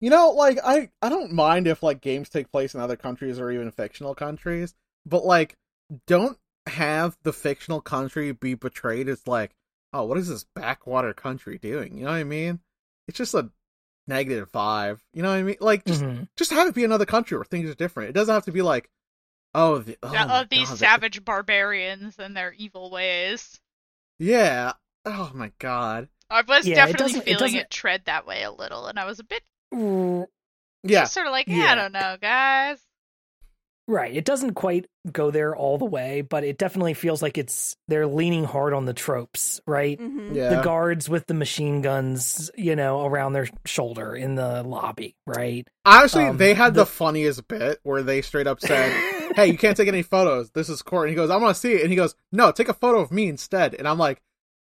you 0.00 0.10
know, 0.10 0.30
like 0.30 0.58
I 0.64 0.90
I 1.02 1.08
don't 1.08 1.32
mind 1.32 1.66
if 1.66 1.82
like 1.82 2.00
games 2.00 2.28
take 2.28 2.50
place 2.50 2.74
in 2.74 2.80
other 2.80 2.96
countries 2.96 3.38
or 3.40 3.50
even 3.50 3.70
fictional 3.70 4.14
countries, 4.14 4.74
but 5.04 5.24
like 5.24 5.56
don't 6.06 6.38
have 6.66 7.16
the 7.22 7.32
fictional 7.32 7.80
country 7.80 8.32
be 8.32 8.56
portrayed 8.56 9.08
as 9.08 9.26
like, 9.26 9.54
oh, 9.92 10.04
what 10.04 10.18
is 10.18 10.28
this 10.28 10.44
backwater 10.54 11.12
country 11.14 11.58
doing? 11.58 11.96
You 11.96 12.04
know 12.04 12.10
what 12.10 12.16
I 12.16 12.24
mean? 12.24 12.60
It's 13.08 13.18
just 13.18 13.34
a 13.34 13.50
negative 14.08 14.50
vibe. 14.52 14.98
You 15.14 15.22
know 15.22 15.30
what 15.30 15.36
I 15.38 15.42
mean? 15.42 15.56
Like 15.60 15.84
just 15.84 16.02
Mhm. 16.02 16.28
just 16.36 16.50
have 16.52 16.68
it 16.68 16.74
be 16.74 16.84
another 16.84 17.06
country 17.06 17.36
where 17.36 17.44
things 17.44 17.70
are 17.70 17.74
different. 17.74 18.10
It 18.10 18.12
doesn't 18.12 18.34
have 18.34 18.44
to 18.46 18.52
be 18.52 18.62
like, 18.62 18.90
oh, 19.56 19.78
the, 19.78 19.98
oh 20.04 20.12
Yeah, 20.12 20.26
my 20.26 20.40
of 20.42 20.48
these 20.48 20.68
God, 20.68 20.74
the- 20.74 20.78
savage 20.78 21.24
barbarians 21.24 22.18
and 22.20 22.36
their 22.36 22.52
evil 22.52 22.90
ways. 22.92 23.58
Yeah. 24.20 24.74
Oh 25.04 25.30
my 25.34 25.50
god. 25.58 26.08
I 26.30 26.42
was 26.42 26.66
Yeah, 26.66 26.86
definitely 26.86 27.18
it 27.20 27.24
feeling 27.24 27.34
it, 27.34 27.38
doesn't- 27.38 27.70
tread 27.70 28.02
that 28.06 28.26
way 28.26 28.42
a 28.44 28.50
little, 28.52 28.86
and 28.86 28.98
I 28.98 29.04
was 29.04 29.18
a 29.20 29.24
bit. 29.24 29.42
Yeah. 29.72 31.00
Just 31.02 31.14
sort 31.14 31.26
of 31.26 31.32
like, 31.32 31.48
yeah, 31.48 31.56
Yeah. 31.56 31.72
I 31.72 31.74
don't 31.74 31.92
know, 31.92 32.16
guys. 32.20 32.78
Right. 33.88 34.16
It 34.16 34.24
doesn't 34.24 34.54
quite 34.54 34.86
go 35.12 35.30
there 35.30 35.54
all 35.54 35.78
the 35.78 35.84
way, 35.84 36.20
but 36.20 36.42
it 36.42 36.58
definitely 36.58 36.94
feels 36.94 37.22
like 37.22 37.38
it's 37.38 37.76
they're 37.86 38.08
leaning 38.08 38.42
hard 38.42 38.72
on 38.72 38.84
the 38.84 38.92
tropes, 38.92 39.60
right? 39.64 39.96
Mhm. 39.96 40.34
Yeah. 40.34 40.56
The 40.56 40.62
guards 40.62 41.08
with 41.08 41.26
the 41.28 41.34
machine 41.34 41.82
guns, 41.82 42.50
you 42.56 42.74
know, 42.74 43.04
around 43.06 43.34
their 43.34 43.46
shoulder 43.64 44.16
in 44.16 44.34
the 44.34 44.64
lobby, 44.64 45.14
right? 45.24 45.68
Honestly, 45.84 46.24
um, 46.24 46.36
they 46.36 46.52
had 46.54 46.74
the... 46.74 46.80
the- 46.80 46.86
funniest 46.86 47.46
bit 47.46 47.78
where 47.84 48.02
they 48.02 48.22
straight 48.22 48.48
up 48.48 48.60
said, 48.60 48.90
"Hey, 49.34 49.46
you 49.48 49.58
can't 49.58 49.76
take 49.76 49.88
any 49.88 50.02
photos. 50.02 50.50
This 50.50 50.68
is 50.68 50.82
court." 50.82 51.08
And 51.08 51.10
he 51.10 51.16
goes, 51.16 51.30
"I 51.30 51.36
want 51.36 51.54
to 51.54 51.60
see 51.60 51.74
it." 51.74 51.82
And 51.82 51.90
he 51.90 51.96
goes, 51.96 52.14
"No, 52.32 52.52
take 52.52 52.68
a 52.68 52.74
photo 52.74 53.00
of 53.00 53.10
me 53.10 53.28
instead." 53.28 53.74
And 53.74 53.88
I'm 53.88 53.98
like, 53.98 54.22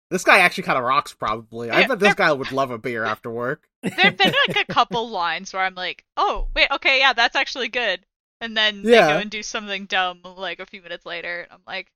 "This 0.09 0.23
guy 0.23 0.39
actually 0.39 0.63
kind 0.63 0.77
of 0.77 0.83
rocks. 0.83 1.13
Probably. 1.13 1.69
I 1.69 1.85
bet 1.87 1.99
this 1.99 2.15
guy 2.15 2.31
would 2.31 2.51
love 2.51 2.71
a 2.71 2.77
beer 2.77 3.03
after 3.03 3.29
work." 3.29 3.67
There've 3.83 4.17
been 4.17 4.33
like 4.47 4.67
a 4.67 4.73
couple 4.73 5.09
lines 5.09 5.53
where 5.53 5.61
I'm 5.61 5.75
like, 5.75 6.03
oh, 6.17 6.47
wait, 6.55 6.67
okay, 6.71 6.99
yeah, 6.99 7.13
that's 7.13 7.35
actually 7.35 7.69
good. 7.69 8.05
And 8.41 8.55
then 8.55 8.83
they 8.83 8.91
Yeah. 8.91 9.07
go 9.13 9.19
and 9.19 9.31
do 9.31 9.41
something 9.43 9.85
dumb 9.85 10.21
like 10.23 10.59
a 10.59 10.65
few 10.65 10.81
minutes 10.81 11.05
later. 11.05 11.41
And 11.41 11.51
I'm 11.53 11.61
like, 11.65 11.91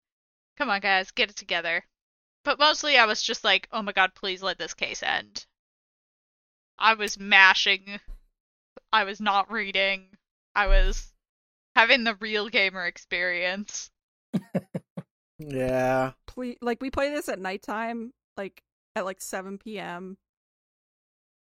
come 0.57 0.69
on, 0.69 0.79
guys, 0.81 1.11
get 1.11 1.29
it 1.29 1.35
together. 1.35 1.83
But 2.43 2.59
mostly 2.59 2.97
I 2.97 3.05
was 3.05 3.21
just 3.21 3.43
like, 3.43 3.67
oh 3.71 3.81
my 3.81 3.91
god, 3.91 4.15
please 4.15 4.41
let 4.41 4.57
this 4.57 4.73
case 4.73 5.03
end. 5.03 5.45
I 6.79 6.93
was 6.95 7.19
mashing. 7.19 7.99
I 8.91 9.03
was 9.03 9.19
not 9.21 9.51
reading. 9.51 10.07
I 10.55 10.67
was 10.67 11.11
having 11.75 12.03
the 12.03 12.15
real 12.15 12.49
gamer 12.49 12.85
experience. 12.85 13.89
Yeah. 15.47 16.11
Ple- 16.27 16.55
like 16.61 16.81
we 16.81 16.91
play 16.91 17.09
this 17.09 17.29
at 17.29 17.39
nighttime, 17.39 18.13
like 18.37 18.61
at 18.95 19.05
like 19.05 19.21
7 19.21 19.57
p.m. 19.57 20.17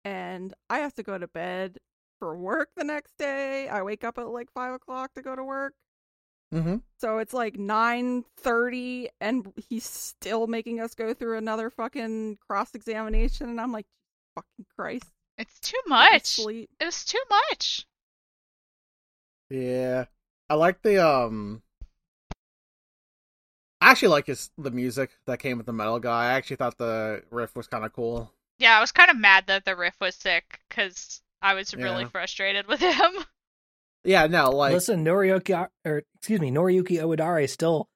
And 0.04 0.54
I 0.70 0.78
have 0.78 0.94
to 0.94 1.02
go 1.02 1.18
to 1.18 1.28
bed 1.28 1.78
for 2.18 2.36
work 2.36 2.70
the 2.76 2.84
next 2.84 3.16
day. 3.18 3.68
I 3.68 3.82
wake 3.82 4.04
up 4.04 4.18
at 4.18 4.28
like 4.28 4.50
five 4.52 4.72
o'clock 4.72 5.14
to 5.14 5.22
go 5.22 5.34
to 5.34 5.44
work. 5.44 5.74
Mm-hmm. 6.54 6.76
So 6.98 7.18
it's 7.18 7.34
like 7.34 7.58
nine 7.58 8.24
thirty, 8.38 9.08
and 9.20 9.52
he's 9.68 9.84
still 9.84 10.46
making 10.46 10.80
us 10.80 10.94
go 10.94 11.12
through 11.12 11.38
another 11.38 11.70
fucking 11.70 12.38
cross 12.48 12.72
examination, 12.74 13.48
and 13.48 13.60
I'm 13.60 13.72
like, 13.72 13.86
fucking 14.36 14.66
Christ, 14.76 15.10
It's 15.38 15.58
too 15.58 15.80
much. 15.88 16.26
Sleep. 16.26 16.70
It 16.78 16.84
was 16.84 17.04
too 17.04 17.22
much. 17.28 17.84
Yeah. 19.51 20.05
I 20.49 20.55
like 20.55 20.82
the 20.82 21.05
um. 21.07 21.62
I 23.80 23.90
actually 23.90 24.09
like 24.09 24.26
his 24.26 24.51
the 24.57 24.70
music 24.70 25.11
that 25.26 25.38
came 25.38 25.59
with 25.59 25.66
the 25.66 25.72
metal 25.72 25.99
guy. 26.01 26.26
I 26.26 26.32
actually 26.34 26.57
thought 26.57 26.78
the 26.78 27.22
riff 27.30 27.55
was 27.55 27.66
kind 27.68 27.84
of 27.84 27.92
cool. 27.92 28.32
Yeah, 28.59 28.76
I 28.78 28.80
was 28.80 28.92
kind 28.92 29.11
of 29.11 29.18
mad 29.18 29.44
that 29.49 29.64
the 29.64 29.76
riff 29.76 29.94
was 30.01 30.14
sick 30.14 30.61
because 30.68 31.20
I 31.42 31.55
was 31.55 31.74
really 31.74 32.03
Yeah. 32.05 32.09
frustrated 32.09 32.66
with 32.66 32.80
him. 32.80 33.12
Yeah, 34.03 34.26
no, 34.28 34.51
like 34.51 34.72
Listen, 34.72 35.05
Noriyuki 35.05 35.68
or 35.84 36.03
excuse 36.16 36.40
me, 36.40 36.51
Noriyuki 36.51 36.99
Iwadare 37.01 37.44
is 37.44 37.53
still 37.53 37.88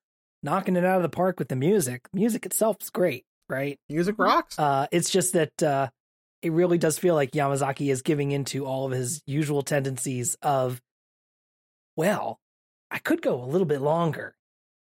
knocking 0.42 0.76
it 0.76 0.84
out 0.84 0.96
of 0.96 1.02
the 1.02 1.08
park 1.08 1.38
with 1.38 1.48
the 1.48 1.56
music. 1.56 2.08
Music 2.12 2.44
itself 2.44 2.78
is 2.82 2.90
great, 2.90 3.24
right? 3.48 3.78
music 3.88 4.16
rocks. 4.18 4.58
Uh, 4.58 4.86
it's 4.92 5.08
just 5.10 5.32
that 5.32 5.62
uh, 5.62 5.88
it 6.42 6.52
really 6.52 6.78
does 6.78 6.98
feel 6.98 7.14
like 7.14 7.30
Yamazaki 7.32 7.90
is 7.90 8.02
giving 8.02 8.32
into 8.32 8.66
all 8.66 8.86
of 8.86 8.92
his 8.92 9.22
usual 9.26 9.62
tendencies 9.62 10.36
of, 10.42 10.80
well, 12.00 12.40
I 12.90 12.98
could 12.98 13.20
go 13.22 13.42
a 13.42 13.46
little 13.46 13.66
bit 13.66 13.80
longer, 13.82 14.34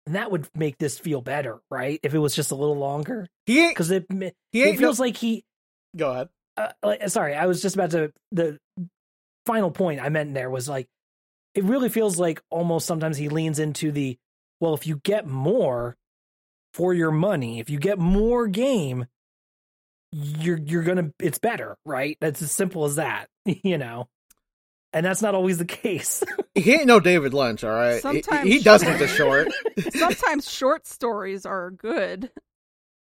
and 0.07 0.15
that 0.15 0.31
would 0.31 0.47
make 0.55 0.77
this 0.79 0.99
feel 0.99 1.23
better, 1.23 1.61
right? 1.71 1.99
If 2.03 2.13
it 2.15 2.19
was 2.19 2.35
just 2.37 2.51
a 2.51 2.55
little 2.55 2.77
longer, 2.77 3.27
he 3.47 3.61
ain't. 3.65 3.71
because 3.75 3.91
it 3.91 4.07
it 4.11 4.35
He 4.53 4.63
ain't. 4.65 4.79
feels 4.79 5.01
like 5.01 5.17
he. 5.17 5.45
Go 5.97 6.11
ahead. 6.13 6.29
Uh, 6.59 6.73
like, 6.83 7.09
sorry, 7.09 7.35
I 7.35 7.47
was 7.47 7.63
just 7.63 7.75
about 7.75 7.91
to. 7.93 8.13
The 8.33 8.59
final 9.47 9.71
point 9.71 10.01
I 10.01 10.09
meant 10.11 10.35
there 10.35 10.51
was 10.51 10.69
like, 10.69 10.89
it 11.55 11.65
really 11.65 11.89
feels 11.89 12.19
like 12.19 12.43
almost 12.51 12.87
sometimes 12.87 13.17
he 13.17 13.29
leans 13.29 13.59
into 13.59 13.93
the, 13.93 14.19
well, 14.61 14.75
if 14.75 14.87
you 14.87 15.01
get 15.05 15.27
more 15.27 15.97
for 16.75 16.93
your 16.93 17.13
money, 17.13 17.61
if 17.61 17.71
you 17.71 17.79
get 17.79 17.99
more 17.99 18.47
game, 18.47 19.07
you're 20.13 20.59
you're 20.59 20.83
gonna 20.83 21.13
it's 21.19 21.39
better, 21.39 21.77
right? 21.85 22.17
That's 22.21 22.43
as 22.43 22.53
simple 22.53 22.85
as 22.85 22.97
that, 22.97 23.29
you 23.45 23.79
know. 23.79 24.09
And 24.97 25.05
that's 25.05 25.21
not 25.21 25.35
always 25.35 25.59
the 25.59 25.67
case. 25.67 26.25
He 26.55 26.73
ain't 26.73 26.87
no 26.87 27.01
David 27.01 27.35
Lynch, 27.35 27.63
all 27.65 27.71
right. 27.71 27.97
He- 27.97 28.01
Sometimes- 28.01 28.49
he, 28.49 28.61
does 28.61 28.83
need 28.83 28.99
the 28.99 29.07
short. 29.07 29.49
Sometimes 29.95 30.51
short 30.51 30.87
stories 30.87 31.45
are 31.45 31.71
good. 31.71 32.31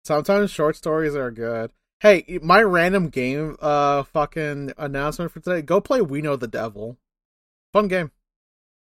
Sometimes 0.03 0.51
short 0.51 0.75
stories 0.75 1.15
are 1.15 1.32
good. 1.32 1.71
Hey, 2.01 2.39
my 2.43 2.61
random 2.61 3.07
game 3.07 3.55
uh 3.61 4.03
fucking 4.03 4.73
announcement 4.77 5.32
for 5.32 5.39
today. 5.39 5.61
Go 5.61 5.80
play 5.80 6.01
We 6.01 6.21
Know 6.21 6.36
the 6.36 6.49
Devil. 6.49 6.97
Fun 7.71 7.88
game. 7.88 8.11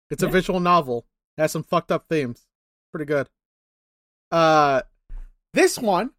It's 0.10 0.24
a 0.24 0.30
visual 0.30 0.62
novel. 0.62 1.06
It 1.38 1.42
has 1.42 1.52
some 1.52 1.64
fucked 1.64 1.92
up 1.92 2.06
themes. 2.08 2.48
Pretty 2.94 3.06
good. 3.06 3.28
Uh 4.32 4.84
this 5.54 5.78
one, 5.78 6.12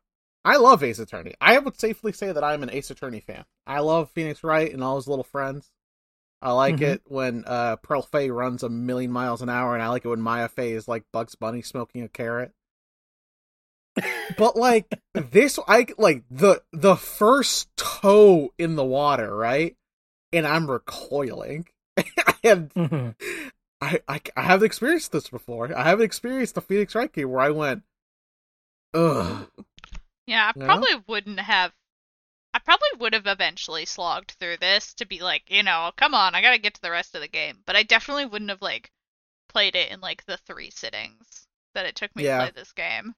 I 0.45 0.59
love 0.59 0.83
Ace 0.83 0.99
Attorney. 0.99 1.33
I 1.41 1.59
would 1.59 1.81
safely 1.81 2.13
say 2.13 2.31
that 2.31 2.45
I'm 2.45 2.63
an 2.63 2.71
Ace 2.71 2.91
Attorney 2.91 3.21
fan. 3.21 3.47
I 3.67 3.81
love 3.81 4.11
Phoenix 4.11 4.45
Wright 4.45 4.71
and 4.71 4.85
all 4.85 4.97
his 4.97 5.09
little 5.09 5.25
friends. 5.25 5.71
I 6.41 6.53
like 6.53 6.77
Mhm. 6.77 6.83
it 6.83 7.03
when 7.07 7.45
uh 7.47 7.77
Pearl 7.77 8.03
Fey 8.03 8.31
runs 8.31 8.63
a 8.63 8.69
million 8.69 9.11
miles 9.11 9.43
an 9.43 9.49
hour, 9.49 9.75
and 9.75 9.83
I 9.83 9.89
like 9.89 10.05
it 10.05 10.09
when 10.09 10.21
Maya 10.21 10.49
Fey 10.49 10.73
is 10.73 10.87
like 10.89 11.05
Bugs 11.13 11.35
Bunny 11.35 11.63
smoking 11.63 12.03
a 12.03 12.09
carrot 12.09 12.53
but 14.37 14.55
like 14.55 14.87
this 15.15 15.59
i 15.67 15.85
like 15.99 16.23
the 16.31 16.63
the 16.73 16.95
first 16.95 17.69
toe 17.77 18.53
in 18.57 18.77
the 18.77 18.85
water 18.85 19.35
right 19.35 19.77
and 20.33 20.47
i'm 20.47 20.71
recoiling 20.71 21.67
and 22.45 22.73
Mhm. 22.75 23.15
I, 23.81 24.01
I 24.07 24.21
i 24.37 24.43
haven't 24.43 24.67
experienced 24.67 25.11
this 25.11 25.29
before 25.29 25.77
i 25.77 25.83
haven't 25.83 26.05
experienced 26.05 26.55
the 26.55 26.61
phoenix 26.61 26.95
wright 26.95 27.13
game 27.13 27.29
where 27.31 27.41
i 27.41 27.51
went 27.51 27.83
ugh 28.95 29.49
Yeah, 30.29 30.53
I 30.55 30.59
No? 30.59 30.67
probably 30.67 30.95
wouldn't 31.09 31.41
have. 31.41 31.73
I 32.53 32.59
probably 32.59 32.91
would 32.99 33.15
have 33.15 33.27
eventually 33.27 33.87
slogged 33.87 34.33
through 34.33 34.59
this 34.59 34.93
to 34.95 35.07
be 35.07 35.21
like, 35.21 35.51
you 35.51 35.63
know, 35.63 35.93
come 35.97 36.13
on, 36.15 36.35
I 36.35 36.43
gotta 36.43 36.59
get 36.59 36.75
to 36.75 36.81
the 36.83 36.91
rest 36.91 37.15
of 37.15 37.23
the 37.23 37.29
game. 37.29 37.63
But 37.65 37.75
I 37.75 37.85
definitely 37.85 38.27
wouldn't 38.27 38.51
have 38.51 38.61
like 38.61 38.93
played 39.49 39.77
it 39.77 39.91
in 39.91 40.01
like 40.01 40.25
the 40.27 40.39
three 40.39 40.71
sittings 40.71 41.49
that 41.75 41.87
it 41.87 41.97
took 41.97 42.17
me 42.17 42.25
Yeah. 42.25 42.27
to 42.27 42.35
play 42.37 42.51
this 42.51 42.73
game. 42.73 43.15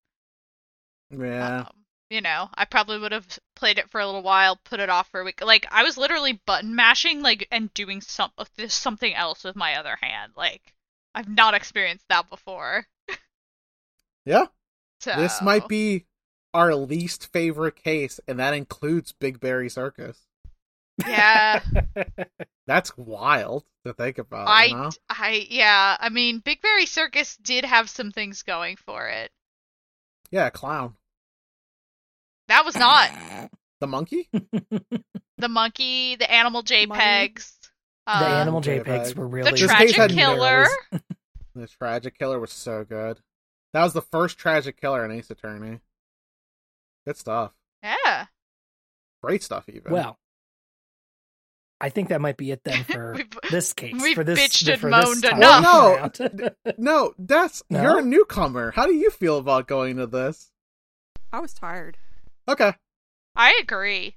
yeah 1.10 1.64
Um, 1.64 1.86
you 2.08 2.20
know, 2.20 2.50
I 2.54 2.64
probably 2.64 2.98
would 2.98 3.10
have 3.12 3.26
played 3.56 3.78
it 3.78 3.90
for 3.90 4.00
a 4.00 4.06
little 4.06 4.22
while, 4.22 4.56
put 4.56 4.78
it 4.80 4.88
off 4.88 5.08
for 5.10 5.20
a 5.20 5.24
week. 5.24 5.40
Like 5.40 5.66
I 5.70 5.82
was 5.82 5.96
literally 5.98 6.34
button 6.34 6.74
mashing, 6.76 7.20
like 7.22 7.46
and 7.50 7.72
doing 7.74 8.00
some 8.00 8.30
this 8.56 8.74
something 8.74 9.12
else 9.14 9.42
with 9.44 9.56
my 9.56 9.74
other 9.76 9.96
hand. 10.00 10.34
Like 10.36 10.74
I've 11.14 11.28
not 11.28 11.54
experienced 11.54 12.06
that 12.08 12.28
before. 12.28 12.86
yeah 14.24 14.46
So 15.00 15.12
this 15.12 15.40
might 15.40 15.68
be 15.68 16.06
our 16.54 16.74
least 16.74 17.32
favorite 17.32 17.76
case 17.76 18.20
and 18.26 18.38
that 18.38 18.54
includes 18.54 19.12
big 19.12 19.40
berry 19.40 19.68
circus 19.68 20.18
Yeah, 20.98 21.62
that's 22.66 22.96
wild 22.98 23.64
to 23.86 23.92
think 23.94 24.18
about 24.18 24.48
I, 24.48 24.64
you 24.66 24.74
know? 24.76 24.90
I, 25.08 25.46
yeah. 25.48 25.96
I 25.98 26.08
mean, 26.10 26.40
Big 26.40 26.60
Berry 26.60 26.84
Circus 26.84 27.36
did 27.38 27.64
have 27.64 27.88
some 27.88 28.12
things 28.12 28.42
going 28.42 28.76
for 28.76 29.08
it. 29.08 29.30
yeah 30.30 30.50
clown 30.50 30.94
That 32.48 32.64
was 32.64 32.76
not 32.76 33.10
the 33.80 33.86
monkey 33.86 34.28
the 35.38 35.48
monkey, 35.48 36.16
the 36.16 36.30
animal 36.30 36.62
JPEGs, 36.62 37.54
the 38.06 38.12
uh, 38.12 38.24
animal 38.42 38.60
JPEG. 38.60 38.84
JPEGs 38.84 39.14
were 39.16 39.26
really 39.26 39.50
This 39.52 39.60
case 39.60 39.70
tragic 39.94 39.96
had- 39.96 40.10
killer. 40.10 40.66
the 41.54 41.66
tragic 41.66 42.18
killer 42.18 42.38
was 42.38 42.52
so 42.52 42.84
good 42.84 43.20
that 43.72 43.82
was 43.84 43.92
the 43.94 44.02
first 44.02 44.36
tragic 44.36 44.78
killer 44.80 45.04
in 45.04 45.10
ace 45.10 45.30
attorney 45.30 45.80
good 47.06 47.16
stuff 47.16 47.52
Yeah, 47.82 48.26
great 49.22 49.42
stuff 49.42 49.68
even 49.68 49.92
Well, 49.92 50.18
I 51.80 51.88
think 51.88 52.08
that 52.10 52.20
might 52.20 52.36
be 52.36 52.50
it 52.50 52.62
then 52.64 52.84
for 52.84 53.16
this 53.50 53.72
case. 53.72 53.94
we've 54.02 54.14
for 54.14 54.22
this, 54.24 54.38
bitched 54.38 54.68
and 54.72 54.82
this 54.82 55.06
moaned 55.06 55.22
time 55.22 55.36
enough. 55.38 56.20
around. 56.20 56.54
No, 56.78 57.14
that's 57.18 57.62
No? 57.70 57.82
you're 57.82 57.98
a 58.00 58.02
newcomer. 58.02 58.70
How 58.72 58.86
do 58.86 58.92
you 58.94 59.10
feel 59.10 59.38
about 59.38 59.66
going 59.66 59.96
to 59.96 60.06
this? 60.06 60.50
I 61.32 61.40
was 61.40 61.54
tired. 61.54 61.96
Okay. 62.46 62.74
I 63.34 63.58
agree. 63.62 64.16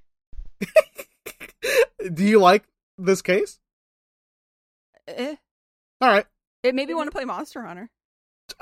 do 2.13 2.23
you 2.25 2.39
like 2.39 2.63
this 2.97 3.21
case? 3.21 3.59
Eh. 5.07 5.35
All 6.01 6.09
right. 6.09 6.25
It 6.63 6.75
made 6.75 6.87
me 6.87 6.93
want 6.95 7.07
to 7.07 7.11
play 7.15 7.23
Monster 7.25 7.61
Hunter. 7.61 7.89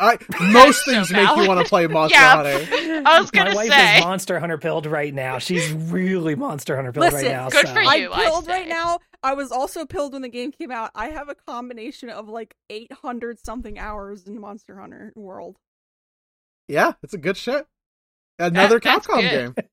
I 0.02 0.18
most 0.52 0.84
so 0.84 0.92
things 0.92 1.12
make 1.12 1.30
you 1.38 1.48
want 1.48 1.62
to 1.62 1.70
play 1.70 1.86
Monster 1.88 2.18
Yeah. 2.18 2.36
Hunter. 2.36 3.04
I 3.08 3.20
was 3.22 3.30
gonna 3.32 3.52
My 3.52 3.56
wife 3.56 3.70
say. 3.70 3.98
is 4.00 4.04
Monster 4.04 4.40
Hunter 4.40 4.58
pilled 4.58 4.86
right 4.88 5.14
now. 5.14 5.38
She's 5.38 5.72
really 5.72 6.36
Monster 6.36 6.76
Hunter 6.76 6.92
pilled 6.92 7.06
Listen, 7.06 7.26
right 7.28 7.32
now. 7.32 7.50
good 7.50 7.68
so. 7.68 7.74
for 7.74 7.82
you. 7.82 8.12
I'm 8.12 8.26
pilled 8.26 8.46
say. 8.46 8.52
right 8.52 8.68
now. 8.68 9.00
I 9.24 9.34
was 9.36 9.52
also 9.52 9.86
pilled 9.86 10.14
when 10.14 10.24
the 10.24 10.30
game 10.30 10.52
came 10.52 10.72
out. 10.72 10.90
I 10.96 11.10
have 11.10 11.30
a 11.30 11.36
combination 11.36 12.10
of 12.10 12.28
like 12.28 12.56
800 12.72 13.40
something 13.46 13.78
hours 13.78 14.28
in 14.28 14.40
Monster 14.42 14.80
Hunter 14.80 15.14
World. 15.16 15.58
Yeah, 16.68 16.94
it's 17.04 17.14
a 17.14 17.18
good 17.20 17.38
shit. 17.38 17.68
Another 18.40 18.80
That- 18.80 19.04
Capcom 19.04 19.22
game. 19.22 19.56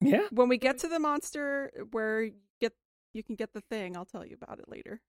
Yeah. 0.00 0.22
When 0.32 0.48
we 0.48 0.58
get 0.58 0.78
to 0.78 0.88
the 0.88 0.98
monster 0.98 1.70
where 1.92 2.22
you 2.24 2.32
get 2.60 2.72
you 3.14 3.22
can 3.22 3.36
get 3.36 3.52
the 3.52 3.60
thing. 3.60 3.96
I'll 3.96 4.04
tell 4.04 4.26
you 4.26 4.36
about 4.42 4.58
it 4.58 4.68
later. 4.68 5.00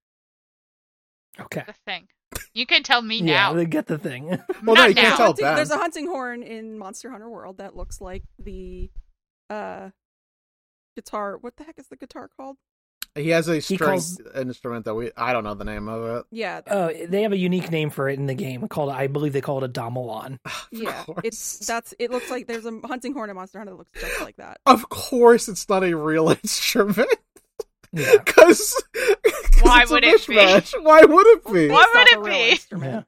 Okay. 1.40 1.64
The 1.66 1.74
thing. 1.88 2.08
You 2.54 2.66
can 2.66 2.84
tell 2.84 3.02
me 3.02 3.18
Yeah, 3.20 3.50
now. 3.50 3.54
they 3.54 3.66
get 3.66 3.88
the 3.88 3.98
thing. 3.98 4.28
Well, 4.64 4.76
no, 4.76 4.82
Not 4.82 4.90
you 4.90 4.96
can't 4.96 5.16
tell 5.16 5.28
Hunting- 5.28 5.46
Ben. 5.46 5.56
there's 5.56 5.72
a 5.72 5.78
hunting 5.78 6.08
horn 6.08 6.44
in 6.44 6.78
Monster 6.78 7.10
Hunter 7.12 7.30
World 7.30 7.58
that 7.60 7.76
looks 7.76 8.02
like 8.02 8.24
the 8.38 8.90
uh 9.50 9.90
guitar. 10.96 11.38
What 11.38 11.56
the 11.58 11.64
heck 11.64 11.80
is 11.80 11.88
the 11.88 11.96
guitar 11.96 12.30
called? 12.36 12.58
He 13.16 13.30
has 13.30 13.48
a 13.48 13.60
string 13.62 13.80
calls- 13.80 14.20
instrument 14.36 14.86
that 14.86 14.94
we 14.94 15.12
I 15.18 15.34
don't 15.34 15.44
know 15.44 15.56
the 15.56 15.64
name 15.66 15.88
of 15.90 16.18
it. 16.18 16.26
Yeah, 16.32 16.62
Oh, 16.68 16.92
they 16.94 17.24
have 17.24 17.32
a 17.32 17.38
unique 17.38 17.72
name 17.72 17.90
for 17.90 18.08
it 18.08 18.20
in 18.20 18.28
the 18.28 18.36
game 18.36 18.68
called 18.68 18.90
I 18.92 19.08
believe 19.08 19.34
they 19.34 19.42
call 19.42 19.64
it 19.64 19.70
a 19.70 19.70
Damalon. 19.82 20.38
yeah. 20.72 21.04
course. 21.06 21.22
It's 21.24 21.66
that's. 21.66 21.94
It 22.00 22.12
looks 22.12 22.30
like 22.30 22.46
there's 22.48 22.66
a 22.66 22.80
hunting 22.86 23.14
horn 23.14 23.30
in 23.30 23.36
Monster 23.36 23.60
Hunter 23.60 23.72
that 23.72 23.78
looks 23.78 23.92
just 24.00 24.22
like 24.22 24.36
that. 24.38 24.60
Of 24.66 24.90
course, 24.90 25.48
it's 25.50 25.68
not 25.70 25.84
a 25.84 25.96
real 25.96 26.30
instrument. 26.44 27.10
Yeah. 27.92 28.12
Because 28.26 28.84
Why 29.62 29.82
it's 29.82 29.92
a 29.92 29.94
would 29.94 30.04
it 30.04 30.28
be? 30.28 30.36
Why 30.82 31.02
would 31.06 31.28
it 31.28 31.46
be? 31.52 31.70
Why 31.70 31.86
would 31.94 32.08
it 32.08 32.12
not 32.16 32.20
a 32.20 32.20
real 32.22 32.34
be? 32.46 32.50
instrument. 32.52 33.06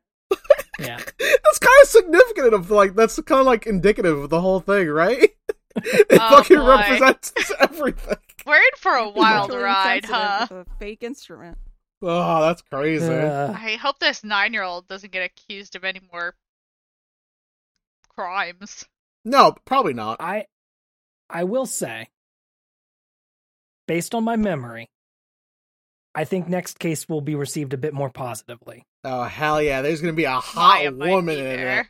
Yeah. 0.79 0.97
That's 1.19 1.59
kind 1.59 1.82
of 1.84 1.88
significant 1.88 2.53
of 2.53 2.71
like 2.71 2.95
that's 2.95 3.19
kind 3.21 3.39
of 3.41 3.45
like 3.45 3.67
indicative 3.67 4.17
of 4.17 4.29
the 4.29 4.41
whole 4.41 4.59
thing, 4.59 4.88
right? 4.89 5.29
it 5.75 6.07
Oh, 6.11 6.29
fucking 6.38 6.57
boy. 6.57 6.67
represents 6.67 7.34
everything. 7.59 8.17
We're 8.45 8.55
in 8.55 8.61
for 8.77 8.93
a 8.93 9.09
wild 9.09 9.53
ride, 9.53 10.05
huh? 10.05 10.47
A 10.49 10.65
fake 10.79 11.03
instrument. 11.03 11.57
Oh, 12.01 12.41
that's 12.41 12.63
crazy. 12.63 13.05
Uh, 13.13 13.51
I 13.53 13.75
hope 13.75 13.99
this 13.99 14.23
nine-year-old 14.23 14.88
doesn't 14.88 15.11
get 15.11 15.23
accused 15.23 15.75
of 15.75 15.84
any 15.84 16.01
more 16.11 16.34
crimes. 18.09 18.86
no, 19.25 19.55
probably 19.65 19.93
not. 19.93 20.17
I 20.19 20.45
I 21.29 21.43
will 21.43 21.65
say, 21.65 22.07
based 23.88 24.15
on 24.15 24.23
my 24.23 24.36
memory, 24.36 24.89
I 26.13 26.25
think 26.25 26.47
next 26.47 26.79
case 26.79 27.07
will 27.07 27.21
be 27.21 27.36
received 27.36 27.73
a 27.73 27.77
bit 27.77 27.93
more 27.93 28.09
positively. 28.09 28.86
Oh 29.03 29.23
hell 29.23 29.61
yeah! 29.61 29.82
There's 29.82 30.01
gonna 30.01 30.13
be 30.13 30.25
a 30.25 30.32
hot 30.32 30.84
Maya 30.84 30.91
woman 30.91 31.38
in 31.38 31.43
there. 31.43 31.89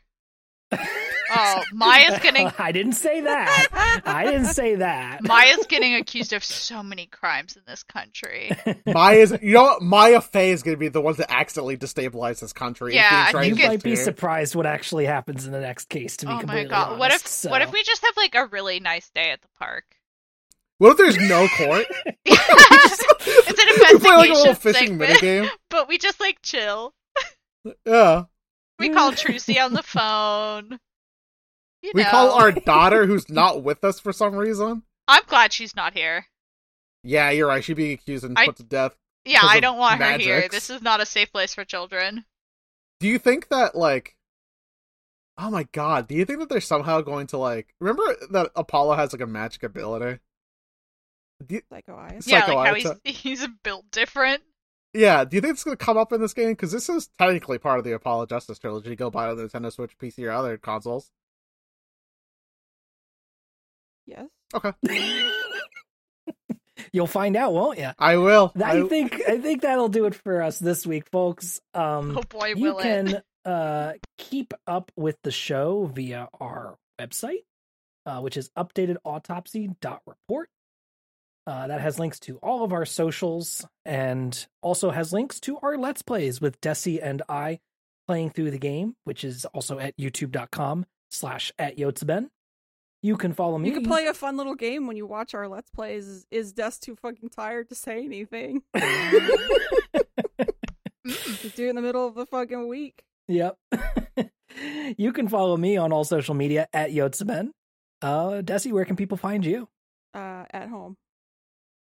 it. 0.71 0.79
Oh, 1.33 1.63
Maya's 1.73 2.19
getting 2.19 2.51
I 2.59 2.71
didn't 2.71 2.93
say 2.93 3.21
that. 3.21 4.01
I 4.05 4.25
didn't 4.25 4.47
say 4.47 4.75
that. 4.75 5.19
Maya's 5.23 5.65
getting 5.67 5.95
accused 5.95 6.33
of 6.33 6.43
so 6.43 6.83
many 6.83 7.05
crimes 7.05 7.55
in 7.55 7.61
this 7.65 7.83
country. 7.83 8.51
Maya's, 8.85 9.33
you 9.41 9.53
know 9.53 9.63
what? 9.63 9.81
Maya 9.81 10.21
Fey 10.21 10.51
is 10.51 10.61
gonna 10.63 10.77
be 10.77 10.89
the 10.89 11.01
one 11.01 11.15
to 11.15 11.31
accidentally 11.31 11.77
destabilize 11.77 12.39
this 12.41 12.53
country. 12.53 12.95
Yeah, 12.95 13.27
I 13.29 13.31
Phoenix 13.31 13.47
you 13.47 13.55
think 13.55 13.59
Wright 13.59 13.71
might 13.73 13.83
be 13.83 13.95
surprised 13.95 14.55
what 14.55 14.65
actually 14.65 15.05
happens 15.05 15.45
in 15.45 15.51
the 15.51 15.61
next 15.61 15.87
case. 15.87 16.17
To 16.17 16.25
be 16.25 16.31
oh 16.31 16.35
my 16.35 16.41
completely 16.41 16.69
god! 16.69 16.99
What 16.99 17.11
if 17.11 17.21
honest, 17.21 17.49
what 17.49 17.61
if 17.61 17.71
we 17.71 17.83
just 17.83 18.03
have 18.03 18.17
like 18.17 18.35
a 18.35 18.47
really 18.47 18.79
nice 18.79 19.09
day 19.11 19.31
at 19.31 19.41
the 19.41 19.47
park? 19.57 19.85
What 20.81 20.93
if 20.93 20.97
there's 20.97 21.29
no 21.29 21.47
court? 21.47 21.85
it's 22.25 23.49
an 23.85 23.93
we 23.93 23.99
play 23.99 24.15
like 24.15 24.29
a 24.31 24.33
little 24.33 24.49
investigation 24.49 24.55
fishing 24.55 24.87
segment, 24.97 25.19
minigame. 25.19 25.49
but 25.69 25.87
we 25.87 25.99
just 25.99 26.19
like 26.19 26.41
chill. 26.41 26.95
Yeah, 27.85 28.23
We 28.79 28.89
call 28.89 29.11
Trucy 29.11 29.63
on 29.63 29.73
the 29.73 29.83
phone. 29.83 30.79
You 31.83 31.91
we 31.93 32.01
know. 32.01 32.09
call 32.09 32.31
our 32.31 32.51
daughter, 32.51 33.05
who's 33.05 33.29
not 33.29 33.61
with 33.61 33.83
us 33.83 33.99
for 33.99 34.11
some 34.11 34.33
reason. 34.33 34.81
I'm 35.07 35.21
glad 35.27 35.53
she's 35.53 35.75
not 35.75 35.93
here. 35.93 36.25
Yeah, 37.03 37.29
you're 37.29 37.47
right. 37.47 37.63
She'd 37.63 37.77
be 37.77 37.93
accused 37.93 38.23
and 38.23 38.35
I- 38.35 38.47
put 38.47 38.55
to 38.55 38.63
death. 38.63 38.95
Yeah, 39.23 39.41
I 39.43 39.59
don't 39.59 39.77
want 39.77 40.01
her 40.01 40.17
here. 40.17 40.47
This 40.49 40.71
is 40.71 40.81
not 40.81 40.99
a 40.99 41.05
safe 41.05 41.31
place 41.31 41.53
for 41.53 41.63
children. 41.63 42.25
Do 42.99 43.07
you 43.07 43.19
think 43.19 43.49
that 43.49 43.75
like? 43.75 44.15
Oh 45.37 45.51
my 45.51 45.67
god! 45.73 46.07
Do 46.07 46.15
you 46.15 46.25
think 46.25 46.39
that 46.39 46.49
they're 46.49 46.59
somehow 46.59 47.01
going 47.01 47.27
to 47.27 47.37
like? 47.37 47.75
Remember 47.79 48.15
that 48.31 48.49
Apollo 48.55 48.95
has 48.95 49.13
like 49.13 49.21
a 49.21 49.27
magic 49.27 49.61
ability. 49.61 50.17
Do 51.41 51.55
you, 51.55 51.61
Psycho 51.69 51.95
Eyes. 51.95 52.27
yeah, 52.27 52.41
Psycho 52.41 52.55
like 52.55 52.85
how 52.85 52.93
he's 53.03 53.17
he's 53.17 53.47
built 53.63 53.85
different. 53.91 54.41
Yeah, 54.93 55.23
do 55.23 55.37
you 55.37 55.41
think 55.41 55.53
it's 55.53 55.63
going 55.63 55.77
to 55.77 55.83
come 55.83 55.97
up 55.97 56.11
in 56.11 56.19
this 56.19 56.33
game? 56.33 56.49
Because 56.49 56.71
this 56.73 56.89
is 56.89 57.09
technically 57.17 57.57
part 57.57 57.79
of 57.79 57.85
the 57.85 57.93
Apollo 57.93 58.25
Justice 58.25 58.59
trilogy. 58.59 58.95
Go 58.95 59.09
buy 59.09 59.29
on 59.29 59.37
the 59.37 59.43
Nintendo 59.47 59.71
Switch, 59.71 59.97
PC, 59.97 60.27
or 60.27 60.31
other 60.31 60.57
consoles. 60.57 61.11
Yes. 64.05 64.27
Okay. 64.53 64.73
You'll 66.91 67.07
find 67.07 67.37
out, 67.37 67.53
won't 67.53 67.79
you? 67.79 67.91
I 67.97 68.17
will. 68.17 68.51
I 68.61 68.85
think 68.87 69.21
I 69.27 69.37
think 69.37 69.61
that'll 69.61 69.87
do 69.87 70.05
it 70.05 70.15
for 70.15 70.41
us 70.41 70.59
this 70.59 70.85
week, 70.85 71.07
folks. 71.09 71.61
Um, 71.73 72.17
Oh 72.17 72.23
boy, 72.23 72.47
you 72.55 72.61
will 72.61 72.79
it! 72.79 72.83
can 72.83 73.21
uh, 73.45 73.93
keep 74.17 74.53
up 74.67 74.91
with 74.97 75.15
the 75.23 75.31
show 75.31 75.85
via 75.85 76.27
our 76.41 76.77
website, 76.99 77.45
uh, 78.05 78.19
which 78.19 78.35
is 78.35 78.49
updatedautopsy.report. 78.57 80.49
Uh, 81.51 81.67
that 81.67 81.81
has 81.81 81.99
links 81.99 82.17
to 82.17 82.37
all 82.37 82.63
of 82.63 82.71
our 82.71 82.85
socials 82.85 83.65
and 83.83 84.47
also 84.61 84.89
has 84.89 85.11
links 85.11 85.37
to 85.37 85.57
our 85.61 85.77
Let's 85.77 86.01
Plays 86.01 86.39
with 86.39 86.61
Dessy 86.61 86.97
and 87.03 87.21
I 87.27 87.59
playing 88.07 88.29
through 88.29 88.51
the 88.51 88.57
game, 88.57 88.95
which 89.03 89.25
is 89.25 89.43
also 89.43 89.77
at 89.77 89.97
youtube.com 89.97 90.85
slash 91.09 91.51
at 91.59 91.77
Yotsuben. 91.77 92.29
You 93.03 93.17
can 93.17 93.33
follow 93.33 93.57
me. 93.57 93.67
You 93.67 93.75
can 93.75 93.85
play 93.85 94.05
a 94.05 94.13
fun 94.13 94.37
little 94.37 94.55
game 94.55 94.87
when 94.87 94.95
you 94.95 95.05
watch 95.05 95.33
our 95.33 95.49
Let's 95.49 95.69
Plays. 95.69 96.07
Is, 96.07 96.25
is 96.31 96.53
Des 96.53 96.71
too 96.79 96.95
fucking 96.95 97.27
tired 97.27 97.67
to 97.67 97.75
say 97.75 98.05
anything? 98.05 98.63
Just 101.05 101.57
do 101.57 101.65
it 101.65 101.71
in 101.71 101.75
the 101.75 101.81
middle 101.81 102.07
of 102.07 102.15
the 102.15 102.27
fucking 102.27 102.69
week. 102.69 103.03
Yep. 103.27 103.57
you 104.97 105.11
can 105.11 105.27
follow 105.27 105.57
me 105.57 105.75
on 105.75 105.91
all 105.91 106.05
social 106.05 106.33
media 106.33 106.69
at 106.71 106.91
Yotsuben. 106.91 107.49
Uh, 108.01 108.41
Dessy, 108.41 108.71
where 108.71 108.85
can 108.85 108.95
people 108.95 109.17
find 109.17 109.45
you? 109.45 109.67
Uh, 110.13 110.45
at 110.53 110.69
home. 110.69 110.95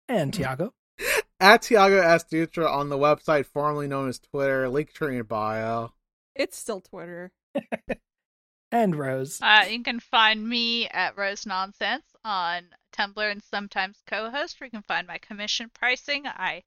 And 0.09 0.33
Tiago. 0.33 0.73
At 1.39 1.61
Tiago 1.61 2.01
S. 2.01 2.25
Dutra 2.25 2.69
on 2.69 2.89
the 2.89 2.97
website 2.97 3.45
formerly 3.45 3.87
known 3.87 4.09
as 4.09 4.19
Twitter, 4.19 4.67
link 4.67 4.91
tree 4.91 5.17
in 5.17 5.23
bio. 5.23 5.93
It's 6.35 6.57
still 6.57 6.81
Twitter. 6.81 7.31
And 8.71 8.95
Rose. 8.95 9.39
Uh, 9.41 9.65
you 9.67 9.81
can 9.81 9.99
find 9.99 10.47
me 10.47 10.87
at 10.89 11.17
Rose 11.17 11.47
Nonsense 11.47 12.03
on 12.23 12.65
Tumblr 12.95 13.31
and 13.31 13.41
sometimes 13.41 13.97
co-host. 14.05 14.59
Where 14.59 14.67
you 14.67 14.71
can 14.71 14.83
find 14.83 15.07
my 15.07 15.17
commission 15.17 15.71
pricing. 15.73 16.27
I 16.27 16.61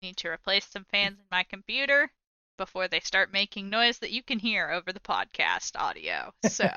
need 0.00 0.16
to 0.18 0.28
replace 0.28 0.64
some 0.64 0.86
fans 0.90 1.18
in 1.18 1.26
my 1.30 1.42
computer 1.42 2.10
before 2.56 2.88
they 2.88 3.00
start 3.00 3.34
making 3.34 3.68
noise 3.68 3.98
that 3.98 4.12
you 4.12 4.22
can 4.22 4.38
hear 4.38 4.70
over 4.70 4.94
the 4.94 5.00
podcast 5.00 5.72
audio. 5.78 6.32
So, 6.48 6.70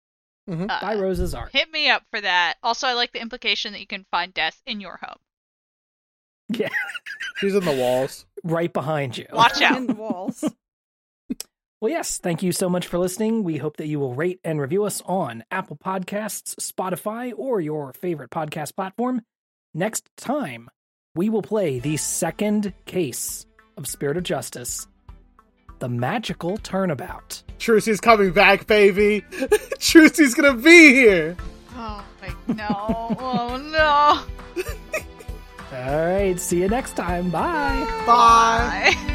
Mhm. 0.50 0.68
uh, 0.68 0.80
By 0.80 0.96
Rose's 0.96 1.32
art. 1.32 1.52
hit 1.52 1.70
me 1.70 1.88
up 1.88 2.02
for 2.10 2.20
that. 2.20 2.54
Also, 2.64 2.88
I 2.88 2.94
like 2.94 3.12
the 3.12 3.20
implication 3.22 3.72
that 3.72 3.80
you 3.80 3.86
can 3.86 4.04
find 4.10 4.34
Des 4.34 4.50
in 4.66 4.80
your 4.80 4.96
home. 5.00 5.18
She's 7.36 7.54
in 7.54 7.64
the 7.64 7.74
walls. 7.74 8.26
Right 8.42 8.72
behind 8.72 9.16
you. 9.18 9.26
Watch 9.32 9.60
out. 9.62 9.76
In 9.76 9.86
the 9.86 9.94
walls. 9.94 10.44
Well, 11.80 11.92
yes, 11.92 12.18
thank 12.18 12.42
you 12.42 12.50
so 12.50 12.68
much 12.68 12.88
for 12.88 12.98
listening. 12.98 13.44
We 13.44 13.58
hope 13.58 13.76
that 13.76 13.86
you 13.86 14.00
will 14.00 14.12
rate 14.12 14.40
and 14.42 14.60
review 14.60 14.82
us 14.82 15.00
on 15.06 15.44
Apple 15.52 15.76
Podcasts, 15.76 16.56
Spotify, 16.56 17.32
or 17.36 17.60
your 17.60 17.92
favorite 17.92 18.30
podcast 18.30 18.74
platform. 18.74 19.22
Next 19.74 20.04
time, 20.16 20.68
we 21.14 21.28
will 21.28 21.40
play 21.42 21.78
the 21.78 21.96
second 21.96 22.72
case 22.86 23.46
of 23.76 23.86
Spirit 23.86 24.16
of 24.16 24.24
Justice 24.24 24.88
The 25.78 25.88
Magical 25.88 26.56
Turnabout. 26.58 27.44
Trucy's 27.60 28.00
coming 28.00 28.32
back, 28.32 28.66
baby. 28.66 29.24
Trucy's 29.78 30.34
gonna 30.34 30.54
be 30.54 30.94
here. 30.94 31.36
Oh 31.76 32.04
my 32.20 32.54
no! 32.54 33.16
oh 33.20 34.24
no! 34.56 34.64
All 35.72 36.06
right, 36.06 36.38
see 36.40 36.60
you 36.60 36.68
next 36.68 36.94
time. 36.96 37.30
Bye. 37.30 37.84
Bye. 38.06 38.94
Bye. 38.94 39.14